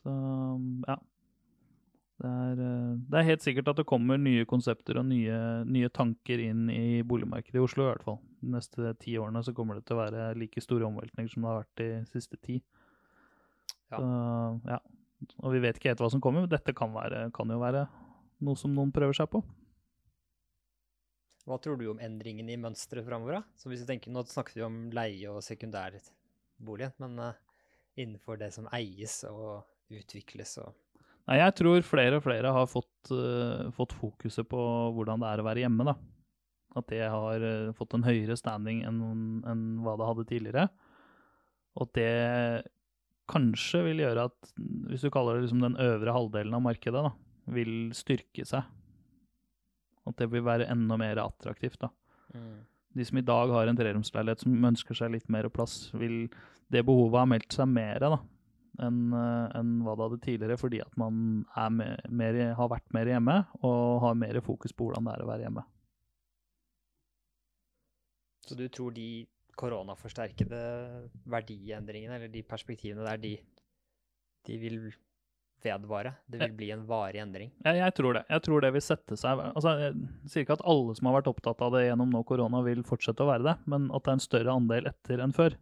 Så 0.03 0.13
ja. 0.87 0.99
Det 2.19 2.27
er, 2.27 2.61
eh, 2.65 2.95
det 3.07 3.19
er 3.21 3.27
helt 3.29 3.45
sikkert 3.45 3.69
at 3.71 3.79
det 3.79 3.87
kommer 3.87 4.19
nye 4.19 4.47
konsepter 4.49 4.99
og 4.99 5.07
nye, 5.07 5.39
nye 5.71 5.91
tanker 5.95 6.41
inn 6.43 6.67
i 6.73 7.05
boligmarkedet 7.07 7.61
i 7.61 7.63
Oslo, 7.63 7.87
i 7.87 7.93
hvert 7.93 8.07
fall. 8.07 8.19
De 8.43 8.51
neste 8.57 8.95
ti 8.99 9.15
årene 9.23 9.45
så 9.47 9.55
kommer 9.55 9.79
det 9.79 9.87
til 9.87 9.95
å 9.95 10.03
være 10.03 10.33
like 10.39 10.63
store 10.65 10.89
omveltninger 10.89 11.31
som 11.31 11.45
det 11.45 11.53
har 11.53 11.61
vært 11.63 11.79
de 11.79 11.89
siste 12.11 12.41
ti. 12.43 12.59
Ja. 13.93 14.01
Så, 14.01 14.09
ja. 14.67 14.81
Og 15.43 15.55
vi 15.55 15.63
vet 15.63 15.79
ikke 15.79 15.93
helt 15.93 16.03
hva 16.03 16.11
som 16.11 16.23
kommer, 16.23 16.43
men 16.43 16.51
dette 16.51 16.75
kan, 16.77 16.91
være, 16.95 17.29
kan 17.35 17.51
jo 17.51 17.59
være 17.63 17.87
noe 18.47 18.59
som 18.59 18.75
noen 18.75 18.91
prøver 18.95 19.17
seg 19.19 19.31
på. 19.31 19.43
Hva 21.49 21.57
tror 21.63 21.79
du 21.81 21.87
om 21.89 22.03
endringen 22.03 22.51
i 22.51 22.59
mønsteret 22.61 23.07
framover? 23.07 23.41
Nå 23.41 24.25
snakket 24.29 24.59
vi 24.59 24.67
om 24.67 24.83
leie- 24.93 25.31
og 25.31 25.41
sekundærbolig, 25.47 26.91
men 27.01 27.19
eh, 27.25 27.41
innenfor 28.03 28.43
det 28.43 28.51
som 28.59 28.69
eies 28.75 29.23
og 29.31 29.63
utvikles 29.95 30.59
og 30.67 30.75
Nei, 31.29 31.43
jeg 31.43 31.57
tror 31.59 31.85
flere 31.85 32.19
og 32.19 32.25
flere 32.25 32.53
har 32.57 32.69
fått, 32.71 33.11
uh, 33.13 33.69
fått 33.77 33.93
fokuset 33.99 34.49
på 34.49 34.61
hvordan 34.97 35.21
det 35.21 35.29
er 35.29 35.43
å 35.43 35.45
være 35.45 35.65
hjemme, 35.67 35.85
da. 35.91 35.95
At 36.79 36.89
det 36.89 37.03
har 37.05 37.45
uh, 37.45 37.75
fått 37.77 37.99
en 37.99 38.07
høyere 38.07 38.37
standing 38.39 38.81
enn, 38.89 39.03
enn 39.45 39.67
hva 39.85 39.99
det 40.01 40.09
hadde 40.09 40.27
tidligere. 40.31 40.67
Og 41.79 41.93
det 41.99 42.09
kanskje 43.29 43.83
vil 43.91 44.01
gjøre 44.07 44.25
at, 44.31 44.53
hvis 44.89 45.05
du 45.05 45.11
kaller 45.13 45.37
det 45.37 45.45
liksom 45.45 45.61
den 45.67 45.77
øvre 45.85 46.17
halvdelen 46.17 46.57
av 46.57 46.65
markedet, 46.65 47.05
da, 47.05 47.13
vil 47.53 47.93
styrke 47.97 48.49
seg. 48.49 48.65
At 50.09 50.17
det 50.17 50.31
vil 50.33 50.47
være 50.47 50.71
enda 50.73 50.97
mer 50.97 51.21
attraktivt, 51.21 51.83
da. 51.85 51.93
De 52.97 53.05
som 53.05 53.21
i 53.21 53.27
dag 53.27 53.53
har 53.53 53.69
en 53.69 53.77
treromsleilighet 53.77 54.47
som 54.47 54.65
ønsker 54.65 54.97
seg 54.97 55.13
litt 55.13 55.29
mer 55.33 55.51
plass, 55.53 55.91
vil 55.93 56.25
det 56.73 56.87
behovet 56.89 57.21
ha 57.21 57.29
meldt 57.29 57.53
seg 57.53 57.69
mer 57.69 58.01
da, 58.01 58.17
enn 58.85 59.15
en 59.15 59.73
hva 59.85 59.95
det 59.99 60.07
hadde 60.07 60.21
tidligere, 60.25 60.59
fordi 60.61 60.81
at 60.85 60.95
man 61.01 61.45
er 61.57 61.71
me- 61.75 61.97
mer, 62.11 62.39
har 62.59 62.71
vært 62.71 62.93
mer 62.95 63.11
hjemme 63.11 63.37
og 63.63 64.01
har 64.05 64.15
mer 64.19 64.41
fokus 64.45 64.73
på 64.77 64.89
hvordan 64.89 65.09
det 65.09 65.17
er 65.17 65.25
å 65.25 65.31
være 65.33 65.47
hjemme. 65.49 65.65
Så 68.49 68.57
du 68.57 68.65
tror 68.73 68.95
de 68.97 69.27
koronaforsterkede 69.59 70.63
verdiendringene, 71.29 72.17
eller 72.17 72.31
de 72.33 72.43
perspektivene 72.47 73.05
der, 73.05 73.19
de, 73.21 73.35
de 74.47 74.59
vil 74.63 74.79
vedvare? 75.65 76.15
Det 76.31 76.39
vil 76.45 76.55
bli 76.57 76.69
en 76.71 76.85
varig 76.89 77.19
endring? 77.21 77.51
Jeg, 77.67 77.81
jeg 77.81 77.95
tror 77.99 78.15
det. 78.15 78.25
Jeg 78.31 78.45
tror 78.47 78.63
det 78.63 78.71
vil 78.77 78.85
sette 78.85 79.17
seg 79.19 79.41
altså, 79.49 79.73
Jeg 79.83 80.31
sier 80.31 80.45
ikke 80.47 80.55
at 80.61 80.67
alle 80.71 80.95
som 80.95 81.11
har 81.11 81.19
vært 81.19 81.31
opptatt 81.33 81.65
av 81.67 81.75
det 81.75 81.89
gjennom 81.89 82.13
nå 82.15 82.23
korona, 82.29 82.63
vil 82.67 82.85
fortsette 82.87 83.25
å 83.27 83.31
være 83.33 83.49
det, 83.51 83.57
men 83.67 83.91
at 83.91 84.05
det 84.07 84.13
er 84.13 84.19
en 84.21 84.27
større 84.29 84.55
andel 84.55 84.91
etter 84.93 85.25
enn 85.25 85.35
før. 85.35 85.59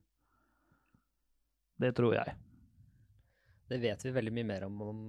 Det 1.80 1.90
tror 1.96 2.14
jeg. 2.16 2.36
Det 3.66 3.80
vet 3.82 4.04
vi 4.04 4.14
veldig 4.14 4.32
mye 4.36 4.46
mer 4.46 4.66
om 4.68 4.76
om 4.84 5.00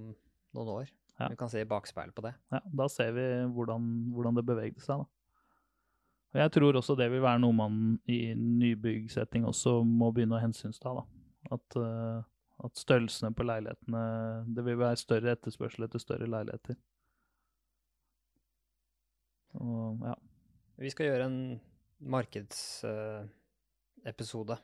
noen 0.56 0.70
år. 0.72 0.88
Ja. 1.18 1.28
Vi 1.30 1.36
kan 1.36 1.50
se 1.50 1.60
i 1.60 1.68
bakspeilet 1.68 2.14
på 2.14 2.22
det. 2.24 2.34
Ja, 2.54 2.60
da 2.80 2.88
ser 2.90 3.12
vi 3.16 3.22
hvordan, 3.54 4.12
hvordan 4.14 4.34
det 4.38 4.44
bevegde 4.46 4.80
seg, 4.84 4.98
da. 5.02 5.06
Og 6.28 6.36
jeg 6.42 6.50
tror 6.54 6.76
også 6.76 6.94
det 6.98 7.08
vil 7.10 7.22
være 7.24 7.40
noe 7.40 7.54
man 7.56 7.74
i 8.10 8.34
nybyggsetting 8.36 9.42
også 9.48 9.72
må 9.88 10.10
begynne 10.12 10.36
å 10.36 10.42
hensynsta. 10.42 10.88
At, 11.48 11.76
uh, 11.80 12.20
at 12.66 12.74
størrelsene 12.76 13.30
på 13.32 13.46
leilighetene 13.46 14.02
Det 14.52 14.62
vil 14.66 14.80
være 14.80 14.96
større 15.00 15.32
etterspørsel 15.32 15.84
etter 15.86 16.00
større 16.02 16.26
leiligheter. 16.28 16.76
Og 19.58 20.04
ja. 20.04 20.14
Vi 20.78 20.90
skal 20.92 21.06
gjøre 21.08 21.26
en 21.30 21.60
markedsepisode 21.98 24.56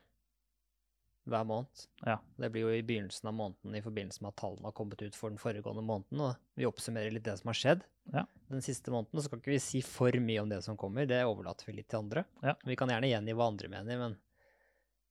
hver 1.31 1.47
måned. 1.49 1.85
Ja. 2.05 2.19
Det 2.37 2.51
blir 2.53 2.67
jo 2.67 2.73
i 2.75 2.83
begynnelsen 2.85 3.29
av 3.31 3.37
måneden 3.37 3.77
i 3.77 3.83
forbindelse 3.85 4.23
med 4.25 4.33
at 4.35 4.41
tallene 4.43 4.69
har 4.69 4.77
kommet 4.77 5.03
ut 5.03 5.17
for 5.17 5.33
den 5.33 5.41
foregående 5.41 5.85
måneden, 5.85 6.21
og 6.21 6.59
vi 6.59 6.69
oppsummerer 6.69 7.15
litt 7.15 7.25
det 7.27 7.37
som 7.41 7.51
har 7.51 7.59
skjedd. 7.59 7.87
Ja. 8.13 8.27
Den 8.53 8.65
siste 8.65 8.92
måneden 8.92 9.19
så 9.19 9.27
skal 9.27 9.40
ikke 9.40 9.55
vi 9.55 9.63
si 9.63 9.81
for 9.87 10.21
mye 10.21 10.42
om 10.42 10.53
det 10.53 10.61
som 10.67 10.79
kommer, 10.81 11.09
det 11.09 11.23
overlater 11.25 11.71
vi 11.71 11.79
litt 11.79 11.88
til 11.92 12.03
andre. 12.03 12.27
Ja. 12.44 12.57
Vi 12.69 12.77
kan 12.79 12.92
gjerne 12.92 13.11
gjengi 13.11 13.37
hva 13.38 13.48
andre 13.53 13.71
mener, 13.73 14.03
men 14.03 14.19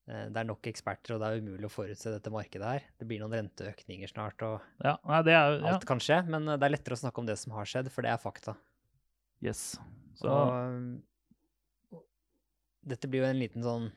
eh, 0.06 0.28
det 0.30 0.44
er 0.44 0.50
nok 0.52 0.70
eksperter, 0.70 1.16
og 1.16 1.24
det 1.24 1.32
er 1.32 1.42
umulig 1.42 1.70
å 1.70 1.74
forutse 1.74 2.14
dette 2.14 2.34
markedet 2.34 2.76
her. 2.76 2.86
Det 3.00 3.10
blir 3.10 3.24
noen 3.24 3.34
renteøkninger 3.40 4.14
snart, 4.14 4.46
og 4.46 4.86
ja. 4.86 5.00
Nei, 5.10 5.24
det 5.26 5.34
er 5.40 5.58
ja. 5.58 5.74
alt 5.74 5.90
kan 5.90 6.04
skje, 6.04 6.22
men 6.30 6.46
eh, 6.46 6.60
det 6.62 6.70
er 6.70 6.78
lettere 6.78 7.00
å 7.00 7.04
snakke 7.06 7.24
om 7.24 7.32
det 7.32 7.40
som 7.42 7.58
har 7.58 7.70
skjedd, 7.70 7.90
for 7.94 8.06
det 8.06 8.14
er 8.14 8.22
fakta. 8.22 8.56
Yes. 9.44 9.74
Så 10.16 10.30
Og 10.30 10.54
um, 10.54 10.94
dette 12.86 13.10
blir 13.10 13.24
jo 13.24 13.30
en 13.32 13.40
liten 13.40 13.64
sånn 13.66 13.90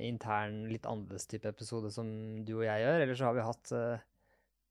intern, 0.00 0.64
litt 0.72 0.86
annerledes 0.88 1.28
type 1.30 1.48
episode 1.50 1.90
som 1.94 2.08
du 2.46 2.56
og 2.58 2.66
jeg 2.66 2.82
gjør. 2.84 3.04
Eller 3.04 3.18
så 3.18 3.28
har 3.28 3.36
vi 3.36 3.46
hatt 3.46 3.72
eh, 3.76 4.04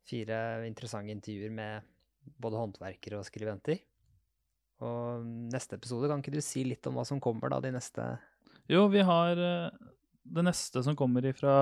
fire 0.09 0.37
interessante 0.67 1.13
intervjuer 1.15 1.53
med 1.53 1.89
både 2.43 2.59
håndverkere 2.59 3.19
og 3.19 3.27
skribenter. 3.27 3.81
Og 4.83 5.25
neste 5.53 5.77
episode, 5.79 6.09
kan 6.11 6.23
ikke 6.23 6.35
du 6.35 6.43
si 6.43 6.65
litt 6.67 6.85
om 6.89 6.97
hva 6.97 7.05
som 7.07 7.21
kommer 7.23 7.53
da, 7.53 7.61
de 7.63 7.71
neste 7.71 8.07
Jo, 8.71 8.87
vi 8.91 9.03
har 9.05 9.39
eh, 9.39 9.91
Det 10.23 10.43
neste 10.43 10.81
som 10.83 10.97
kommer 10.99 11.23
ifra 11.29 11.53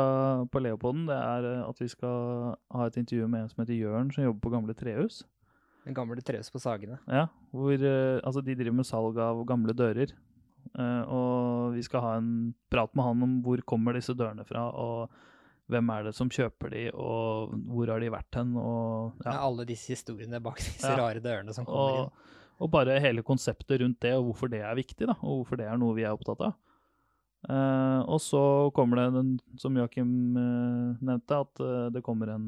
på 0.50 0.62
Leopolden, 0.64 1.06
det 1.10 1.18
er 1.20 1.50
eh, 1.52 1.68
at 1.68 1.84
vi 1.84 1.90
skal 1.92 2.56
ha 2.74 2.88
et 2.88 2.98
intervju 3.02 3.28
med 3.28 3.46
en 3.46 3.54
som 3.54 3.62
heter 3.62 3.78
Jørn, 3.78 4.10
som 4.16 4.26
jobber 4.26 4.46
på 4.48 4.56
Gamle 4.56 4.78
Trehus. 4.78 5.22
Den 5.86 5.98
gamle 5.98 6.22
Trehus 6.22 6.50
på 6.54 6.62
Sagene. 6.62 7.00
Ja, 7.10 7.26
hvor 7.50 7.74
altså 7.74 8.42
de 8.46 8.54
driver 8.54 8.76
med 8.78 8.86
salg 8.86 9.18
av 9.18 9.40
gamle 9.50 9.74
dører. 9.74 10.14
Eh, 10.72 11.04
og 11.12 11.76
vi 11.76 11.84
skal 11.86 12.06
ha 12.06 12.16
en 12.20 12.32
prat 12.72 12.94
med 12.96 13.08
han 13.08 13.28
om 13.28 13.36
hvor 13.46 13.62
kommer 13.68 13.98
disse 13.98 14.16
dørene 14.18 14.46
fra, 14.48 14.68
og 14.72 15.12
hvem 15.72 15.92
er 15.94 16.08
det 16.08 16.16
som 16.18 16.32
kjøper 16.32 16.74
de, 16.74 16.86
og 16.92 17.54
hvor 17.72 17.92
har 17.94 18.04
de 18.04 18.12
vært 18.12 18.40
hen, 18.40 18.56
og 18.60 19.14
Ja. 19.26 19.32
ja. 19.32 19.38
alle 19.48 19.66
disse 19.68 19.94
historiene 19.94 20.42
bak 20.44 20.60
disse 20.60 20.96
rare 20.98 21.24
dørene 21.24 21.56
som 21.56 21.68
kommer 21.68 22.08
Og, 22.08 22.28
og 22.62 22.72
bare 22.72 23.00
hele 23.00 23.24
konseptet 23.24 23.82
rundt 23.82 24.02
det, 24.04 24.14
og 24.18 24.30
hvorfor 24.30 24.52
det 24.52 24.62
er 24.62 24.76
viktig, 24.76 25.08
da, 25.08 25.16
og 25.22 25.42
hvorfor 25.42 25.62
det 25.62 25.68
er 25.68 25.80
noe 25.80 25.96
vi 25.98 26.06
er 26.06 26.14
opptatt 26.14 26.44
av. 26.50 26.60
Uh, 27.42 28.06
og 28.06 28.20
så 28.22 28.70
kommer 28.76 29.00
det, 29.00 29.06
den, 29.16 29.30
som 29.58 29.74
Joakim 29.74 30.38
uh, 30.38 31.00
nevnte, 31.02 31.40
at 31.42 31.62
uh, 31.64 31.88
det 31.90 32.04
kommer 32.06 32.30
en 32.30 32.46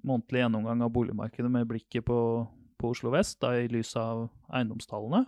månedlig 0.00 0.40
gjennomgang 0.40 0.80
av 0.86 0.92
boligmarkedet 0.94 1.50
med 1.52 1.68
blikket 1.68 2.06
på, 2.08 2.16
på 2.80 2.92
Oslo 2.94 3.12
vest, 3.12 3.42
da 3.44 3.52
i 3.60 3.68
lys 3.68 3.92
av 4.00 4.30
eiendomstallene. 4.48 5.26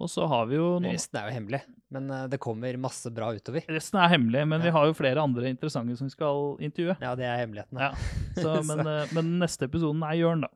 Og 0.00 0.08
så 0.08 0.24
har 0.24 0.46
vi 0.48 0.56
jo 0.56 0.78
noen 0.80 0.94
Resten 0.96 1.18
er 1.20 1.28
jo 1.28 1.34
hemmelig, 1.36 1.60
men 1.92 2.08
eh, 2.10 2.24
det 2.32 2.38
kommer 2.40 2.78
masse 2.80 3.10
bra 3.12 3.28
utover. 3.36 3.66
Resten 3.68 4.00
er 4.00 4.14
hemmelig, 4.14 4.46
men 4.48 4.64
vi 4.64 4.72
har 4.72 4.88
jo 4.88 4.96
flere 4.96 5.20
andre 5.20 5.50
interessante 5.52 5.98
som 5.98 6.08
vi 6.08 6.14
skal 6.14 6.56
intervjue. 6.64 6.96
Ja, 7.04 7.12
det 7.18 7.28
er 7.28 7.42
hemmeligheten. 7.42 7.80
Ja. 7.82 7.92
Så, 8.38 8.56
men, 8.70 8.80
eh, 8.88 9.12
men 9.12 9.36
neste 9.42 9.68
episoden 9.68 10.02
er 10.08 10.16
Jørn, 10.20 10.46
da. 10.46 10.52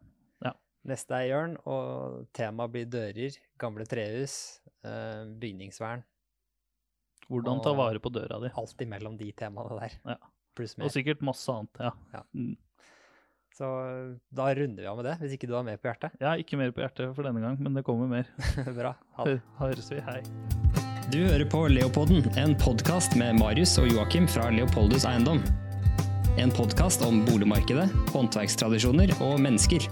Neste 0.86 1.16
er 1.18 1.24
Jørn, 1.32 1.56
og 1.66 2.26
temaet 2.36 2.70
blir 2.70 2.84
dører, 2.86 3.34
gamle 3.58 3.86
trehus, 3.90 4.36
eh, 4.86 5.24
bygningsvern. 5.42 6.04
Hvordan 7.26 7.58
ta 7.64 7.72
vare 7.74 7.98
på 7.98 8.12
døra 8.14 8.38
di. 8.44 8.52
Alt 8.54 8.84
imellom 8.84 9.16
de 9.18 9.32
temaene 9.34 9.80
der. 9.80 9.96
Ja. 10.06 10.16
Pluss 10.56 10.76
Og 10.78 10.92
sikkert 10.94 11.24
masse 11.26 11.50
annet. 11.52 11.82
Ja. 11.82 11.90
Ja. 12.14 12.22
Så 13.56 13.64
da 14.36 14.50
runder 14.54 14.82
vi 14.82 14.88
av 14.88 14.98
med 14.98 15.06
det, 15.08 15.14
hvis 15.22 15.34
ikke 15.38 15.48
du 15.48 15.54
har 15.56 15.62
mer 15.64 15.78
på 15.80 15.88
hjertet. 15.88 16.12
Har 16.20 16.40
ikke 16.42 16.58
mer 16.60 16.74
på 16.76 16.82
hjertet 16.82 17.14
for 17.16 17.24
denne 17.24 17.40
gang, 17.40 17.54
men 17.56 17.78
det 17.78 17.82
kommer 17.86 18.10
mer. 18.10 18.28
Bra. 18.76 18.90
Ha 19.16 19.24
det. 19.24 19.38
Høres 19.56 19.88
vi. 19.88 20.02
Hei. 20.04 20.18
Du 21.08 21.22
hører 21.22 21.46
på 21.48 21.62
Leopolden, 21.72 22.26
en 22.36 22.52
podkast 22.60 23.16
med 23.16 23.38
Marius 23.40 23.78
og 23.80 23.88
Joakim 23.88 24.28
fra 24.28 24.50
Leopoldus 24.52 25.06
Eiendom. 25.08 25.40
En 26.36 26.52
podkast 26.52 27.00
om 27.06 27.22
boligmarkedet, 27.30 27.88
håndverkstradisjoner 28.12 29.14
og 29.24 29.38
mennesker. 29.40 29.88